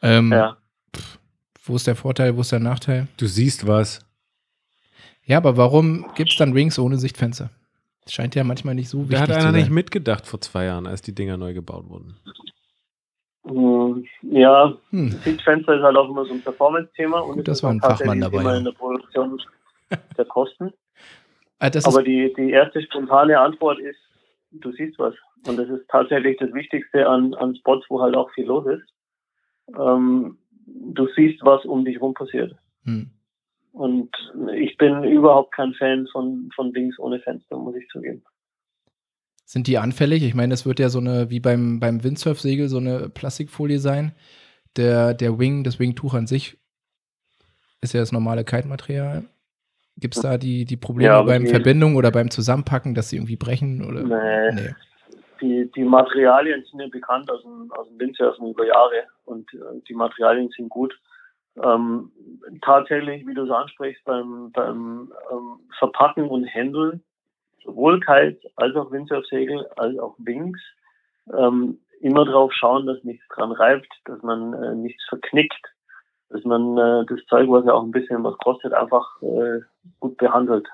Ähm, 0.01 0.31
ja. 0.31 0.57
Pff, 0.95 1.19
wo 1.63 1.75
ist 1.75 1.87
der 1.87 1.95
Vorteil, 1.95 2.35
wo 2.35 2.41
ist 2.41 2.51
der 2.51 2.59
Nachteil? 2.59 3.07
Du 3.17 3.27
siehst 3.27 3.67
was. 3.67 4.05
Ja, 5.23 5.37
aber 5.37 5.57
warum 5.57 6.11
gibt 6.15 6.31
es 6.31 6.37
dann 6.37 6.55
Wings 6.55 6.79
ohne 6.79 6.97
Sichtfenster? 6.97 7.51
Das 8.09 8.15
scheint 8.15 8.33
ja 8.33 8.43
manchmal 8.43 8.73
nicht 8.73 8.89
so 8.89 9.07
wichtig 9.07 9.19
zu 9.19 9.19
sein. 9.19 9.29
Da 9.29 9.35
hat 9.35 9.43
einer 9.43 9.57
nicht 9.59 9.69
mitgedacht 9.69 10.25
vor 10.25 10.41
zwei 10.41 10.65
Jahren, 10.65 10.87
als 10.87 11.03
die 11.03 11.13
Dinger 11.13 11.37
neu 11.37 11.53
gebaut 11.53 11.87
wurden. 11.89 12.15
Hm, 13.45 14.03
ja, 14.23 14.73
hm. 14.89 15.11
Sichtfenster 15.11 15.75
ist 15.75 15.83
halt 15.83 15.95
auch 15.95 16.09
immer 16.09 16.25
so 16.25 16.33
ein 16.33 16.41
Performance-Thema. 16.41 17.19
und 17.19 17.47
das 17.47 17.61
war 17.61 17.69
ein 17.69 17.79
Fachmann 17.79 18.19
dabei. 18.19 18.41
Immer 18.41 18.57
in 18.57 18.63
der 18.63 18.71
Produktion 18.71 19.39
der 20.17 20.25
Kosten. 20.25 20.73
Ah, 21.59 21.69
Aber 21.83 22.01
die, 22.01 22.33
die 22.35 22.49
erste 22.49 22.81
spontane 22.81 23.39
Antwort 23.39 23.77
ist, 23.77 23.99
du 24.53 24.71
siehst 24.71 24.97
was. 24.97 25.13
Und 25.45 25.57
das 25.57 25.69
ist 25.69 25.87
tatsächlich 25.87 26.37
das 26.39 26.51
Wichtigste 26.51 27.07
an, 27.07 27.35
an 27.35 27.55
Spots, 27.57 27.85
wo 27.89 28.01
halt 28.01 28.15
auch 28.15 28.31
viel 28.31 28.47
los 28.47 28.65
ist. 28.65 29.77
Ähm, 29.77 30.39
du 30.65 31.07
siehst, 31.15 31.45
was 31.45 31.63
um 31.63 31.85
dich 31.85 32.01
rum 32.01 32.15
passiert. 32.15 32.55
Hm. 32.85 33.11
Und 33.71 34.09
ich 34.55 34.77
bin 34.77 35.03
überhaupt 35.03 35.53
kein 35.53 35.73
Fan 35.73 36.07
von, 36.11 36.49
von 36.55 36.73
Dings 36.73 36.97
ohne 36.99 37.19
Fenster, 37.19 37.57
muss 37.57 37.75
ich 37.75 37.87
zugeben. 37.89 38.23
Sind 39.45 39.67
die 39.67 39.77
anfällig? 39.77 40.23
Ich 40.23 40.35
meine, 40.35 40.51
das 40.51 40.65
wird 40.65 40.79
ja 40.79 40.89
so 40.89 40.99
eine, 40.99 41.29
wie 41.29 41.39
beim, 41.39 41.79
beim 41.79 42.03
Windsurf-Segel, 42.03 42.67
so 42.67 42.77
eine 42.77 43.09
Plastikfolie 43.09 43.79
sein. 43.79 44.13
Der, 44.75 45.13
der 45.13 45.39
Wing, 45.39 45.63
das 45.63 45.79
Wingtuch 45.79 46.13
an 46.13 46.27
sich 46.27 46.57
ist 47.81 47.93
ja 47.93 47.99
das 47.99 48.11
normale 48.11 48.43
Kite-Material. 48.43 49.23
Gibt 49.97 50.15
es 50.15 50.21
da 50.21 50.37
die, 50.37 50.65
die 50.65 50.77
Probleme 50.77 51.13
ja, 51.13 51.21
beim 51.23 51.45
Verbindung 51.47 51.95
oder 51.95 52.11
beim 52.11 52.29
Zusammenpacken, 52.29 52.95
dass 52.95 53.09
sie 53.09 53.17
irgendwie 53.17 53.35
brechen? 53.35 53.83
Oder? 53.83 54.03
Nee. 54.03 54.61
nee. 54.61 54.75
Die, 55.41 55.71
die 55.75 55.83
Materialien 55.83 56.63
sind 56.69 56.81
ja 56.81 56.87
bekannt 56.87 57.31
aus 57.31 57.41
dem, 57.41 57.71
aus 57.71 57.87
dem 57.87 57.99
Windsurfen 57.99 58.49
über 58.49 58.65
Jahre 58.65 59.03
und 59.25 59.49
die 59.87 59.93
Materialien 59.93 60.49
sind 60.55 60.69
gut. 60.69 60.93
Ähm, 61.61 62.11
tatsächlich, 62.61 63.25
wie 63.27 63.33
du 63.33 63.43
es 63.43 63.51
ansprichst, 63.51 64.03
beim, 64.05 64.51
beim 64.51 65.11
ähm, 65.31 65.59
Verpacken 65.77 66.29
und 66.29 66.47
Handeln, 66.47 67.03
sowohl 67.63 67.99
Kite 67.99 68.39
als 68.55 68.75
auch 68.75 68.91
Windsurfsegel 68.91 69.67
als 69.75 69.97
auch 69.99 70.15
Wings, 70.19 70.59
ähm, 71.37 71.79
immer 72.01 72.25
darauf 72.25 72.53
schauen, 72.53 72.85
dass 72.85 73.03
nichts 73.03 73.27
dran 73.29 73.51
reibt, 73.51 73.87
dass 74.05 74.21
man 74.21 74.53
äh, 74.53 74.75
nichts 74.75 75.03
verknickt, 75.09 75.65
dass 76.29 76.43
man 76.43 76.77
äh, 76.77 77.05
das 77.05 77.19
Zeug, 77.27 77.49
was 77.49 77.65
ja 77.65 77.73
auch 77.73 77.83
ein 77.83 77.91
bisschen 77.91 78.23
was 78.23 78.37
kostet, 78.37 78.73
einfach 78.73 79.21
äh, 79.21 79.59
gut 79.99 80.17
behandelt. 80.17 80.67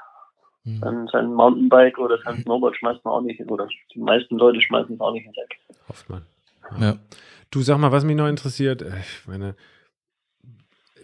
Mhm. 0.63 0.79
Sein, 0.79 1.07
sein 1.11 1.33
Mountainbike 1.33 1.97
oder 1.99 2.17
sein 2.23 2.41
Snowboard 2.41 2.75
schmeißt 2.75 3.05
man 3.05 3.13
auch 3.13 3.21
nicht, 3.21 3.39
oder 3.49 3.67
die 3.93 3.99
meisten 3.99 4.37
Leute 4.37 4.61
schmeißen 4.61 4.95
es 4.95 5.01
auch 5.01 5.13
nicht 5.13 5.27
weg. 5.27 5.59
Hofft 5.87 6.09
man. 6.09 6.23
Ja. 6.71 6.87
ja. 6.87 6.95
Du 7.51 7.61
sag 7.61 7.77
mal, 7.77 7.91
was 7.91 8.03
mich 8.03 8.15
noch 8.15 8.27
interessiert, 8.27 8.81
äh, 8.81 8.99
ich 8.99 9.27
meine, 9.27 9.55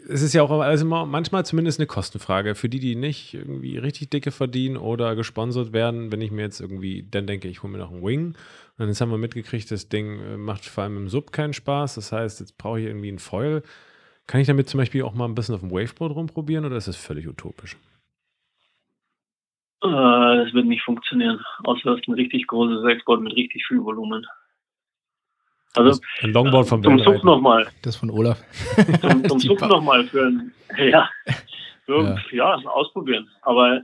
es 0.08 0.22
ist 0.22 0.34
ja 0.34 0.44
auch 0.44 0.52
also 0.52 0.86
manchmal 0.86 1.46
zumindest 1.46 1.80
eine 1.80 1.88
Kostenfrage. 1.88 2.56
Für 2.56 2.70
die, 2.70 2.80
die 2.80 2.96
nicht 2.96 3.34
irgendwie 3.34 3.78
richtig 3.78 4.10
dicke 4.10 4.32
verdienen 4.32 4.78
oder 4.78 5.16
gesponsert 5.16 5.74
werden, 5.74 6.12
wenn 6.12 6.22
ich 6.22 6.32
mir 6.32 6.44
jetzt 6.44 6.60
irgendwie, 6.60 7.08
dann 7.10 7.28
denke 7.28 7.48
ich, 7.48 7.64
hole 7.64 7.72
mir 7.72 7.80
noch 7.80 7.92
einen 7.92 8.04
Wing. 8.04 8.36
Und 8.78 8.88
jetzt 8.88 9.02
haben 9.02 9.12
wir 9.12 9.18
mitgekriegt, 9.18 9.70
das 9.72 9.90
Ding 9.90 10.20
äh, 10.20 10.38
macht 10.38 10.66
vor 10.66 10.84
allem 10.84 10.98
im 10.98 11.10
Sub 11.10 11.32
keinen 11.32 11.54
Spaß. 11.54 11.96
Das 11.96 12.12
heißt, 12.12 12.40
jetzt 12.40 12.58
brauche 12.58 12.80
ich 12.80 12.88
irgendwie 12.88 13.10
einen 13.10 13.20
Foil. 13.20 13.64
Kann 14.28 14.42
ich 14.42 14.48
damit 14.48 14.70
zum 14.70 14.80
Beispiel 14.80 15.04
auch 15.04 15.14
mal 15.14 15.26
ein 15.26 15.36
bisschen 15.36 15.56
auf 15.56 15.62
dem 15.62 15.72
Waveboard 15.72 16.16
rumprobieren 16.16 16.66
oder 16.66 16.78
ist 16.78 16.88
das 16.88 16.98
völlig 16.98 17.28
utopisch? 17.28 17.76
Äh, 19.84 19.88
das 19.88 20.54
wird 20.54 20.66
nicht 20.66 20.84
funktionieren, 20.84 21.40
außer 21.64 21.82
du 21.84 21.98
hast 21.98 22.08
ein 22.08 22.14
richtig 22.14 22.48
großes 22.48 22.84
Waveboard 22.84 23.22
mit 23.22 23.36
richtig 23.36 23.66
viel 23.66 23.84
Volumen. 23.84 24.26
Also 25.76 26.02
ein 26.22 26.34
Longboard 26.34 26.68
vom 26.68 26.84
zum 26.84 27.00
Sub 27.00 27.24
nochmal. 27.24 27.68
Das 27.82 27.96
von 27.96 28.10
Olaf. 28.10 28.44
Zum, 29.02 29.24
zum 29.26 29.40
Sub 29.40 29.62
nochmal 29.62 30.06
für 30.06 30.26
ein, 30.26 30.52
ja, 30.78 31.10
so, 31.88 32.02
ja. 32.02 32.18
ja, 32.32 32.56
ausprobieren. 32.66 33.30
Aber 33.44 33.82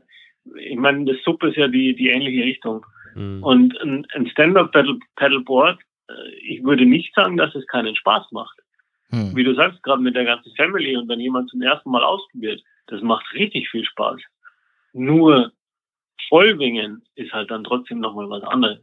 ich 0.56 0.78
meine, 0.78 1.06
das 1.06 1.24
Sub 1.24 1.42
ist 1.44 1.56
ja 1.56 1.68
die, 1.68 1.96
die 1.96 2.10
ähnliche 2.10 2.44
Richtung. 2.44 2.86
Mhm. 3.16 3.44
Und 3.44 3.82
ein, 3.82 4.06
ein 4.14 4.28
Stand-Up-Paddleboard, 4.28 5.80
äh, 6.10 6.14
ich 6.42 6.64
würde 6.64 6.86
nicht 6.86 7.16
sagen, 7.16 7.38
dass 7.38 7.56
es 7.56 7.66
keinen 7.68 7.96
Spaß 7.96 8.32
macht. 8.32 8.60
Hm. 9.10 9.34
Wie 9.36 9.44
du 9.44 9.56
sagst, 9.56 9.82
gerade 9.84 10.02
mit 10.02 10.16
der 10.16 10.26
ganzen 10.26 10.54
Family 10.56 10.98
und 10.98 11.08
wenn 11.08 11.22
jemand 11.22 11.50
zum 11.50 11.62
ersten 11.62 11.90
Mal 11.90 12.04
ausprobiert, 12.04 12.62
das 12.88 13.02
macht 13.02 13.26
richtig 13.34 13.70
viel 13.70 13.86
Spaß. 13.86 14.20
Nur 14.92 15.54
Vollwingen 16.28 17.04
ist 17.16 17.32
halt 17.32 17.50
dann 17.52 17.64
trotzdem 17.64 18.00
nochmal 18.00 18.30
was 18.30 18.44
anderes. 18.44 18.80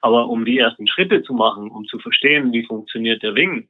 Aber 0.00 0.28
um 0.28 0.44
die 0.44 0.58
ersten 0.58 0.86
Schritte 0.86 1.22
zu 1.22 1.32
machen, 1.32 1.70
um 1.70 1.86
zu 1.86 1.98
verstehen, 1.98 2.52
wie 2.52 2.64
funktioniert 2.64 3.22
der 3.22 3.34
Wing, 3.34 3.68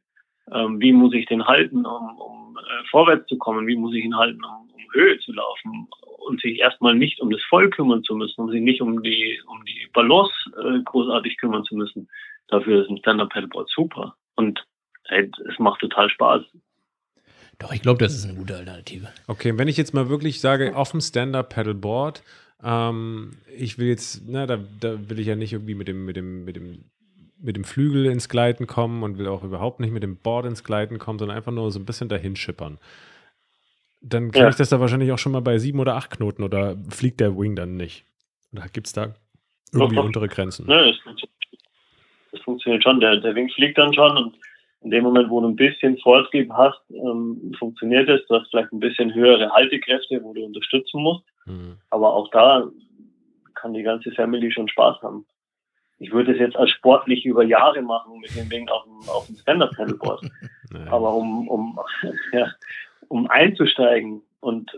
ähm, 0.52 0.80
wie 0.80 0.92
muss 0.92 1.14
ich 1.14 1.26
den 1.26 1.46
halten, 1.46 1.86
um, 1.86 2.18
um 2.18 2.58
äh, 2.58 2.84
vorwärts 2.90 3.26
zu 3.26 3.38
kommen, 3.38 3.66
wie 3.66 3.76
muss 3.76 3.94
ich 3.94 4.04
ihn 4.04 4.16
halten, 4.16 4.42
um, 4.44 4.70
um 4.70 4.82
Höhe 4.92 5.18
zu 5.18 5.32
laufen 5.32 5.88
und 6.26 6.40
sich 6.40 6.58
erstmal 6.58 6.94
nicht 6.94 7.20
um 7.20 7.30
das 7.30 7.42
Voll 7.48 7.70
kümmern 7.70 8.02
zu 8.02 8.14
müssen, 8.14 8.42
um 8.42 8.50
sich 8.50 8.60
nicht 8.60 8.80
um 8.80 9.02
die, 9.02 9.40
um 9.46 9.64
die 9.64 9.88
Balance 9.92 10.32
äh, 10.62 10.82
großartig 10.84 11.38
kümmern 11.38 11.64
zu 11.64 11.74
müssen. 11.74 12.08
Dafür 12.48 12.82
ist 12.82 12.90
ein 12.90 12.98
Standard 12.98 13.30
Paddleboard 13.30 13.68
super. 13.70 14.16
Und 14.36 14.64
hey, 15.04 15.30
es 15.48 15.58
macht 15.58 15.80
total 15.80 16.08
Spaß. 16.10 16.42
Doch, 17.58 17.72
ich 17.72 17.82
glaube, 17.82 17.98
das 17.98 18.14
ist 18.14 18.24
eine 18.24 18.38
gute 18.38 18.56
Alternative. 18.56 19.08
Okay, 19.26 19.58
wenn 19.58 19.68
ich 19.68 19.76
jetzt 19.76 19.92
mal 19.92 20.08
wirklich 20.08 20.40
sage, 20.40 20.76
auf 20.76 20.92
dem 20.92 21.00
Stand-Up-Paddleboard, 21.00 22.22
ähm, 22.62 23.32
ich 23.56 23.78
will 23.78 23.88
jetzt, 23.88 24.22
na, 24.26 24.46
da, 24.46 24.58
da 24.80 25.08
will 25.08 25.18
ich 25.18 25.26
ja 25.26 25.36
nicht 25.36 25.52
irgendwie 25.52 25.74
mit 25.74 25.88
dem, 25.88 26.04
mit 26.04 26.16
dem, 26.16 26.44
mit 26.44 26.56
dem 26.56 26.84
mit 27.40 27.56
dem 27.56 27.64
Flügel 27.64 28.06
ins 28.06 28.28
Gleiten 28.28 28.66
kommen 28.66 29.02
und 29.02 29.18
will 29.18 29.28
auch 29.28 29.44
überhaupt 29.44 29.80
nicht 29.80 29.92
mit 29.92 30.02
dem 30.02 30.16
Board 30.16 30.46
ins 30.46 30.64
Gleiten 30.64 30.98
kommen, 30.98 31.18
sondern 31.18 31.36
einfach 31.36 31.52
nur 31.52 31.70
so 31.70 31.78
ein 31.78 31.84
bisschen 31.84 32.08
dahin 32.08 32.36
schippern. 32.36 32.78
Dann 34.00 34.30
kann 34.30 34.42
ja. 34.42 34.48
ich 34.48 34.56
das 34.56 34.68
da 34.68 34.80
wahrscheinlich 34.80 35.12
auch 35.12 35.18
schon 35.18 35.32
mal 35.32 35.40
bei 35.40 35.58
sieben 35.58 35.80
oder 35.80 35.94
acht 35.94 36.10
Knoten 36.10 36.42
oder 36.42 36.76
fliegt 36.88 37.20
der 37.20 37.36
Wing 37.36 37.56
dann 37.56 37.76
nicht? 37.76 38.04
Oder 38.52 38.68
gibt 38.72 38.86
es 38.86 38.92
da 38.92 39.14
irgendwie 39.72 39.96
doch, 39.96 40.02
doch. 40.02 40.06
untere 40.06 40.28
Grenzen? 40.28 40.66
Nö, 40.66 40.92
das 40.92 40.98
funktioniert, 41.00 41.62
das 42.32 42.40
funktioniert 42.42 42.82
schon. 42.82 43.00
Der, 43.00 43.16
der 43.18 43.34
Wing 43.34 43.50
fliegt 43.50 43.78
dann 43.78 43.92
schon 43.92 44.16
und 44.16 44.36
in 44.80 44.90
dem 44.90 45.04
Moment, 45.04 45.28
wo 45.30 45.40
du 45.40 45.48
ein 45.48 45.56
bisschen 45.56 45.98
Vortrieb 45.98 46.52
hast, 46.52 46.80
ähm, 46.90 47.52
funktioniert 47.58 48.08
es. 48.08 48.24
Du 48.26 48.36
hast 48.36 48.48
vielleicht 48.50 48.72
ein 48.72 48.80
bisschen 48.80 49.12
höhere 49.12 49.50
Haltekräfte, 49.50 50.22
wo 50.22 50.32
du 50.32 50.44
unterstützen 50.44 51.02
musst. 51.02 51.24
Mhm. 51.46 51.78
Aber 51.90 52.14
auch 52.14 52.28
da 52.30 52.68
kann 53.54 53.74
die 53.74 53.82
ganze 53.82 54.12
Family 54.12 54.52
schon 54.52 54.68
Spaß 54.68 55.02
haben. 55.02 55.26
Ich 55.98 56.12
würde 56.12 56.32
es 56.32 56.38
jetzt 56.38 56.56
als 56.56 56.70
sportlich 56.70 57.24
über 57.24 57.42
Jahre 57.42 57.82
machen 57.82 58.20
mit 58.20 58.36
dem 58.36 58.48
Ding 58.48 58.68
auf 58.68 58.84
dem, 58.84 59.08
auf 59.08 59.26
dem 59.26 59.36
Standard-Paddleboard. 59.36 60.30
Aber 60.90 61.14
um, 61.14 61.48
um, 61.48 61.78
ja, 62.32 62.46
um 63.08 63.28
einzusteigen 63.28 64.22
und 64.40 64.70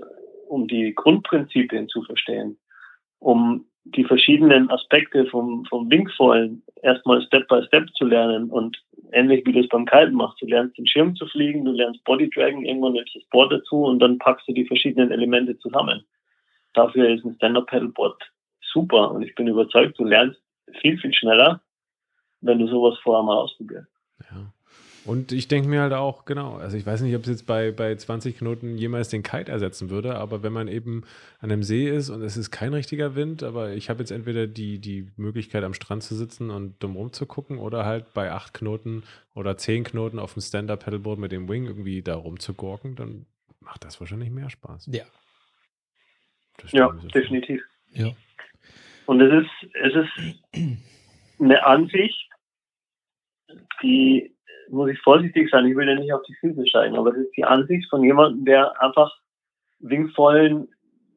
um 0.48 0.66
die 0.66 0.94
Grundprinzipien 0.94 1.88
zu 1.88 2.02
verstehen, 2.02 2.58
um 3.18 3.66
die 3.84 4.04
verschiedenen 4.04 4.70
Aspekte 4.70 5.26
vom, 5.26 5.64
vom 5.64 5.90
Wingfoilen 5.90 6.62
erstmal 6.82 7.22
Step 7.22 7.48
by 7.48 7.62
Step 7.66 7.88
zu 7.94 8.04
lernen 8.04 8.50
und 8.50 8.76
ähnlich 9.12 9.44
wie 9.46 9.52
du 9.52 9.60
es 9.60 9.68
beim 9.68 9.86
Kalten 9.86 10.14
machst. 10.14 10.40
Du 10.40 10.46
lernst 10.46 10.76
den 10.78 10.86
Schirm 10.86 11.16
zu 11.16 11.26
fliegen, 11.26 11.64
du 11.64 11.72
lernst 11.72 12.04
Bodydraggen, 12.04 12.64
irgendwann 12.64 12.92
nimmst 12.92 13.14
du 13.14 13.18
das 13.18 13.28
Board 13.28 13.52
dazu 13.52 13.84
und 13.84 13.98
dann 13.98 14.18
packst 14.18 14.46
du 14.48 14.52
die 14.52 14.66
verschiedenen 14.66 15.10
Elemente 15.10 15.58
zusammen. 15.58 16.04
Dafür 16.74 17.08
ist 17.08 17.24
ein 17.24 17.34
Stand-Up-Paddleboard 17.36 18.22
super 18.72 19.10
und 19.10 19.22
ich 19.22 19.34
bin 19.34 19.48
überzeugt, 19.48 19.98
du 19.98 20.04
lernst 20.04 20.40
viel, 20.80 20.98
viel 20.98 21.12
schneller, 21.12 21.60
wenn 22.40 22.58
du 22.58 22.68
sowas 22.68 22.98
vorher 23.02 23.24
mal 23.24 23.36
ausprobierst. 23.36 23.90
Ja. 24.30 24.52
Und 25.10 25.32
ich 25.32 25.48
denke 25.48 25.68
mir 25.68 25.80
halt 25.80 25.92
auch, 25.92 26.24
genau, 26.24 26.54
also 26.58 26.76
ich 26.76 26.86
weiß 26.86 27.00
nicht, 27.00 27.16
ob 27.16 27.22
es 27.22 27.28
jetzt 27.28 27.44
bei, 27.44 27.72
bei 27.72 27.96
20 27.96 28.38
Knoten 28.38 28.78
jemals 28.78 29.08
den 29.08 29.24
Kite 29.24 29.50
ersetzen 29.50 29.90
würde, 29.90 30.14
aber 30.14 30.44
wenn 30.44 30.52
man 30.52 30.68
eben 30.68 31.02
an 31.40 31.50
einem 31.50 31.64
See 31.64 31.88
ist 31.88 32.10
und 32.10 32.22
es 32.22 32.36
ist 32.36 32.52
kein 32.52 32.72
richtiger 32.74 33.16
Wind, 33.16 33.42
aber 33.42 33.72
ich 33.72 33.90
habe 33.90 33.98
jetzt 33.98 34.12
entweder 34.12 34.46
die, 34.46 34.78
die 34.78 35.08
Möglichkeit 35.16 35.64
am 35.64 35.74
Strand 35.74 36.04
zu 36.04 36.14
sitzen 36.14 36.50
und 36.50 36.80
dumm 36.80 36.94
rumzugucken 36.94 37.58
oder 37.58 37.84
halt 37.84 38.14
bei 38.14 38.30
8 38.30 38.54
Knoten 38.54 39.02
oder 39.34 39.56
10 39.56 39.82
Knoten 39.82 40.20
auf 40.20 40.34
dem 40.34 40.42
Stand-Up-Pedalboard 40.42 41.18
mit 41.18 41.32
dem 41.32 41.48
Wing 41.48 41.66
irgendwie 41.66 42.02
da 42.02 42.14
rumzugurken, 42.14 42.94
dann 42.94 43.26
macht 43.58 43.84
das 43.84 43.98
wahrscheinlich 43.98 44.30
mehr 44.30 44.48
Spaß. 44.48 44.90
Ja. 44.92 45.06
Ja, 46.70 46.92
definitiv. 47.12 47.60
Ja. 47.90 48.12
Und 49.06 49.20
es 49.20 49.44
ist, 49.44 49.74
es 49.74 49.92
ist 49.92 50.80
eine 51.40 51.66
Ansicht, 51.66 52.30
die 53.82 54.36
muss 54.70 54.90
ich 54.90 55.00
vorsichtig 55.00 55.50
sein, 55.50 55.66
ich 55.66 55.76
will 55.76 55.88
ja 55.88 55.94
nicht 55.94 56.12
auf 56.12 56.22
die 56.22 56.34
Füße 56.34 56.66
steigen, 56.66 56.96
aber 56.96 57.10
das 57.10 57.20
ist 57.20 57.36
die 57.36 57.44
Ansicht 57.44 57.88
von 57.90 58.04
jemandem, 58.04 58.44
der 58.44 58.80
einfach 58.82 59.16
Wingvollen 59.80 60.68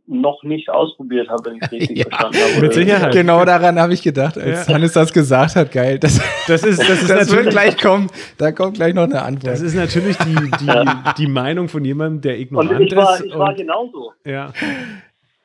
noch 0.06 0.43
nicht 0.43 0.70
ausprobiert 0.70 1.30
hat, 1.30 1.45
wenn 1.45 1.56
ich 1.56 1.62
es 1.62 1.72
richtig 1.72 1.97
ja, 1.97 2.06
verstanden 2.10 2.38
habe. 2.38 2.62
Mit 2.62 2.74
Sicherheit. 2.74 3.14
Genau 3.14 3.45
daran 3.45 3.80
habe 3.80 3.93
ich 3.93 4.01
gedacht, 4.01 4.38
als 4.38 4.68
ja. 4.68 4.74
Hannes 4.74 4.93
das 4.93 5.14
gesagt 5.14 5.56
hat. 5.56 5.72
Geil. 5.72 5.97
Das, 5.97 6.20
das 6.47 6.64
ist, 6.64 6.82
das 6.82 7.01
ist 7.01 7.10
das 7.10 7.34
wird 7.34 7.51
gleich 7.51 7.78
kommen. 7.78 8.10
Da 8.38 8.51
kommt 8.51 8.76
gleich 8.76 8.93
noch 8.93 9.04
eine 9.04 9.22
Antwort. 9.22 9.54
Das 9.54 9.62
ist 9.62 9.76
natürlich 9.76 10.18
die, 10.18 10.36
die, 10.36 11.14
die 11.18 11.28
Meinung 11.28 11.70
von 11.70 11.86
jemandem, 11.86 12.22
der 12.22 12.39
ignorant 12.39 12.72
und 12.72 12.82
ich 12.82 12.95
war, 12.95 13.16
ist. 13.16 13.26
Ich 13.26 13.38
war 13.38 13.54
genauso. 13.54 14.12
Ja. 14.26 14.51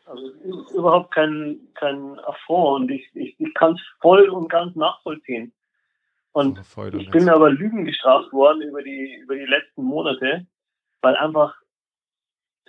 Also 0.07 0.23
überhaupt 0.75 1.15
kein, 1.15 1.59
kein 1.75 2.19
Affront 2.21 2.83
und 2.83 2.91
ich, 2.91 3.09
ich, 3.15 3.37
ich 3.39 3.55
kann 3.55 3.75
es 3.75 3.81
voll 4.01 4.29
und 4.29 4.49
ganz 4.49 4.75
nachvollziehen. 4.75 5.53
Und 6.33 6.61
ich 6.99 7.11
bin 7.11 7.29
aber 7.29 7.51
Lügen 7.51 7.85
gestraft 7.85 8.33
worden 8.33 8.63
über 8.63 8.83
die, 8.83 9.17
über 9.23 9.35
die 9.35 9.47
letzten 9.47 9.83
Monate, 9.83 10.47
weil 11.03 11.17
einfach 11.17 11.55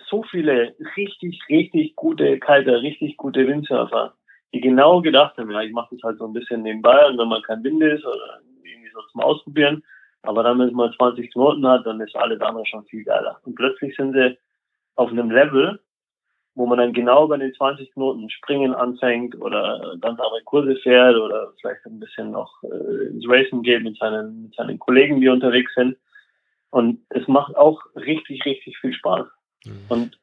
so 0.08 0.24
viele 0.24 0.74
richtig, 0.96 1.40
richtig 1.48 1.94
gute 1.94 2.38
Kiter, 2.40 2.82
richtig 2.82 3.16
gute 3.16 3.46
Windsurfer, 3.46 4.14
die 4.52 4.60
genau 4.60 5.00
gedacht 5.00 5.36
haben, 5.36 5.50
ja, 5.50 5.62
ich 5.62 5.72
mache 5.72 5.94
das 5.94 6.02
halt 6.02 6.18
so 6.18 6.26
ein 6.26 6.32
bisschen 6.32 6.62
nebenbei 6.62 7.06
und 7.06 7.18
wenn 7.18 7.28
mal 7.28 7.42
kein 7.42 7.62
Wind 7.62 7.82
ist 7.82 8.04
oder 8.04 8.40
irgendwie 8.64 8.90
so 8.92 9.00
zum 9.12 9.20
Ausprobieren, 9.20 9.84
aber 10.22 10.42
dann, 10.42 10.58
wenn 10.58 10.68
es 10.68 10.74
mal 10.74 10.92
20 10.92 11.32
Knoten 11.32 11.66
hat, 11.66 11.86
dann 11.86 12.00
ist 12.00 12.16
alles 12.16 12.40
andere 12.40 12.66
schon 12.66 12.84
viel 12.86 13.04
geiler. 13.04 13.40
Und 13.44 13.54
plötzlich 13.54 13.94
sind 13.96 14.12
sie 14.12 14.36
auf 14.96 15.10
einem 15.10 15.30
Level, 15.30 15.80
wo 16.60 16.66
man 16.66 16.76
dann 16.76 16.92
genau 16.92 17.26
bei 17.26 17.38
den 17.38 17.54
20 17.54 17.90
Knoten 17.94 18.28
springen 18.28 18.74
anfängt 18.74 19.34
oder 19.40 19.96
ganz 19.98 20.20
andere 20.20 20.42
Kurse 20.44 20.76
fährt 20.76 21.16
oder 21.16 21.54
vielleicht 21.58 21.86
ein 21.86 21.98
bisschen 21.98 22.32
noch 22.32 22.62
äh, 22.64 23.06
ins 23.06 23.24
Racing 23.26 23.62
geht 23.62 23.82
mit 23.82 23.96
seinen, 23.96 24.42
mit 24.42 24.54
seinen 24.54 24.78
Kollegen, 24.78 25.22
die 25.22 25.30
unterwegs 25.30 25.72
sind. 25.74 25.96
Und 26.68 27.00
es 27.08 27.26
macht 27.28 27.56
auch 27.56 27.80
richtig, 27.96 28.44
richtig 28.44 28.76
viel 28.76 28.92
Spaß. 28.92 29.26
Mhm. 29.64 29.84
Und 29.88 30.20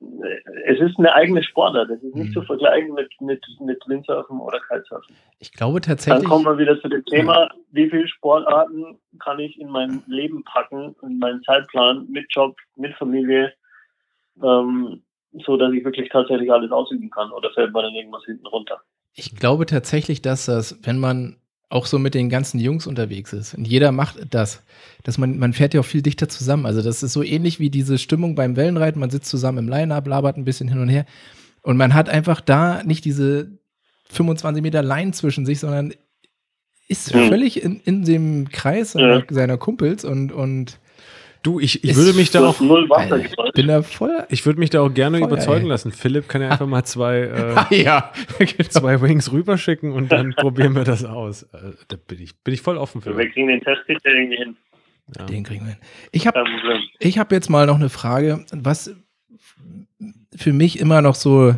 äh, 0.00 0.40
es 0.64 0.80
ist 0.80 0.98
eine 0.98 1.14
eigene 1.14 1.44
Sportart. 1.44 1.90
Das 1.90 2.02
ist 2.02 2.16
nicht 2.16 2.30
mhm. 2.30 2.32
zu 2.32 2.42
vergleichen 2.42 2.94
mit, 2.94 3.12
mit, 3.20 3.46
mit 3.60 3.80
Windsurfen 3.86 4.40
oder 4.40 4.58
Kitesurfen. 4.58 5.14
Ich 5.38 5.52
glaube 5.52 5.80
tatsächlich. 5.80 6.24
Dann 6.24 6.28
kommen 6.28 6.44
wir 6.44 6.58
wieder 6.58 6.80
zu 6.80 6.88
dem 6.88 7.04
Thema, 7.04 7.52
wie 7.70 7.88
viele 7.88 8.08
Sportarten 8.08 8.98
kann 9.20 9.38
ich 9.38 9.60
in 9.60 9.70
mein 9.70 10.02
Leben 10.08 10.42
packen, 10.42 10.96
in 11.02 11.20
meinen 11.20 11.40
Zeitplan, 11.44 12.08
mit 12.10 12.26
Job, 12.30 12.56
mit 12.74 12.96
Familie. 12.96 13.52
Ähm, 14.42 15.02
so 15.44 15.56
dass 15.56 15.72
ich 15.72 15.84
wirklich 15.84 16.08
tatsächlich 16.08 16.50
alles 16.52 16.70
ausüben 16.70 17.10
kann 17.10 17.30
oder 17.30 17.50
fällt 17.50 17.72
mir 17.72 17.82
dann 17.82 17.94
irgendwas 17.94 18.24
hinten 18.24 18.46
runter. 18.46 18.80
Ich 19.14 19.34
glaube 19.34 19.66
tatsächlich, 19.66 20.22
dass 20.22 20.46
das, 20.46 20.78
wenn 20.82 20.98
man 20.98 21.36
auch 21.68 21.86
so 21.86 21.98
mit 21.98 22.14
den 22.14 22.28
ganzen 22.28 22.60
Jungs 22.60 22.86
unterwegs 22.86 23.32
ist 23.32 23.54
und 23.54 23.66
jeder 23.66 23.90
macht 23.90 24.32
das, 24.32 24.64
dass 25.02 25.18
man, 25.18 25.38
man 25.38 25.52
fährt 25.52 25.74
ja 25.74 25.80
auch 25.80 25.84
viel 25.84 26.02
dichter 26.02 26.28
zusammen. 26.28 26.64
Also 26.64 26.80
das 26.80 27.02
ist 27.02 27.12
so 27.12 27.22
ähnlich 27.22 27.58
wie 27.58 27.70
diese 27.70 27.98
Stimmung 27.98 28.36
beim 28.36 28.56
Wellenreiten. 28.56 29.00
Man 29.00 29.10
sitzt 29.10 29.28
zusammen 29.28 29.58
im 29.58 29.68
Line-Up, 29.68 30.06
labert 30.06 30.36
ein 30.36 30.44
bisschen 30.44 30.68
hin 30.68 30.80
und 30.80 30.88
her 30.88 31.06
und 31.62 31.76
man 31.76 31.94
hat 31.94 32.08
einfach 32.08 32.40
da 32.40 32.82
nicht 32.84 33.04
diese 33.04 33.50
25 34.10 34.62
Meter 34.62 34.82
Line 34.82 35.10
zwischen 35.10 35.44
sich, 35.44 35.58
sondern 35.58 35.92
ist 36.88 37.12
hm. 37.12 37.28
völlig 37.28 37.62
in, 37.62 37.80
in 37.80 38.04
dem 38.04 38.48
Kreis 38.50 38.94
ja. 38.94 39.22
seiner 39.28 39.58
Kumpels 39.58 40.04
und, 40.04 40.30
und 40.30 40.78
Du, 41.46 41.60
ich, 41.60 41.84
ich 41.84 41.94
würde 41.94 42.12
mich 42.14 42.32
da 42.32 42.44
auch. 42.44 42.60
Null 42.60 42.90
Wasser 42.90 43.22
bin 43.54 43.68
da 43.68 43.82
voll. 43.82 44.26
Ich 44.30 44.44
würde 44.44 44.58
mich 44.58 44.70
da 44.70 44.80
auch 44.80 44.92
gerne 44.92 45.20
voll, 45.20 45.28
überzeugen 45.28 45.66
ey. 45.66 45.68
lassen. 45.68 45.92
Philipp 45.92 46.28
kann 46.28 46.42
ja 46.42 46.48
einfach 46.48 46.66
mal 46.66 46.82
zwei, 46.82 47.18
äh, 47.20 47.54
ah, 47.54 47.68
ja, 47.70 48.12
genau. 48.40 48.68
zwei 48.68 49.00
Wings 49.00 49.30
rüberschicken 49.30 49.92
und 49.92 50.10
dann 50.10 50.34
probieren 50.36 50.74
wir 50.74 50.82
das 50.82 51.04
aus. 51.04 51.44
Äh, 51.44 51.74
da 51.86 51.96
bin 52.04 52.20
ich, 52.20 52.36
bin 52.40 52.52
ich 52.52 52.62
voll 52.62 52.76
offen 52.76 53.00
für. 53.00 53.16
Wir 53.16 53.30
kriegen 53.30 53.46
den 53.46 53.60
Test 53.60 53.80
irgendwie 53.86 54.36
hin. 54.36 54.56
Ja. 55.16 55.26
Den 55.26 55.44
kriegen 55.44 55.66
wir 55.66 55.74
hin. 55.74 55.80
Ich 56.10 56.26
habe 56.26 56.44
hab 57.00 57.30
jetzt 57.30 57.48
mal 57.48 57.64
noch 57.64 57.76
eine 57.76 57.90
Frage, 57.90 58.44
was 58.50 58.96
für 60.34 60.52
mich 60.52 60.80
immer 60.80 61.00
noch 61.00 61.14
so 61.14 61.54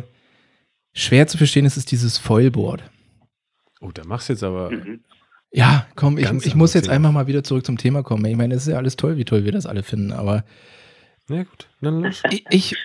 schwer 0.93 1.25
zu 1.25 1.39
verstehen 1.39 1.65
ist, 1.65 1.77
ist 1.77 1.91
dieses 1.91 2.19
Foilboard. 2.19 2.83
Oh, 3.81 3.89
da 3.91 4.03
machst 4.05 4.29
du 4.29 4.33
jetzt 4.33 4.43
aber. 4.43 4.69
Mhm. 4.69 4.99
Ja, 5.51 5.87
komm, 5.95 6.17
ich, 6.17 6.29
ich 6.45 6.55
muss 6.55 6.73
jetzt 6.73 6.89
einfach 6.89 7.11
mal 7.11 7.27
wieder 7.27 7.43
zurück 7.43 7.65
zum 7.65 7.77
Thema 7.77 8.03
kommen. 8.03 8.25
Ich 8.25 8.37
meine, 8.37 8.53
es 8.53 8.63
ist 8.63 8.67
ja 8.67 8.77
alles 8.77 8.97
toll, 8.97 9.17
wie 9.17 9.25
toll 9.25 9.45
wir 9.45 9.51
das 9.51 9.65
alle 9.65 9.83
finden, 9.83 10.11
aber. 10.11 10.43
Na 11.27 11.43
gut, 11.43 11.67
dann 11.81 12.01
los. 12.01 12.21
Ich, 12.31 12.45
ich, 12.49 12.75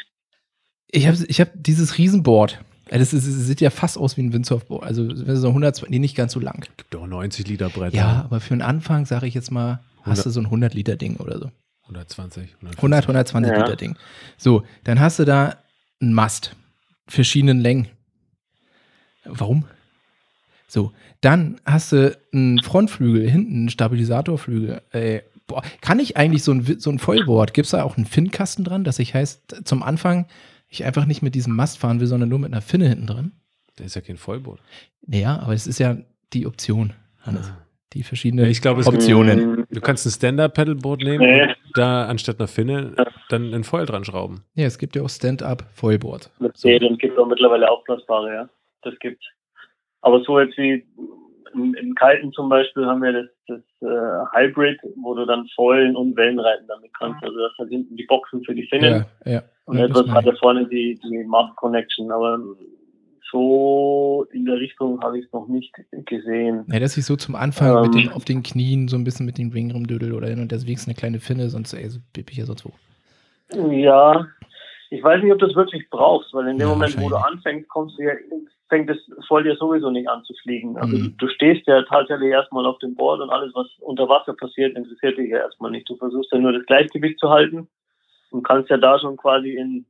ich 0.88 1.06
habe 1.06 1.18
ich 1.26 1.40
hab 1.40 1.50
dieses 1.54 1.98
Riesenboard. 1.98 2.60
Das, 2.88 3.12
ist, 3.12 3.26
das 3.26 3.34
sieht 3.46 3.60
ja 3.60 3.70
fast 3.70 3.98
aus 3.98 4.16
wie 4.16 4.22
ein 4.22 4.32
Windsurfboard. 4.32 4.84
Also 4.84 5.14
so 5.14 5.48
100, 5.48 5.90
nee, 5.90 5.98
nicht 5.98 6.16
ganz 6.16 6.32
so 6.32 6.40
lang. 6.40 6.66
Gibt 6.76 6.94
doch 6.94 7.06
90 7.06 7.48
Liter 7.48 7.68
Brett. 7.68 7.94
Ja, 7.94 8.22
aber 8.24 8.40
für 8.40 8.54
einen 8.54 8.62
Anfang, 8.62 9.04
sage 9.06 9.26
ich 9.26 9.34
jetzt 9.34 9.50
mal, 9.50 9.80
hast 10.02 10.20
100, 10.20 10.26
du 10.26 10.30
so 10.30 10.40
ein 10.40 10.46
100 10.46 10.74
Liter 10.74 10.96
Ding 10.96 11.16
oder 11.16 11.38
so. 11.38 11.50
120. 11.84 12.56
100, 12.76 13.04
120 13.04 13.52
ja. 13.52 13.58
Liter 13.58 13.76
Ding. 13.76 13.96
So, 14.36 14.64
dann 14.84 15.00
hast 15.00 15.18
du 15.18 15.24
da 15.24 15.56
einen 16.00 16.12
Mast. 16.12 16.56
Verschiedenen 17.06 17.60
Längen. 17.60 17.88
Warum? 19.24 19.64
So, 20.66 20.92
dann 21.20 21.60
hast 21.64 21.92
du 21.92 22.16
einen 22.32 22.58
Frontflügel, 22.60 23.28
hinten 23.28 23.54
einen 23.54 23.68
Stabilisatorflügel. 23.68 24.82
Ey, 24.90 25.22
boah, 25.46 25.62
kann 25.80 25.98
ich 25.98 26.16
eigentlich 26.16 26.42
so 26.42 26.52
ein, 26.52 26.62
so 26.78 26.90
ein 26.90 26.98
Vollboard, 26.98 27.54
gibt 27.54 27.66
es 27.66 27.72
da 27.72 27.82
auch 27.82 27.96
einen 27.96 28.06
Finnkasten 28.06 28.64
dran, 28.64 28.84
dass 28.84 28.98
ich 28.98 29.14
heißt, 29.14 29.66
zum 29.66 29.82
Anfang 29.82 30.26
ich 30.68 30.84
einfach 30.84 31.06
nicht 31.06 31.22
mit 31.22 31.34
diesem 31.34 31.54
Mast 31.54 31.78
fahren 31.78 32.00
will, 32.00 32.06
sondern 32.06 32.28
nur 32.28 32.38
mit 32.38 32.52
einer 32.52 32.62
Finne 32.62 32.88
hinten 32.88 33.06
dran? 33.06 33.32
Der 33.78 33.86
ist 33.86 33.94
ja 33.94 34.00
kein 34.00 34.16
Vollboard. 34.16 34.60
Naja, 35.06 35.38
aber 35.40 35.52
es 35.52 35.66
ist 35.66 35.78
ja 35.78 35.96
die 36.32 36.46
Option, 36.46 36.92
Hannes. 37.20 37.48
Ah. 37.48 37.64
Die 37.92 38.02
verschiedenen 38.02 38.46
ich 38.46 38.60
glaube, 38.60 38.84
Optionen. 38.84 39.66
du 39.70 39.80
kannst 39.80 40.04
ein 40.04 40.10
Stand-Up-Pedalboard 40.10 41.02
nehmen 41.02 41.24
nee. 41.24 41.42
und 41.42 41.56
da 41.74 42.06
anstatt 42.06 42.40
einer 42.40 42.48
Finne 42.48 42.96
dann 43.28 43.54
ein 43.54 43.62
Foil 43.62 43.86
dran 43.86 44.04
schrauben. 44.04 44.42
Ja, 44.56 44.66
es 44.66 44.78
gibt 44.78 44.96
ja 44.96 45.02
auch 45.02 45.08
Stand-Up-Foilboard. 45.08 46.28
So. 46.54 46.68
Nee, 46.68 46.80
dann 46.80 46.98
gibt 46.98 47.12
es 47.12 47.18
auch 47.20 47.28
mittlerweile 47.28 47.70
aufblasbare, 47.70 48.34
ja. 48.34 48.48
Das 48.82 48.98
gibt's. 48.98 49.24
Aber 50.04 50.22
so 50.22 50.38
jetzt 50.38 50.56
wie 50.58 50.84
im, 51.54 51.74
im 51.74 51.94
Kalten 51.94 52.30
zum 52.32 52.50
Beispiel 52.50 52.84
haben 52.84 53.02
wir 53.02 53.12
das, 53.12 53.26
das 53.46 53.60
äh, 53.80 54.38
Hybrid, 54.38 54.78
wo 55.02 55.14
du 55.14 55.24
dann 55.24 55.48
Foilen 55.54 55.96
und 55.96 56.14
Wellenreiten 56.14 56.66
damit 56.68 56.92
kannst. 56.92 57.22
Also 57.24 57.38
das 57.38 57.56
sind 57.56 57.68
hinten 57.70 57.96
die 57.96 58.04
Boxen 58.04 58.44
für 58.44 58.54
die 58.54 58.66
Finnen 58.66 59.06
ja, 59.24 59.32
ja. 59.32 59.42
und 59.64 59.78
ja, 59.78 59.86
etwas 59.86 60.06
weiter 60.12 60.36
vorne 60.36 60.66
die, 60.66 61.00
die 61.02 61.24
Mast 61.24 61.56
Connection. 61.56 62.12
Aber 62.12 62.38
so 63.30 64.26
in 64.32 64.44
der 64.44 64.56
Richtung 64.56 65.00
habe 65.02 65.18
ich 65.18 65.24
es 65.24 65.32
noch 65.32 65.48
nicht 65.48 65.72
gesehen. 66.04 66.66
Ja, 66.70 66.80
dass 66.80 66.98
ich 66.98 67.06
so 67.06 67.16
zum 67.16 67.34
Anfang 67.34 67.74
ähm, 67.74 67.82
mit 67.82 67.94
den, 67.94 68.12
auf 68.12 68.26
den 68.26 68.42
Knien 68.42 68.88
so 68.88 68.96
ein 68.96 69.04
bisschen 69.04 69.24
mit 69.24 69.38
den 69.38 69.54
Wing 69.54 69.72
rumdödel 69.72 70.12
oder 70.12 70.28
hin 70.28 70.40
und 70.40 70.52
deswegen 70.52 70.80
eine 70.84 70.94
kleine 70.94 71.18
Finne, 71.18 71.48
sonst 71.48 71.72
ey, 71.72 71.88
so 71.88 72.00
bipp 72.12 72.30
ich 72.30 72.36
ja 72.36 72.44
sonst 72.44 72.66
wo. 72.66 72.72
Ja, 73.72 74.26
ich 74.90 75.02
weiß 75.02 75.22
nicht, 75.22 75.32
ob 75.32 75.38
du 75.38 75.46
das 75.46 75.56
wirklich 75.56 75.88
brauchst, 75.88 76.34
weil 76.34 76.48
in 76.48 76.58
dem 76.58 76.68
ja, 76.68 76.74
Moment, 76.74 77.00
wo 77.00 77.08
du 77.08 77.16
anfängst, 77.16 77.68
kommst 77.70 77.98
du 77.98 78.02
ja, 78.02 78.12
fängt 78.68 78.90
es 78.90 78.98
voll 79.28 79.44
dir 79.44 79.56
sowieso 79.56 79.90
nicht 79.90 80.08
an 80.08 80.24
zu 80.24 80.34
fliegen. 80.42 80.76
Also 80.76 80.96
mhm. 80.96 81.16
du 81.18 81.28
stehst 81.28 81.66
ja 81.66 81.82
tatsächlich 81.82 82.30
erstmal 82.30 82.66
auf 82.66 82.78
dem 82.78 82.94
Board 82.94 83.20
und 83.20 83.30
alles, 83.30 83.54
was 83.54 83.66
unter 83.80 84.08
Wasser 84.08 84.34
passiert, 84.34 84.76
interessiert 84.76 85.18
dich 85.18 85.30
ja 85.30 85.38
erstmal 85.38 85.70
nicht. 85.70 85.88
Du 85.88 85.96
versuchst 85.96 86.32
ja 86.32 86.38
nur 86.38 86.52
das 86.52 86.66
Gleichgewicht 86.66 87.18
zu 87.18 87.30
halten 87.30 87.68
und 88.30 88.42
kannst 88.42 88.70
ja 88.70 88.76
da 88.76 88.98
schon 88.98 89.16
quasi 89.16 89.54
in, 89.54 89.86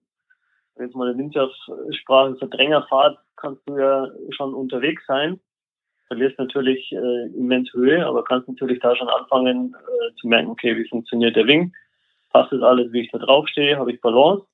jetzt 0.79 0.95
mal 0.95 1.09
eine 1.09 1.19
Windsurf-Sprache, 1.19 2.37
Verdrängerfahrt, 2.37 3.19
kannst 3.37 3.63
du 3.67 3.79
ja 3.79 4.09
schon 4.31 4.55
unterwegs 4.55 5.03
sein. 5.07 5.41
Verlierst 6.09 6.39
natürlich 6.39 6.93
äh, 6.93 7.27
immens 7.37 7.73
Höhe, 7.73 8.05
aber 8.05 8.25
kannst 8.25 8.49
natürlich 8.49 8.81
da 8.81 8.95
schon 8.95 9.09
anfangen 9.09 9.75
äh, 9.75 10.15
zu 10.17 10.29
merken, 10.29 10.51
okay, 10.51 10.77
wie 10.77 10.89
funktioniert 10.89 11.35
der 11.37 11.47
Wing? 11.47 11.73
Passt 12.31 12.53
das 12.53 12.63
alles, 12.63 12.93
wie 12.93 13.01
ich 13.01 13.11
da 13.11 13.19
drauf 13.19 13.49
stehe? 13.49 13.79
Habe 13.79 13.93
ich 13.93 14.01
Balance? 14.01 14.45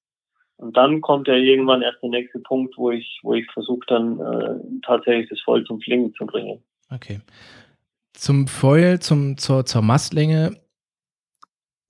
Und 0.60 0.76
dann 0.76 1.00
kommt 1.00 1.26
ja 1.26 1.34
irgendwann 1.34 1.80
erst 1.80 2.02
der 2.02 2.10
nächste 2.10 2.38
Punkt, 2.38 2.76
wo 2.76 2.90
ich, 2.90 3.20
wo 3.22 3.32
ich 3.34 3.50
versuche 3.50 3.86
dann 3.86 4.20
äh, 4.20 4.80
tatsächlich 4.84 5.30
das 5.30 5.40
Foil 5.40 5.64
zum 5.64 5.80
Flingen 5.80 6.12
zu 6.14 6.26
bringen. 6.26 6.62
Okay. 6.90 7.20
Zum 8.12 8.46
Foil, 8.46 9.00
zum, 9.00 9.38
zur, 9.38 9.64
zur 9.64 9.80
Mastlänge, 9.80 10.60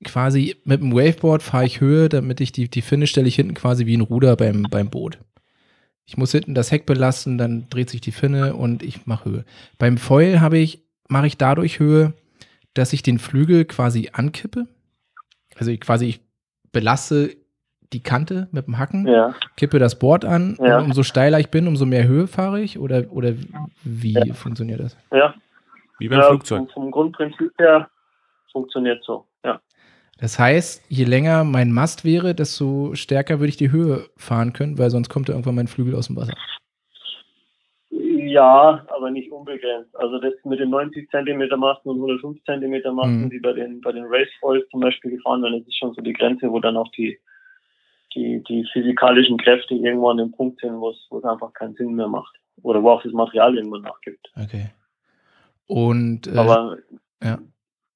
quasi 0.04 0.56
mit 0.64 0.80
dem 0.80 0.92
Waveboard 0.92 1.42
fahre 1.42 1.66
ich 1.66 1.80
Höhe, 1.80 2.08
damit 2.08 2.40
ich 2.40 2.52
die, 2.52 2.70
die 2.70 2.82
Finne 2.82 3.08
stelle 3.08 3.26
ich 3.26 3.34
hinten 3.34 3.54
quasi 3.54 3.86
wie 3.86 3.96
ein 3.96 4.02
Ruder 4.02 4.36
beim, 4.36 4.62
beim 4.70 4.88
Boot. 4.88 5.18
Ich 6.06 6.16
muss 6.16 6.32
hinten 6.32 6.54
das 6.54 6.70
Heck 6.70 6.86
belasten, 6.86 7.38
dann 7.38 7.68
dreht 7.70 7.90
sich 7.90 8.00
die 8.00 8.12
Finne 8.12 8.54
und 8.54 8.82
ich 8.82 9.06
mache 9.06 9.30
Höhe. 9.30 9.44
Beim 9.78 9.98
Foil 9.98 10.40
habe 10.40 10.58
ich 10.58 10.84
mache 11.08 11.26
ich 11.26 11.36
dadurch 11.36 11.80
Höhe, 11.80 12.14
dass 12.74 12.92
ich 12.92 13.02
den 13.02 13.18
Flügel 13.18 13.64
quasi 13.64 14.10
ankippe. 14.12 14.68
Also 15.56 15.72
ich 15.72 15.80
quasi 15.80 16.06
ich 16.06 16.20
belasse 16.72 17.36
die 17.93 18.03
Kante 18.03 18.49
mit 18.53 18.66
dem 18.66 18.78
Hacken, 18.78 19.07
ja. 19.07 19.34
kippe 19.57 19.78
das 19.78 19.99
Board 19.99 20.24
an. 20.24 20.57
Ja. 20.61 20.80
umso 20.80 21.03
steiler 21.03 21.41
ich 21.41 21.51
bin, 21.51 21.66
umso 21.66 21.86
mehr 21.86 22.07
Höhe 22.07 22.26
fahre 22.26 22.61
ich? 22.61 22.78
Oder, 22.78 23.11
oder 23.11 23.32
wie 23.82 24.12
ja. 24.12 24.34
funktioniert 24.34 24.80
das? 24.80 24.97
Ja. 25.12 25.34
Wie 25.99 26.09
beim 26.09 26.22
Flugzeug. 26.22 26.59
Vom, 26.59 26.68
vom 26.68 26.91
Grundprinzip 26.91 27.53
her 27.59 27.88
funktioniert 28.53 29.03
so, 29.05 29.26
ja. 29.45 29.61
Das 30.20 30.38
heißt, 30.38 30.84
je 30.88 31.05
länger 31.05 31.45
mein 31.45 31.72
Mast 31.72 32.05
wäre, 32.05 32.34
desto 32.34 32.95
stärker 32.95 33.41
würde 33.41 33.49
ich 33.49 33.57
die 33.57 33.72
Höhe 33.72 34.07
fahren 34.16 34.53
können, 34.53 34.78
weil 34.78 34.91
sonst 34.91 35.09
kommt 35.09 35.28
da 35.28 35.32
irgendwann 35.32 35.55
mein 35.55 35.66
Flügel 35.66 35.95
aus 35.95 36.09
dem 36.09 36.16
Wasser. 36.16 36.34
Ja, 37.91 38.86
aber 38.95 39.11
nicht 39.11 39.32
unbegrenzt. 39.32 39.97
Also 39.97 40.18
das 40.20 40.34
mit 40.45 40.61
den 40.61 40.70
90 40.70 41.11
cm 41.11 41.59
Masten 41.59 41.91
und 41.91 41.97
105 41.97 42.38
cm 42.45 42.95
Masten, 42.95 43.24
mhm. 43.24 43.30
die 43.30 43.41
bei 43.41 43.53
den 43.53 43.80
bei 43.80 43.93
den 43.93 44.05
Race 44.05 44.28
Foils 44.41 44.68
zum 44.70 44.80
Beispiel 44.80 45.12
gefahren 45.12 45.43
werden, 45.43 45.59
das 45.59 45.68
ist 45.68 45.78
schon 45.78 45.95
so 45.95 46.03
die 46.03 46.12
Grenze, 46.12 46.51
wo 46.51 46.61
dann 46.61 46.76
auch 46.76 46.91
die 46.93 47.18
die, 48.14 48.42
die 48.48 48.66
physikalischen 48.72 49.38
Kräfte 49.38 49.74
irgendwo 49.74 50.11
an 50.11 50.18
dem 50.18 50.32
Punkt 50.32 50.61
sind, 50.61 50.80
wo 50.80 50.90
es, 50.90 51.24
einfach 51.24 51.52
keinen 51.52 51.74
Sinn 51.74 51.94
mehr 51.94 52.08
macht. 52.08 52.34
Oder 52.62 52.82
wo 52.82 52.90
auch 52.90 53.02
das 53.02 53.12
Material 53.12 53.56
irgendwann 53.56 53.82
nachgibt. 53.82 54.30
Okay. 54.36 54.70
Und 55.66 56.26
äh, 56.26 56.36
aber 56.36 56.78
ja. 57.22 57.38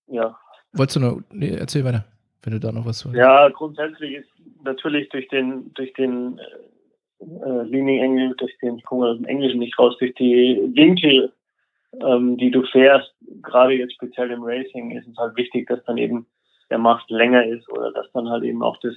ja. 0.07 0.39
Wolltest 0.73 0.97
du 0.97 1.01
noch, 1.01 1.21
nee, 1.31 1.55
erzähl 1.55 1.85
weiter, 1.85 2.05
wenn 2.43 2.53
du 2.53 2.61
da 2.61 2.73
noch 2.73 2.87
was 2.87 3.01
sagst. 3.01 3.17
Ja, 3.17 3.49
grundsätzlich 3.49 4.15
ist 4.15 4.29
natürlich 4.65 5.09
durch 5.11 5.29
den, 5.29 5.73
durch 5.75 5.93
den 5.95 6.39
äh, 7.21 7.63
Leaning 7.65 8.03
Angle, 8.03 8.35
durch 8.37 8.57
den, 8.63 8.79
ich 8.79 8.85
komme 8.85 9.09
aus 9.09 9.17
dem 9.17 9.27
Englischen 9.27 9.59
nicht 9.59 9.79
raus, 9.79 9.97
durch 9.99 10.15
die 10.15 10.61
Winkel, 10.75 11.33
ähm, 12.03 12.37
die 12.37 12.51
du 12.51 12.65
fährst, 12.65 13.15
gerade 13.43 13.75
jetzt 13.75 13.95
speziell 13.95 14.31
im 14.31 14.43
Racing, 14.43 14.93
ist 14.93 15.07
es 15.07 15.17
halt 15.17 15.37
wichtig, 15.37 15.69
dass 15.69 15.85
dann 15.85 15.99
eben 15.99 16.27
der 16.71 16.79
Mast 16.79 17.09
länger 17.11 17.45
ist 17.47 17.69
oder 17.71 17.93
dass 17.93 18.11
dann 18.13 18.29
halt 18.29 18.45
eben 18.45 18.63
auch 18.63 18.77
das 18.79 18.95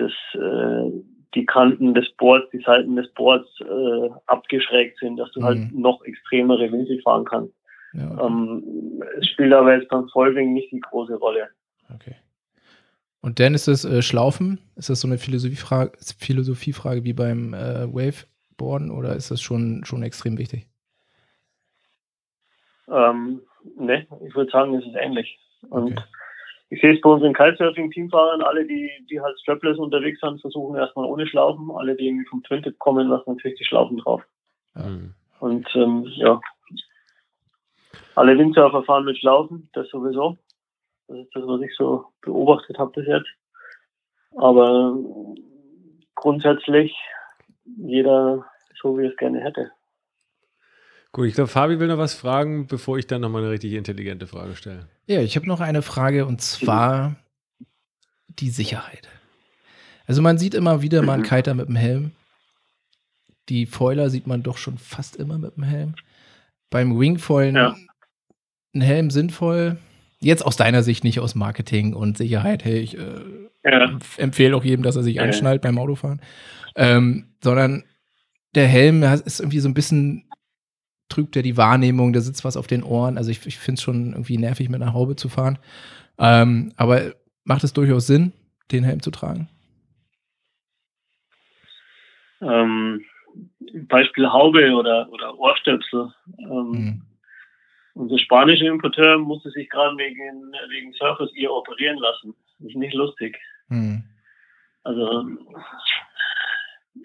das, 0.00 0.12
äh, 0.34 0.90
die 1.34 1.46
Kanten 1.46 1.94
des 1.94 2.10
Boards, 2.16 2.50
die 2.50 2.62
Seiten 2.62 2.96
des 2.96 3.12
Boards 3.12 3.48
äh, 3.60 4.10
abgeschrägt 4.26 4.98
sind, 4.98 5.16
dass 5.16 5.30
du 5.32 5.42
halt 5.42 5.58
mhm. 5.58 5.64
halt 5.64 5.74
noch 5.74 6.04
extremere 6.04 6.70
Winkel 6.72 7.00
fahren 7.02 7.24
kannst. 7.24 7.54
Ja, 7.92 8.10
okay. 8.12 8.26
ähm, 8.26 9.02
es 9.18 9.28
spielt 9.28 9.52
aber 9.52 9.76
jetzt 9.76 9.88
beim 9.88 10.08
Following 10.08 10.52
nicht 10.52 10.70
die 10.72 10.80
große 10.80 11.14
Rolle. 11.16 11.48
Okay. 11.94 12.16
Und 13.20 13.38
dann 13.38 13.54
ist 13.54 13.68
das 13.68 13.84
äh, 13.84 14.02
Schlaufen, 14.02 14.60
ist 14.76 14.88
das 14.88 15.00
so 15.00 15.08
eine 15.08 15.18
Philosophiefrage, 15.18 15.92
Philosophiefrage 16.18 17.04
wie 17.04 17.12
beim 17.12 17.52
äh, 17.52 17.86
Waveboarden 17.92 18.90
oder 18.90 19.14
ist 19.14 19.30
das 19.30 19.40
schon, 19.40 19.84
schon 19.84 20.02
extrem 20.02 20.38
wichtig? 20.38 20.66
Ähm, 22.88 23.42
ne, 23.76 24.06
ich 24.26 24.34
würde 24.34 24.50
sagen, 24.50 24.74
es 24.74 24.86
ist 24.86 24.96
ähnlich. 24.96 25.38
Und 25.68 25.92
okay 25.92 26.02
ich 26.70 26.80
sehe 26.80 26.94
es 26.94 27.00
bei 27.00 27.10
unseren 27.10 27.34
Kitesurfing-Teamfahrern, 27.34 28.42
alle, 28.42 28.64
die, 28.64 28.90
die 29.10 29.20
halt 29.20 29.38
strapless 29.40 29.76
unterwegs 29.76 30.20
sind, 30.20 30.40
versuchen 30.40 30.76
erstmal 30.76 31.04
ohne 31.04 31.26
Schlaufen. 31.26 31.68
Alle, 31.72 31.96
die 31.96 32.06
irgendwie 32.06 32.26
vom 32.26 32.44
Twin 32.44 32.64
kommen, 32.78 33.08
lassen 33.08 33.34
natürlich 33.34 33.58
die 33.58 33.64
Schlaufen 33.64 33.98
drauf. 33.98 34.22
Mhm. 34.74 35.12
Und 35.40 35.68
ähm, 35.74 36.04
ja, 36.14 36.40
alle 38.14 38.38
Windsurfer 38.38 38.84
fahren 38.84 39.04
mit 39.04 39.18
Schlaufen, 39.18 39.68
das 39.72 39.88
sowieso. 39.88 40.38
Das 41.08 41.18
ist 41.18 41.34
das, 41.34 41.42
was 41.44 41.60
ich 41.62 41.74
so 41.76 42.04
beobachtet 42.22 42.78
habe 42.78 42.92
bis 42.92 43.06
jetzt. 43.08 43.28
Aber 44.36 44.96
grundsätzlich 46.14 46.96
jeder 47.64 48.46
so, 48.80 48.96
wie 48.96 49.06
es 49.06 49.16
gerne 49.16 49.40
hätte. 49.40 49.72
Gut, 51.12 51.26
ich 51.26 51.34
glaube, 51.34 51.48
Fabi 51.48 51.80
will 51.80 51.88
noch 51.88 51.98
was 51.98 52.14
fragen, 52.14 52.66
bevor 52.66 52.98
ich 52.98 53.06
dann 53.06 53.20
nochmal 53.20 53.42
eine 53.42 53.50
richtig 53.50 53.72
intelligente 53.72 54.28
Frage 54.28 54.54
stelle. 54.54 54.86
Ja, 55.06 55.20
ich 55.20 55.34
habe 55.34 55.48
noch 55.48 55.60
eine 55.60 55.82
Frage 55.82 56.24
und 56.24 56.40
zwar 56.40 57.16
die 58.28 58.50
Sicherheit. 58.50 59.08
Also 60.06 60.22
man 60.22 60.38
sieht 60.38 60.54
immer 60.54 60.82
wieder 60.82 61.02
mal 61.02 61.14
einen 61.14 61.22
Kiter 61.24 61.54
mit 61.54 61.68
dem 61.68 61.76
Helm. 61.76 62.12
Die 63.48 63.66
Foiler 63.66 64.08
sieht 64.08 64.28
man 64.28 64.44
doch 64.44 64.56
schon 64.56 64.78
fast 64.78 65.16
immer 65.16 65.38
mit 65.38 65.56
dem 65.56 65.64
Helm. 65.64 65.94
Beim 66.70 66.98
Wingfoilen 66.98 67.56
ja. 67.56 67.76
ein 68.74 68.80
Helm 68.80 69.10
sinnvoll. 69.10 69.78
Jetzt 70.20 70.46
aus 70.46 70.56
deiner 70.56 70.84
Sicht 70.84 71.02
nicht 71.02 71.18
aus 71.18 71.34
Marketing 71.34 71.92
und 71.94 72.18
Sicherheit. 72.18 72.64
Hey, 72.64 72.78
ich 72.78 72.96
äh, 72.96 73.20
ja. 73.64 73.98
empfehle 74.16 74.56
auch 74.56 74.64
jedem, 74.64 74.84
dass 74.84 74.94
er 74.94 75.02
sich 75.02 75.16
ja. 75.16 75.22
anschnallt 75.22 75.62
beim 75.62 75.78
Autofahren. 75.78 76.20
Ähm, 76.76 77.34
sondern 77.42 77.82
der 78.54 78.68
Helm 78.68 79.02
ist 79.02 79.40
irgendwie 79.40 79.60
so 79.60 79.68
ein 79.68 79.74
bisschen 79.74 80.29
trübt 81.10 81.36
er 81.36 81.42
die 81.42 81.56
Wahrnehmung, 81.56 82.12
da 82.12 82.20
sitzt 82.20 82.44
was 82.44 82.56
auf 82.56 82.66
den 82.66 82.82
Ohren. 82.82 83.18
Also 83.18 83.30
ich, 83.30 83.44
ich 83.46 83.58
finde 83.58 83.78
es 83.78 83.82
schon 83.82 84.12
irgendwie 84.12 84.38
nervig, 84.38 84.70
mit 84.70 84.80
einer 84.80 84.94
Haube 84.94 85.16
zu 85.16 85.28
fahren. 85.28 85.58
Ähm, 86.18 86.72
aber 86.76 87.14
macht 87.44 87.64
es 87.64 87.72
durchaus 87.72 88.06
Sinn, 88.06 88.32
den 88.72 88.84
Helm 88.84 89.00
zu 89.00 89.10
tragen? 89.10 89.48
Ähm, 92.40 93.04
Beispiel 93.88 94.30
Haube 94.30 94.72
oder, 94.72 95.10
oder 95.10 95.38
Ohrstöpsel. 95.38 96.12
Ähm, 96.38 96.70
mhm. 96.70 97.02
Unser 97.94 98.18
spanischer 98.18 98.66
Importeur 98.66 99.18
musste 99.18 99.50
sich 99.50 99.68
gerade 99.68 99.96
wegen, 99.98 100.52
wegen 100.70 100.92
Surfers 100.94 101.30
ihr 101.34 101.50
operieren 101.50 101.98
lassen. 101.98 102.34
Das 102.58 102.68
ist 102.68 102.76
nicht 102.76 102.94
lustig. 102.94 103.36
Mhm. 103.68 104.04
Also 104.84 105.26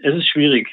es 0.04 0.16
ist 0.16 0.28
schwierig. 0.30 0.70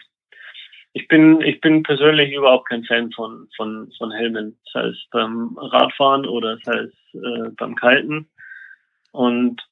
Ich 0.95 1.09
bin, 1.09 1.41
ich 1.41 1.61
bin 1.61 1.83
persönlich 1.83 2.35
überhaupt 2.35 2.69
kein 2.69 2.85
Fan 2.85 3.11
von, 3.13 3.49
von, 3.57 3.91
von 3.97 4.11
Helmen, 4.11 4.59
sei 4.73 4.89
es 4.89 5.07
beim 5.11 5.57
Radfahren 5.57 6.27
oder 6.27 6.59
sei 6.65 6.81
es 6.81 6.93
äh, 7.15 7.51
beim 7.57 7.77
Kiten. 7.77 8.29
Und 9.13 9.63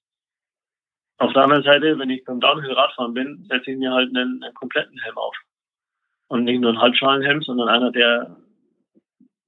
auf 1.18 1.34
der 1.34 1.42
anderen 1.42 1.62
Seite, 1.62 1.98
wenn 1.98 2.08
ich 2.08 2.24
beim 2.24 2.40
Downhill-Radfahren 2.40 3.12
bin, 3.12 3.44
setze 3.50 3.72
ich 3.72 3.76
mir 3.76 3.92
halt 3.92 4.08
einen, 4.08 4.42
einen 4.42 4.54
kompletten 4.54 4.98
Helm 5.00 5.18
auf. 5.18 5.36
Und 6.28 6.44
nicht 6.44 6.60
nur 6.60 6.70
einen 6.70 6.80
Halbschalenhelm, 6.80 7.42
sondern 7.42 7.68
einer, 7.68 7.92
der 7.92 8.36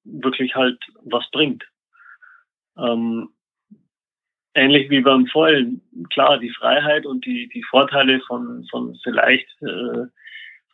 wirklich 0.05 0.55
halt 0.55 0.79
was 1.05 1.31
bringt. 1.31 1.65
Ähm, 2.77 3.31
ähnlich 4.55 4.91
wie 4.91 5.01
beim 5.01 5.27
Foilen. 5.27 5.81
Klar, 6.11 6.39
die 6.39 6.51
Freiheit 6.51 7.07
und 7.07 7.25
die, 7.25 7.49
die 7.49 7.63
Vorteile 7.63 8.21
von, 8.21 8.67
von 8.71 8.99
vielleicht 9.03 9.49
äh, 9.63 10.07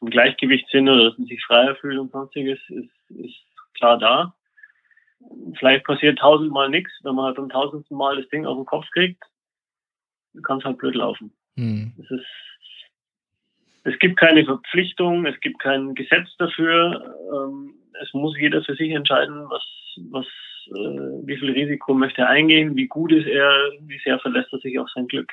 im 0.00 0.10
Gleichgewicht 0.10 0.68
sind 0.70 0.88
oder 0.88 1.10
dass 1.10 1.18
man 1.18 1.26
sich 1.26 1.44
freier 1.44 1.74
fühlt 1.76 1.98
und 1.98 2.12
sonstiges, 2.12 2.58
ist, 2.68 2.90
ist 3.10 3.44
klar 3.74 3.98
da. 3.98 4.34
Vielleicht 5.58 5.84
passiert 5.84 6.18
tausendmal 6.18 6.68
nichts, 6.68 6.92
wenn 7.02 7.14
man 7.14 7.26
halt 7.26 7.36
beim 7.36 7.48
tausendsten 7.48 7.96
Mal 7.96 8.16
das 8.16 8.28
Ding 8.28 8.46
auf 8.46 8.56
den 8.56 8.66
Kopf 8.66 8.86
kriegt, 8.92 9.22
kann 10.44 10.58
es 10.58 10.64
halt 10.64 10.78
blöd 10.78 10.94
laufen. 10.94 11.32
Mhm. 11.56 11.92
Es, 11.98 12.10
ist, 12.10 12.26
es 13.84 13.98
gibt 13.98 14.18
keine 14.18 14.44
Verpflichtung, 14.44 15.26
es 15.26 15.38
gibt 15.40 15.58
kein 15.58 15.94
Gesetz 15.94 16.28
dafür. 16.38 17.16
Ähm, 17.32 17.74
es 18.00 18.12
muss 18.14 18.38
jeder 18.38 18.62
für 18.62 18.76
sich 18.76 18.92
entscheiden, 18.92 19.48
was, 19.50 19.64
was, 20.10 20.26
äh, 20.68 21.26
wie 21.26 21.36
viel 21.36 21.50
Risiko 21.50 21.94
möchte 21.94 22.20
er 22.22 22.28
eingehen, 22.28 22.76
wie 22.76 22.86
gut 22.86 23.10
ist 23.10 23.26
er, 23.26 23.72
wie 23.80 23.98
sehr 24.04 24.20
verlässt 24.20 24.52
er 24.52 24.60
sich 24.60 24.78
auf 24.78 24.88
sein 24.90 25.08
Glück 25.08 25.32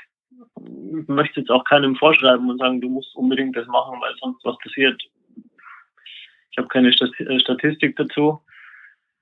möchte 1.07 1.39
jetzt 1.41 1.49
auch 1.49 1.63
keinem 1.63 1.95
vorschreiben 1.95 2.49
und 2.49 2.59
sagen, 2.59 2.81
du 2.81 2.89
musst 2.89 3.15
unbedingt 3.15 3.55
das 3.55 3.67
machen, 3.67 3.99
weil 4.01 4.13
sonst 4.19 4.43
was 4.43 4.57
passiert. 4.59 5.01
Ich 6.51 6.57
habe 6.57 6.67
keine 6.67 6.89
äh, 6.89 7.39
Statistik 7.39 7.95
dazu. 7.95 8.41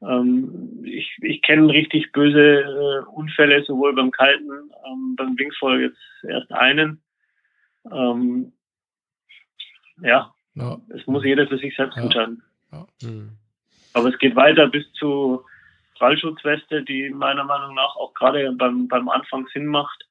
Ähm, 0.02 0.82
ich 0.84 1.18
ich 1.22 1.42
kenne 1.42 1.72
richtig 1.72 2.12
böse 2.12 2.62
äh, 2.62 3.06
Unfälle, 3.12 3.64
sowohl 3.64 3.96
beim 3.96 4.12
Kalten, 4.12 4.50
ähm, 4.86 5.16
beim 5.16 5.38
Wingfall 5.38 5.82
jetzt 5.82 6.00
erst 6.28 6.52
einen. 6.52 7.02
Ähm, 7.92 8.54
ja, 10.02 10.34
ja, 10.56 10.80
es 10.90 11.06
muss 11.08 11.24
jeder 11.24 11.48
für 11.48 11.58
sich 11.58 11.76
selbst 11.76 11.98
ja. 11.98 12.04
entscheiden. 12.04 12.44
Ja. 12.72 12.86
Mhm. 13.02 13.38
Aber 13.94 14.10
es 14.10 14.18
geht 14.18 14.36
weiter 14.36 14.68
bis 14.68 14.92
zu 14.94 15.44
Fallschutzweste, 15.98 16.84
die 16.84 17.10
meiner 17.10 17.44
Meinung 17.44 17.76
nach 17.76 17.96
auch 17.96 18.14
gerade 18.14 18.52
beim, 18.54 18.88
beim 18.88 19.10
Anfang 19.10 19.48
Sinn 19.54 19.68
macht. 19.68 20.06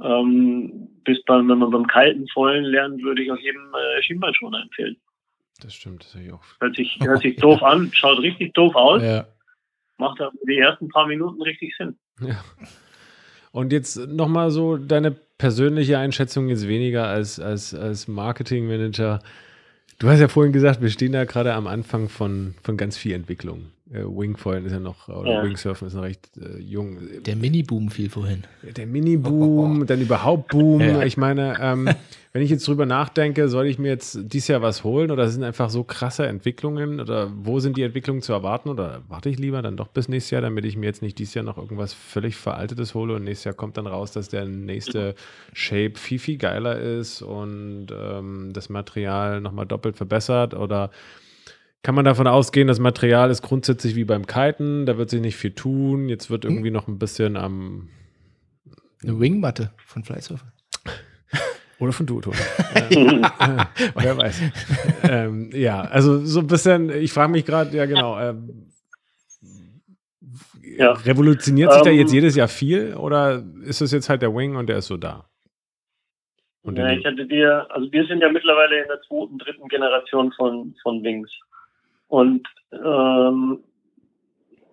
Ähm, 0.00 0.88
bis 1.04 1.22
beim, 1.24 1.48
wenn 1.48 1.58
man 1.58 1.70
beim 1.70 1.86
kalten 1.86 2.26
Vollen 2.28 2.64
lernt, 2.64 3.02
würde 3.02 3.22
ich 3.22 3.30
auch 3.30 3.38
jedem 3.38 3.72
äh, 3.74 4.02
Schienbeinschoner 4.02 4.62
empfehlen. 4.62 4.96
Das 5.60 5.74
stimmt, 5.74 6.04
das 6.04 6.14
ich 6.14 6.32
auch. 6.32 6.42
Hört 6.60 6.76
sich, 6.76 6.98
hört 7.02 7.22
sich 7.22 7.36
doof 7.36 7.62
an, 7.62 7.90
schaut 7.92 8.18
richtig 8.20 8.54
doof 8.54 8.74
aus, 8.74 9.02
ja. 9.02 9.26
macht 9.98 10.20
aber 10.20 10.32
die 10.46 10.58
ersten 10.58 10.88
paar 10.88 11.06
Minuten 11.06 11.42
richtig 11.42 11.74
Sinn. 11.76 11.96
Ja. 12.20 12.42
Und 13.52 13.72
jetzt 13.72 14.08
nochmal 14.08 14.50
so 14.50 14.78
deine 14.78 15.10
persönliche 15.10 15.98
Einschätzung 15.98 16.48
jetzt 16.48 16.66
weniger 16.66 17.08
als, 17.08 17.38
als, 17.38 17.74
als 17.74 18.08
Marketingmanager. 18.08 19.20
Du 19.98 20.08
hast 20.08 20.20
ja 20.20 20.28
vorhin 20.28 20.52
gesagt, 20.52 20.80
wir 20.80 20.88
stehen 20.88 21.12
da 21.12 21.24
gerade 21.24 21.52
am 21.52 21.66
Anfang 21.66 22.08
von, 22.08 22.54
von 22.62 22.76
ganz 22.76 22.96
viel 22.96 23.12
Entwicklung. 23.12 23.66
Äh, 23.92 24.04
Wingfoilen 24.04 24.64
ist 24.64 24.72
ja 24.72 24.80
noch, 24.80 25.08
oder 25.08 25.32
ja. 25.32 25.42
Wingsurfen 25.42 25.88
ist 25.88 25.94
noch 25.94 26.02
recht 26.02 26.30
äh, 26.38 26.58
jung. 26.58 26.98
Der 27.26 27.36
Mini-Boom 27.36 27.90
fiel 27.90 28.08
vorhin. 28.08 28.44
Der 28.76 28.86
Mini-Boom, 28.86 29.78
oh, 29.78 29.82
oh. 29.82 29.84
dann 29.84 30.00
überhaupt 30.00 30.48
Boom. 30.48 30.80
Ja. 30.80 31.02
Ich 31.02 31.18
meine, 31.18 31.58
ähm, 31.60 31.90
wenn 32.32 32.40
ich 32.40 32.48
jetzt 32.48 32.66
drüber 32.66 32.86
nachdenke, 32.86 33.48
soll 33.48 33.66
ich 33.66 33.78
mir 33.78 33.88
jetzt 33.88 34.18
dieses 34.22 34.48
Jahr 34.48 34.62
was 34.62 34.84
holen 34.84 35.10
oder 35.10 35.28
sind 35.28 35.44
einfach 35.44 35.68
so 35.68 35.84
krasse 35.84 36.26
Entwicklungen 36.26 37.00
oder 37.00 37.30
wo 37.34 37.60
sind 37.60 37.76
die 37.76 37.82
Entwicklungen 37.82 38.22
zu 38.22 38.32
erwarten 38.32 38.70
oder 38.70 39.02
warte 39.08 39.28
ich 39.28 39.38
lieber 39.38 39.60
dann 39.60 39.76
doch 39.76 39.88
bis 39.88 40.08
nächstes 40.08 40.30
Jahr, 40.30 40.42
damit 40.42 40.64
ich 40.64 40.76
mir 40.76 40.86
jetzt 40.86 41.02
nicht 41.02 41.18
dieses 41.18 41.34
Jahr 41.34 41.44
noch 41.44 41.58
irgendwas 41.58 41.92
völlig 41.92 42.36
Veraltetes 42.36 42.94
hole 42.94 43.14
und 43.14 43.24
nächstes 43.24 43.44
Jahr 43.44 43.54
kommt 43.54 43.76
dann 43.76 43.86
raus, 43.86 44.12
dass 44.12 44.30
der 44.30 44.46
nächste 44.46 45.14
Shape 45.52 45.92
viel, 45.96 46.18
viel 46.18 46.38
geiler 46.38 46.78
ist 46.78 47.20
und 47.20 47.88
ähm, 47.92 48.50
das 48.54 48.70
Material 48.70 49.42
nochmal 49.42 49.66
doppelt 49.66 49.96
verbessert 49.96 50.54
oder 50.54 50.90
kann 51.82 51.94
man 51.94 52.04
davon 52.04 52.26
ausgehen, 52.26 52.68
das 52.68 52.78
Material 52.78 53.30
ist 53.30 53.42
grundsätzlich 53.42 53.96
wie 53.96 54.04
beim 54.04 54.26
Kiten, 54.26 54.86
da 54.86 54.98
wird 54.98 55.10
sich 55.10 55.20
nicht 55.20 55.36
viel 55.36 55.52
tun. 55.52 56.08
Jetzt 56.08 56.30
wird 56.30 56.44
irgendwie 56.44 56.68
hm. 56.68 56.74
noch 56.74 56.88
ein 56.88 56.98
bisschen 56.98 57.36
am. 57.36 57.88
Eine 59.02 59.18
Wingmatte 59.18 59.72
von 59.84 60.04
Flysurfer. 60.04 60.52
Oder 61.80 61.92
von 61.92 62.06
Duoton. 62.06 62.34
ähm, 62.90 63.24
äh, 63.24 63.64
wer 63.96 64.16
weiß. 64.16 64.40
ähm, 65.02 65.50
ja, 65.52 65.80
also 65.80 66.24
so 66.24 66.38
ein 66.38 66.46
bisschen, 66.46 66.88
ich 66.90 67.12
frage 67.12 67.32
mich 67.32 67.44
gerade, 67.44 67.76
ja 67.76 67.86
genau, 67.86 68.20
ähm, 68.20 68.72
ja. 70.76 70.92
revolutioniert 70.92 71.72
sich 71.72 71.82
da 71.82 71.90
jetzt 71.90 72.10
ähm. 72.10 72.14
jedes 72.14 72.36
Jahr 72.36 72.46
viel 72.46 72.94
oder 72.94 73.42
ist 73.64 73.80
es 73.80 73.90
jetzt 73.90 74.08
halt 74.08 74.22
der 74.22 74.32
Wing 74.32 74.54
und 74.54 74.68
der 74.68 74.78
ist 74.78 74.86
so 74.86 74.96
da? 74.96 75.28
Und 76.62 76.78
ja, 76.78 76.92
ich 76.92 77.04
hatte 77.04 77.26
dir, 77.26 77.66
also 77.70 77.90
wir 77.90 78.06
sind 78.06 78.20
ja 78.20 78.30
mittlerweile 78.30 78.82
in 78.82 78.88
der 78.88 79.00
zweiten, 79.02 79.38
dritten 79.38 79.66
Generation 79.66 80.32
von, 80.32 80.76
von 80.80 81.02
Wings. 81.02 81.30
Und 82.12 82.46
ähm, 82.72 83.64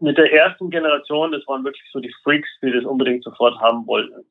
mit 0.01 0.17
der 0.17 0.33
ersten 0.33 0.69
Generation, 0.69 1.31
das 1.31 1.47
waren 1.47 1.63
wirklich 1.63 1.89
so 1.89 2.01
die 2.01 2.13
Freaks, 2.21 2.49
die 2.61 2.69
das 2.69 2.83
unbedingt 2.83 3.23
sofort 3.23 3.57
haben 3.61 3.87
wollten. 3.87 4.25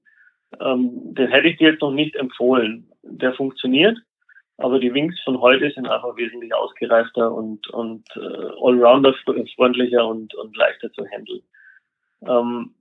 Ähm, 0.60 1.14
den 1.14 1.28
hätte 1.28 1.48
ich 1.48 1.56
dir 1.56 1.70
jetzt 1.70 1.80
noch 1.80 1.90
nicht 1.90 2.14
empfohlen. 2.16 2.86
Der 3.02 3.32
funktioniert, 3.32 3.96
aber 4.58 4.78
die 4.78 4.92
Wings 4.92 5.18
von 5.24 5.40
heute 5.40 5.70
sind 5.70 5.86
einfach 5.86 6.18
wesentlich 6.18 6.54
ausgereifter 6.54 7.32
und, 7.32 7.66
und 7.68 8.04
äh, 8.16 8.50
allrounder 8.62 9.14
freundlicher 9.56 10.06
und, 10.06 10.34
und 10.34 10.54
leichter 10.54 10.92
zu 10.92 11.06
handeln. 11.06 11.40
Ähm, 12.26 12.74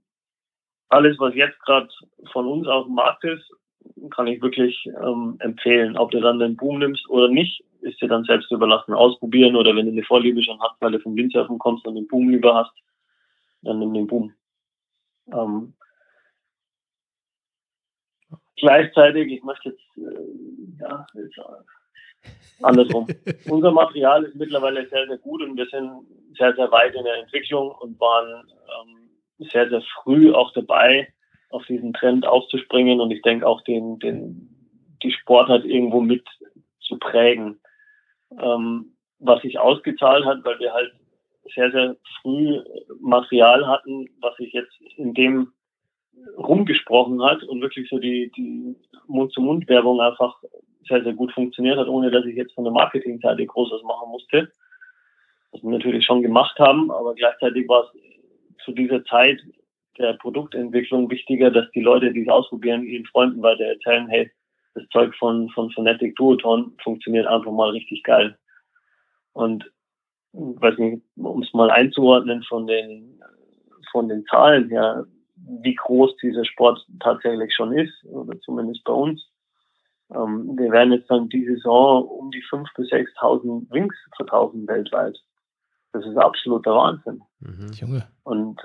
alles, 0.89 1.17
was 1.19 1.36
jetzt 1.36 1.59
gerade 1.61 1.88
von 2.34 2.47
uns 2.47 2.67
auf 2.67 2.84
dem 2.84 2.95
Markt 2.95 3.23
ist, 3.23 3.49
kann 4.11 4.27
ich 4.27 4.41
wirklich 4.41 4.89
ähm, 5.01 5.38
empfehlen. 5.39 5.97
Ob 5.97 6.11
du 6.11 6.19
dann 6.19 6.39
den 6.39 6.55
Boom 6.55 6.79
nimmst 6.79 7.09
oder 7.09 7.29
nicht, 7.29 7.63
ist 7.81 8.01
dir 8.01 8.07
dann 8.07 8.23
selbst 8.23 8.51
überlassen. 8.51 8.93
Ausprobieren 8.93 9.55
oder 9.55 9.75
wenn 9.75 9.85
du 9.85 9.91
eine 9.91 10.03
Vorliebe 10.03 10.41
schon 10.43 10.59
hast, 10.61 10.79
weil 10.81 10.91
du 10.91 10.99
vom 10.99 11.15
Windsurfen 11.15 11.59
kommst 11.59 11.85
und 11.88 11.95
den 11.95 12.07
Boom 12.07 12.29
lieber 12.29 12.55
hast, 12.55 12.73
dann 13.61 13.79
nimm 13.79 13.93
den 13.93 14.07
Boom. 14.07 14.33
Ähm, 15.31 15.73
gleichzeitig, 18.57 19.31
ich 19.31 19.43
möchte 19.43 19.69
jetzt, 19.69 19.97
äh, 19.97 20.81
ja, 20.81 21.05
jetzt, 21.13 21.38
äh, 21.38 22.31
andersrum. 22.63 23.07
Unser 23.49 23.71
Material 23.71 24.23
ist 24.23 24.35
mittlerweile 24.35 24.88
sehr, 24.88 25.07
sehr 25.07 25.17
gut 25.17 25.41
und 25.41 25.57
wir 25.57 25.67
sind 25.67 26.07
sehr, 26.38 26.55
sehr 26.55 26.71
weit 26.71 26.95
in 26.95 27.03
der 27.03 27.15
Entwicklung 27.15 27.71
und 27.71 27.99
waren 27.99 28.47
ähm, 28.81 29.09
sehr, 29.51 29.69
sehr 29.69 29.81
früh 29.93 30.31
auch 30.33 30.51
dabei, 30.53 31.07
auf 31.50 31.66
diesen 31.66 31.93
Trend 31.93 32.26
aufzuspringen 32.26 33.00
und 33.00 33.12
ich 33.12 33.22
denke 33.22 33.48
auch 33.48 33.62
den, 33.62 34.00
den, 34.00 34.50
die 35.04 35.12
Sportart 35.12 35.66
irgendwo 35.66 36.02
mit 36.02 36.26
zu 36.80 36.98
prägen 36.98 37.60
ähm, 38.39 38.93
was 39.20 39.41
sich 39.41 39.60
ausgezahlt 39.60 40.26
hat, 40.26 40.43
weil 40.43 40.60
wir 40.60 40.74
halt 40.74 40.93
sehr, 41.56 41.72
sehr 41.72 41.95
früh 42.22 42.62
Material 43.00 43.66
hatten, 43.68 44.08
was 44.22 44.36
sich 44.38 44.54
jetzt 44.54 44.74
in 44.98 45.14
dem 45.14 45.54
rumgesprochen 46.38 47.24
hat 47.24 47.43
und 47.43 47.62
wirklich 47.62 47.89
so 47.89 48.00
die, 48.00 48.32
die 48.36 48.76
Mund-zu-Mund-Werbung 49.08 50.02
einfach 50.02 50.36
sehr, 50.88 51.04
sehr 51.04 51.14
gut 51.14 51.32
funktioniert 51.32 51.78
hat, 51.78 51.88
ohne 51.88 52.12
dass 52.12 52.26
ich 52.26 52.36
jetzt 52.36 52.54
von 52.54 52.64
der 52.64 52.74
Marketingseite 52.74 53.45
groß 53.45 53.72
was 53.72 53.84
machen 53.84 54.10
musste. 54.10 54.52
Was 55.52 55.64
wir 55.64 55.70
natürlich 55.70 56.06
schon 56.06 56.22
gemacht 56.22 56.60
haben, 56.60 56.91
aber 56.91 57.14
gleichzeitig 57.16 57.68
war 57.68 57.84
es 57.84 58.64
zu 58.66 58.72
dieser 58.72 59.04
Zeit 59.06 59.39
der 59.98 60.14
Produktentwicklung 60.14 61.10
wichtiger, 61.10 61.52
dass 61.52 61.70
die 61.72 61.82
Leute, 61.82 62.12
die 62.12 62.24
es 62.24 62.30
ausprobieren, 62.30 62.84
ihren 62.84 63.06
Freunden 63.06 63.41
weiter 63.41 63.66
erzählen, 63.66 64.08
hey, 64.08 64.32
das 64.74 64.88
Zeug 64.89 65.16
von, 65.16 65.50
von 65.50 65.72
Phonetic 65.72 66.16
Duoton 66.16 66.76
funktioniert 66.84 67.28
einfach 67.28 67.52
mal 67.52 67.72
richtig 67.72 68.04
geil. 68.04 68.38
Und 69.34 69.70
weiß 70.34 70.78
nicht, 70.78 71.04
um 71.16 71.41
es 71.41 71.54
mal 71.54 71.72
einzuordnen 71.72 72.43
von 72.43 72.68
den, 72.68 73.20
von 73.91 74.08
den 74.08 74.26
Zahlen 74.26 74.70
her, 74.70 75.06
wie 75.36 75.76
groß 75.76 76.16
dieser 76.18 76.45
Sport 76.45 76.86
tatsächlich 77.00 77.54
schon 77.54 77.74
ist, 77.78 77.93
oder 78.06 78.39
zumindest 78.41 78.84
bei 78.84 78.93
uns. 78.93 79.28
Ähm, 80.12 80.58
wir 80.58 80.72
werden 80.72 80.93
jetzt 80.93 81.10
dann 81.10 81.30
diese 81.30 81.56
Saison 81.56 82.08
um 82.08 82.32
die 82.32 82.43
5.000 82.43 82.68
bis 82.76 82.89
6.000 82.89 83.72
Wings 83.72 83.95
verkaufen 84.16 84.68
weltweit. 84.68 85.18
Das 85.93 86.06
ist 86.06 86.18
absoluter 86.18 86.76
Wahnsinn. 86.76 87.22
Mhm. 87.39 87.72
Junge. 87.74 88.08
Und 88.24 88.60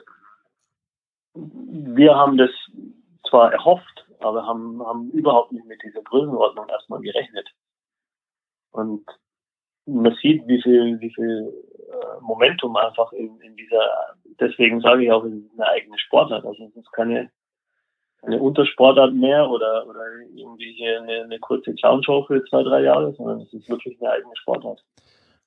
wir 1.35 2.15
haben 2.15 2.37
das 2.37 2.51
zwar 3.29 3.53
erhofft, 3.53 4.07
aber 4.21 4.47
haben, 4.47 4.85
haben 4.85 5.11
überhaupt 5.11 5.53
nicht 5.53 5.67
mit 5.67 5.83
dieser 5.83 6.03
Größenordnung 6.03 6.69
erstmal 6.69 7.01
gerechnet. 7.01 7.49
Und 8.71 9.05
man 9.87 10.15
sieht, 10.23 10.47
wie 10.47 10.63
viel, 10.63 11.01
wie 11.01 11.13
viel 11.13 11.53
äh, 11.91 12.21
Momentum 12.21 12.77
einfach 12.77 13.13
in, 13.13 13.41
in 13.41 13.57
dieser, 13.57 14.17
deswegen 14.41 14.81
sage 14.81 15.05
ich 15.05 15.13
auch, 15.13 15.25
es 15.25 15.33
ist 15.33 15.53
eine 15.55 15.69
eigene 15.69 15.99
Sportart. 15.99 16.45
Also 16.45 16.65
es 16.65 16.77
ist 16.77 16.93
keine, 16.93 17.31
eine 18.23 18.41
Untersportart 18.41 19.13
mehr 19.15 19.49
oder, 19.51 19.87
oder 19.89 20.05
irgendwie 20.35 20.73
hier 20.73 21.03
eine, 21.03 21.25
eine 21.25 21.39
kurze 21.41 21.75
Clownshow 21.75 22.25
für 22.25 22.45
zwei, 22.45 22.63
drei 22.63 22.83
Jahre, 22.83 23.13
sondern 23.15 23.41
es 23.41 23.53
ist 23.53 23.69
wirklich 23.69 24.01
eine 24.01 24.11
eigene 24.11 24.37
Sportart. 24.37 24.85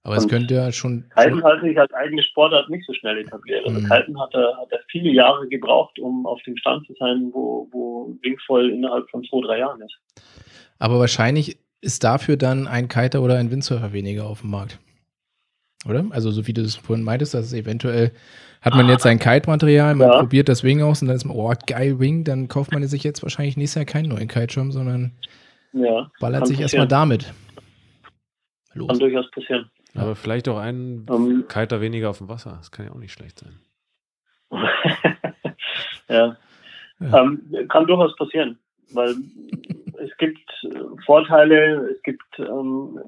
Aber 0.06 0.18
es 0.18 0.28
könnte 0.28 0.54
ja 0.54 0.72
schon. 0.72 1.04
Kiten 1.18 1.44
hat 1.44 1.62
sich 1.62 1.80
als 1.80 1.92
eigene 1.94 2.22
Sportart 2.22 2.70
nicht 2.70 2.86
so 2.86 2.94
schnell 2.94 3.18
etabliert. 3.18 3.66
Also 3.66 3.80
mhm. 3.80 3.90
Kiten 3.90 4.20
hat 4.22 4.36
er, 4.36 4.56
hat 4.56 4.72
er 4.72 4.80
viele 4.92 5.10
Jahre 5.10 5.48
gebraucht, 5.48 5.98
um 5.98 6.28
auf 6.28 6.40
dem 6.44 6.56
Stand 6.58 6.86
zu 6.86 6.94
sein, 7.00 7.32
wo, 7.34 7.68
wo 7.72 8.16
Wingfoil 8.22 8.70
innerhalb 8.70 9.10
von 9.10 9.24
zwei, 9.24 9.42
drei 9.42 9.60
Jahren 9.60 9.82
ist. 9.82 9.98
Aber 10.78 11.00
wahrscheinlich 11.00 11.58
ist 11.82 12.04
dafür 12.04 12.38
dann 12.38 12.68
ein 12.68 12.88
Kiter 12.88 13.24
oder 13.24 13.38
ein 13.38 13.50
Windsurfer 13.50 13.94
weniger 13.94 14.26
auf 14.26 14.42
dem 14.42 14.52
Markt. 14.52 14.80
Oder? 15.90 16.06
Also, 16.12 16.30
so 16.30 16.46
wie 16.46 16.54
du 16.54 16.62
es 16.62 16.76
vorhin 16.76 17.04
meintest, 17.04 17.34
dass 17.34 17.48
es 17.48 17.54
eventuell 17.54 18.12
hat 18.62 18.76
man 18.76 18.88
jetzt 18.88 19.08
ein 19.08 19.18
Kite-Material, 19.18 19.96
man 19.96 20.08
ja. 20.08 20.20
probiert 20.20 20.50
das 20.50 20.64
Wing 20.64 20.84
aus 20.84 21.02
und 21.02 21.08
dann 21.08 21.18
ist 21.18 21.26
man, 21.26 21.36
oh, 21.36 21.52
geil 21.66 22.00
Wing, 22.00 22.24
dann 22.24 22.48
kauft 22.48 22.72
man 22.72 22.84
sich 22.88 23.04
jetzt 23.04 23.24
wahrscheinlich 23.24 23.58
nächstes 23.58 23.76
Jahr 23.76 23.86
keinen 23.86 24.10
neuen 24.10 24.28
Kiteschirm, 24.28 24.72
sondern 24.72 25.14
ja, 25.74 26.12
ballert 26.20 26.46
sich 26.46 26.60
erstmal 26.60 26.88
damit. 26.88 27.34
Los. 28.74 28.88
Kann 28.88 29.00
durchaus 29.00 29.30
passieren. 29.32 29.70
Aber 29.96 30.16
vielleicht 30.16 30.50
auch 30.50 30.58
ein 30.58 31.06
um, 31.10 31.30
ähm, 31.30 31.48
Kiter 31.48 31.82
weniger 31.82 32.10
auf 32.10 32.18
dem 32.18 32.30
Wasser. 32.30 32.56
Das 32.58 32.72
kann 32.72 32.86
ja 32.86 32.92
auch 32.92 33.00
nicht 33.00 33.14
schlecht 33.14 33.40
sein. 33.40 33.60
ja. 36.10 36.38
ja. 37.00 37.22
Ähm, 37.22 37.68
kann 37.70 37.88
durchaus 37.88 38.16
passieren, 38.16 38.60
weil 38.94 39.16
es 40.00 40.16
gibt 40.18 40.40
Vorteile, 41.06 41.90
es 41.90 42.02
gibt, 42.04 42.24
ähm, 42.40 43.00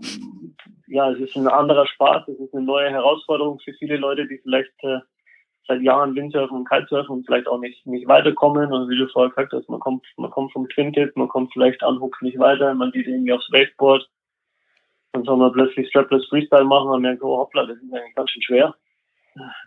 ja, 0.88 1.12
es 1.12 1.20
ist 1.20 1.36
ein 1.36 1.48
anderer 1.48 1.86
Spaß, 1.88 2.28
es 2.28 2.40
ist 2.40 2.54
eine 2.54 2.66
neue 2.66 2.90
Herausforderung 2.90 3.60
für 3.60 3.74
viele 3.74 3.98
Leute, 3.98 4.28
die 4.28 4.40
vielleicht 4.40 4.72
äh, 4.84 5.00
seit 5.68 5.82
Jahren 5.82 6.16
Windsurfen 6.16 6.58
und 6.58 6.70
Kitesurfen 6.70 7.18
und 7.18 7.26
vielleicht 7.26 7.48
auch 7.48 7.60
nicht, 7.60 7.86
nicht 7.86 8.08
weiterkommen. 8.08 8.72
Und 8.72 8.90
wie 8.90 8.98
du 8.98 9.08
vorher 9.08 9.30
gesagt 9.30 9.54
hast, 9.54 9.70
man 9.70 9.80
kommt, 9.80 10.06
man 10.16 10.32
kommt 10.32 10.54
vom 10.54 10.68
Twin 10.70 10.94
Tip, 10.94 11.16
man 11.16 11.28
kommt 11.28 11.52
vielleicht 11.54 11.84
an 11.84 12.00
Hooks 12.00 12.22
nicht 12.22 12.40
weiter, 12.40 12.74
man 12.74 12.92
geht 12.92 13.08
irgendwie 13.08 13.34
aufs 13.34 13.52
Wakeboard 13.52 14.08
dann 15.14 15.24
soll 15.24 15.38
man 15.38 15.51
plötzlich 15.51 15.89
Strapless 15.89 16.26
Freestyle 16.28 16.66
machen 16.66 16.89
und 16.89 17.01
merkt, 17.01 17.24
oh 17.24 17.38
hoppla, 17.38 17.66
das 17.66 17.78
ist 17.78 17.93
eigentlich 17.93 18.16
ganz 18.16 18.30
schön 18.32 18.43
schwer. 18.43 18.76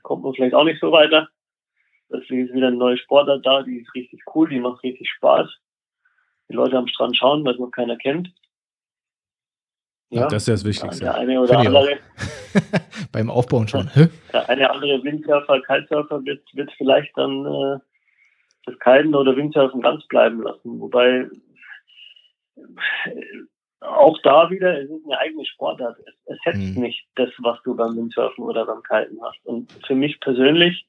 Kommt 0.02 0.24
man 0.24 0.34
vielleicht 0.34 0.54
auch 0.54 0.64
nicht 0.64 0.80
so 0.80 0.92
weiter. 0.92 1.28
Deswegen 2.12 2.46
ist 2.46 2.54
wieder 2.54 2.68
eine 2.68 2.76
neue 2.76 2.98
Sportart 2.98 3.46
da, 3.46 3.62
die 3.62 3.78
ist 3.78 3.94
richtig 3.94 4.20
cool, 4.34 4.48
die 4.48 4.58
macht 4.58 4.82
richtig 4.82 5.08
Spaß. 5.10 5.48
Die 6.48 6.54
Leute 6.54 6.76
am 6.76 6.88
Strand 6.88 7.16
schauen, 7.16 7.44
weil 7.44 7.54
es 7.54 7.60
noch 7.60 7.70
keiner 7.70 7.96
kennt. 7.96 8.28
Ja, 10.10 10.26
das 10.26 10.42
ist 10.42 10.48
ja 10.48 10.54
das 10.54 10.64
Wichtigste. 10.64 11.04
Der 11.04 11.14
eine 11.14 11.40
oder 11.40 11.58
andere. 11.58 11.98
Beim 13.12 13.30
Aufbauen 13.30 13.68
schon. 13.68 13.88
Der 14.32 14.48
eine 14.48 14.68
andere 14.68 15.02
Windsurfer, 15.04 15.60
Kitesurfer 15.60 16.24
wird, 16.24 16.42
wird 16.52 16.72
vielleicht 16.76 17.16
dann 17.16 17.46
äh, 17.46 17.78
das 18.66 18.78
Kiten 18.80 19.14
oder 19.14 19.36
Windsurfen 19.36 19.80
ganz 19.80 20.04
bleiben 20.08 20.42
lassen. 20.42 20.80
Wobei 20.80 21.28
auch 23.80 24.18
da 24.22 24.50
wieder, 24.50 24.78
es 24.78 24.90
ist 24.90 25.04
eine 25.06 25.18
eigene 25.18 25.46
Sportart. 25.46 25.96
Es 26.06 26.38
ersetzt 26.44 26.76
mhm. 26.76 26.82
nicht 26.82 27.06
das, 27.16 27.30
was 27.38 27.58
du 27.64 27.74
beim 27.74 27.96
Windsurfen 27.96 28.44
oder 28.44 28.66
beim 28.66 28.82
Kiten 28.82 29.18
hast. 29.22 29.44
Und 29.44 29.72
für 29.86 29.94
mich 29.94 30.20
persönlich, 30.20 30.86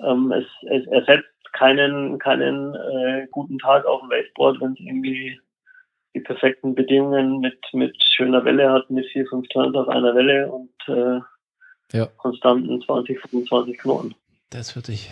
ähm, 0.00 0.32
es, 0.32 0.46
es 0.68 0.86
ersetzt 0.88 1.28
keinen, 1.52 2.18
keinen 2.18 2.74
äh, 2.74 3.28
guten 3.30 3.58
Tag 3.58 3.86
auf 3.86 4.00
dem 4.00 4.10
Wakeboard, 4.10 4.60
wenn 4.60 4.72
es 4.72 4.80
irgendwie 4.80 5.40
die 6.14 6.20
perfekten 6.20 6.74
Bedingungen 6.74 7.40
mit, 7.40 7.58
mit 7.72 7.96
schöner 8.02 8.44
Welle 8.44 8.70
hat, 8.70 8.90
mit 8.90 9.06
vier, 9.06 9.26
fünf 9.26 9.46
Turns 9.48 9.74
auf 9.76 9.88
einer 9.88 10.14
Welle 10.14 10.50
und 10.50 10.70
äh, 10.88 11.20
ja. 11.96 12.06
konstanten 12.16 12.82
20, 12.82 13.20
25 13.20 13.78
Knoten. 13.78 14.14
Das 14.50 14.74
hört 14.74 14.86
sich, 14.86 15.10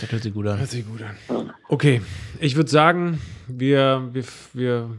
das 0.00 0.10
hört 0.12 0.22
sich 0.22 0.32
gut 0.32 0.46
an. 0.46 0.58
Hört 0.58 0.70
sich 0.70 0.86
gut 0.86 1.02
an. 1.02 1.16
Ja. 1.28 1.54
Okay, 1.68 2.02
ich 2.40 2.56
würde 2.56 2.70
sagen, 2.70 3.20
wir, 3.46 4.08
wir, 4.12 4.24
wir 4.52 4.90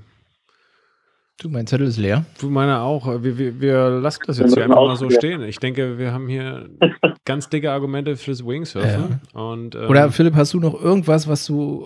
Du, 1.43 1.49
mein 1.49 1.67
Zettel 1.67 1.87
ist 1.87 1.97
leer. 1.97 2.25
Du, 2.39 2.49
meiner 2.49 2.83
auch. 2.83 3.21
Wir, 3.21 3.37
wir, 3.37 3.59
wir 3.59 3.89
lassen 3.89 4.21
das 4.27 4.39
jetzt 4.39 4.53
hier 4.53 4.63
einfach 4.63 4.77
mal 4.77 4.95
so 4.95 5.09
stehen. 5.09 5.43
Ich 5.43 5.59
denke, 5.59 5.97
wir 5.97 6.13
haben 6.13 6.29
hier 6.29 6.69
ganz 7.25 7.49
dicke 7.49 7.69
Argumente 7.69 8.15
fürs 8.15 8.47
Wingsurfen. 8.47 9.19
Ja. 9.33 9.41
Und, 9.41 9.75
ähm, 9.75 9.89
oder 9.89 10.09
Philipp, 10.09 10.35
hast 10.35 10.53
du 10.53 10.61
noch 10.61 10.81
irgendwas, 10.81 11.27
was 11.27 11.45
du 11.45 11.85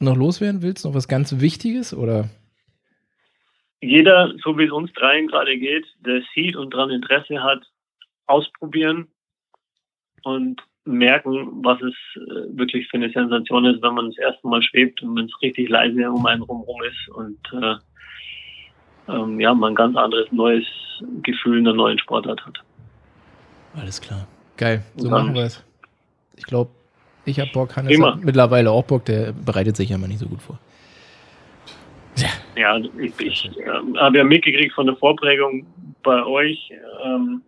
noch 0.00 0.16
loswerden 0.16 0.62
willst? 0.62 0.86
Noch 0.86 0.94
was 0.94 1.08
ganz 1.08 1.40
Wichtiges? 1.40 1.92
Oder? 1.92 2.30
Jeder, 3.82 4.32
so 4.42 4.56
wie 4.56 4.64
es 4.64 4.72
uns 4.72 4.90
dreien 4.94 5.26
gerade 5.26 5.58
geht, 5.58 5.84
der 5.98 6.22
sieht 6.34 6.56
und 6.56 6.72
daran 6.72 6.88
Interesse 6.88 7.42
hat, 7.42 7.70
ausprobieren 8.26 9.08
und 10.22 10.62
merken, 10.86 11.62
was 11.62 11.82
es 11.82 11.94
äh, 12.16 12.56
wirklich 12.56 12.88
für 12.88 12.96
eine 12.96 13.10
Sensation 13.10 13.66
ist, 13.66 13.82
wenn 13.82 13.92
man 13.92 14.06
das 14.06 14.16
erste 14.16 14.48
Mal 14.48 14.62
schwebt 14.62 15.02
und 15.02 15.16
wenn 15.16 15.26
es 15.26 15.42
richtig 15.42 15.68
leise 15.68 16.10
um 16.10 16.24
einen 16.24 16.40
rum 16.40 16.64
ist 16.82 17.08
und 17.10 17.38
äh, 17.52 17.74
ähm, 19.08 19.40
ja, 19.40 19.54
man 19.54 19.72
ein 19.72 19.74
ganz 19.74 19.96
anderes 19.96 20.30
neues 20.32 20.64
Gefühl 21.22 21.58
in 21.58 21.64
der 21.64 21.74
neuen 21.74 21.98
Sportart 21.98 22.44
hat. 22.44 22.62
Alles 23.76 24.00
klar. 24.00 24.26
Geil, 24.56 24.82
so 24.96 25.10
machen 25.10 25.34
wir 25.34 25.42
es. 25.42 25.62
Ich 26.36 26.44
glaube, 26.44 26.70
ich 27.24 27.40
habe 27.40 27.50
Bock, 27.52 27.76
Hannes 27.76 27.90
Thema. 27.90 28.14
hat 28.14 28.24
mittlerweile 28.24 28.70
auch 28.70 28.84
Bock, 28.84 29.04
der 29.04 29.32
bereitet 29.32 29.76
sich 29.76 29.88
ja 29.88 29.98
mal 29.98 30.06
nicht 30.06 30.20
so 30.20 30.26
gut 30.26 30.42
vor. 30.42 30.58
Ja, 32.16 32.28
ja 32.56 32.78
ich, 32.98 33.12
ich 33.18 33.50
äh, 33.58 33.98
habe 33.98 34.18
ja 34.18 34.24
mitgekriegt 34.24 34.74
von 34.74 34.86
der 34.86 34.96
Vorprägung 34.96 35.66
bei 36.02 36.24
euch, 36.24 36.72
ähm, 37.04 37.42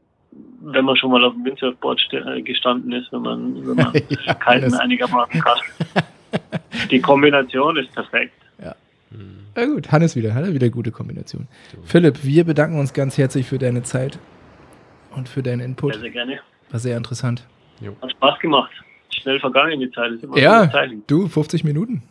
wenn 0.61 0.85
man 0.85 0.97
schon 0.97 1.11
mal 1.13 1.25
auf 1.25 1.35
dem 1.35 1.45
Windsurfboard 1.45 2.01
äh, 2.13 2.43
gestanden 2.43 2.93
ist, 2.93 3.13
wenn 3.13 3.23
man, 3.23 3.67
wenn 3.67 3.77
man 3.77 3.93
ja, 4.27 4.35
Kalten 4.35 4.75
einigermaßen 4.75 5.41
kann. 5.41 5.59
Die 6.91 7.01
Kombination 7.01 7.77
ist 7.77 7.93
perfekt. 7.93 8.35
Ja. 9.11 9.19
Na 9.55 9.67
gut, 9.67 9.93
Hannes 9.93 10.17
wieder, 10.17 10.35
hat 10.35 10.45
er 10.45 10.53
wieder 10.53 10.69
gute 10.69 10.91
Kombination. 10.91 11.49
So. 11.73 11.79
Philipp, 11.85 12.25
wir 12.25 12.45
bedanken 12.45 12.79
uns 12.79 12.93
ganz 12.93 13.17
herzlich 13.19 13.47
für 13.47 13.59
deine 13.59 13.83
Zeit 13.83 14.19
und 15.15 15.29
für 15.29 15.43
deinen 15.43 15.61
Input. 15.61 15.95
Sehr, 15.95 16.03
sehr 16.03 16.11
gerne. 16.11 16.41
War 16.71 16.81
sehr 16.81 16.97
interessant. 16.97 17.47
Jo. 17.81 17.97
Hat 18.03 18.11
Spaß 18.11 18.39
gemacht. 18.41 18.73
Schnell 19.11 19.41
vergangen 19.41 19.81
die 19.81 19.91
Zeit. 19.91 20.13
ja, 20.37 20.71
du, 21.07 21.29
50 21.29 21.65
Minuten. 21.65 22.03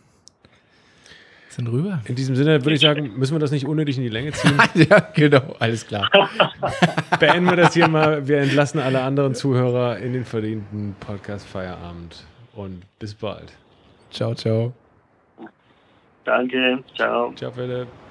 Sind 1.48 1.68
rüber. 1.68 2.02
In 2.04 2.16
diesem 2.16 2.36
Sinne 2.36 2.62
würde 2.66 2.74
ich 2.74 2.82
sagen, 2.82 3.14
müssen 3.16 3.34
wir 3.34 3.38
das 3.38 3.50
nicht 3.50 3.64
unnötig 3.64 3.96
in 3.96 4.02
die 4.02 4.10
Länge 4.10 4.32
ziehen. 4.32 4.58
ja, 4.90 5.00
genau, 5.14 5.56
alles 5.58 5.86
klar. 5.86 6.10
Beenden 7.18 7.48
wir 7.48 7.56
das 7.56 7.72
hier 7.72 7.88
mal. 7.88 8.28
Wir 8.28 8.40
entlassen 8.40 8.78
alle 8.78 9.00
anderen 9.00 9.34
Zuhörer 9.34 9.96
in 9.98 10.12
den 10.12 10.26
verdienten 10.26 10.94
Podcast-Feierabend. 11.00 12.26
Und 12.54 12.82
bis 12.98 13.14
bald. 13.14 13.54
Ciao, 14.10 14.34
ciao. 14.34 14.85
Danke, 16.26 16.84
ciao. 16.96 17.32
Ciao, 17.36 17.52
Philipp. 17.52 18.05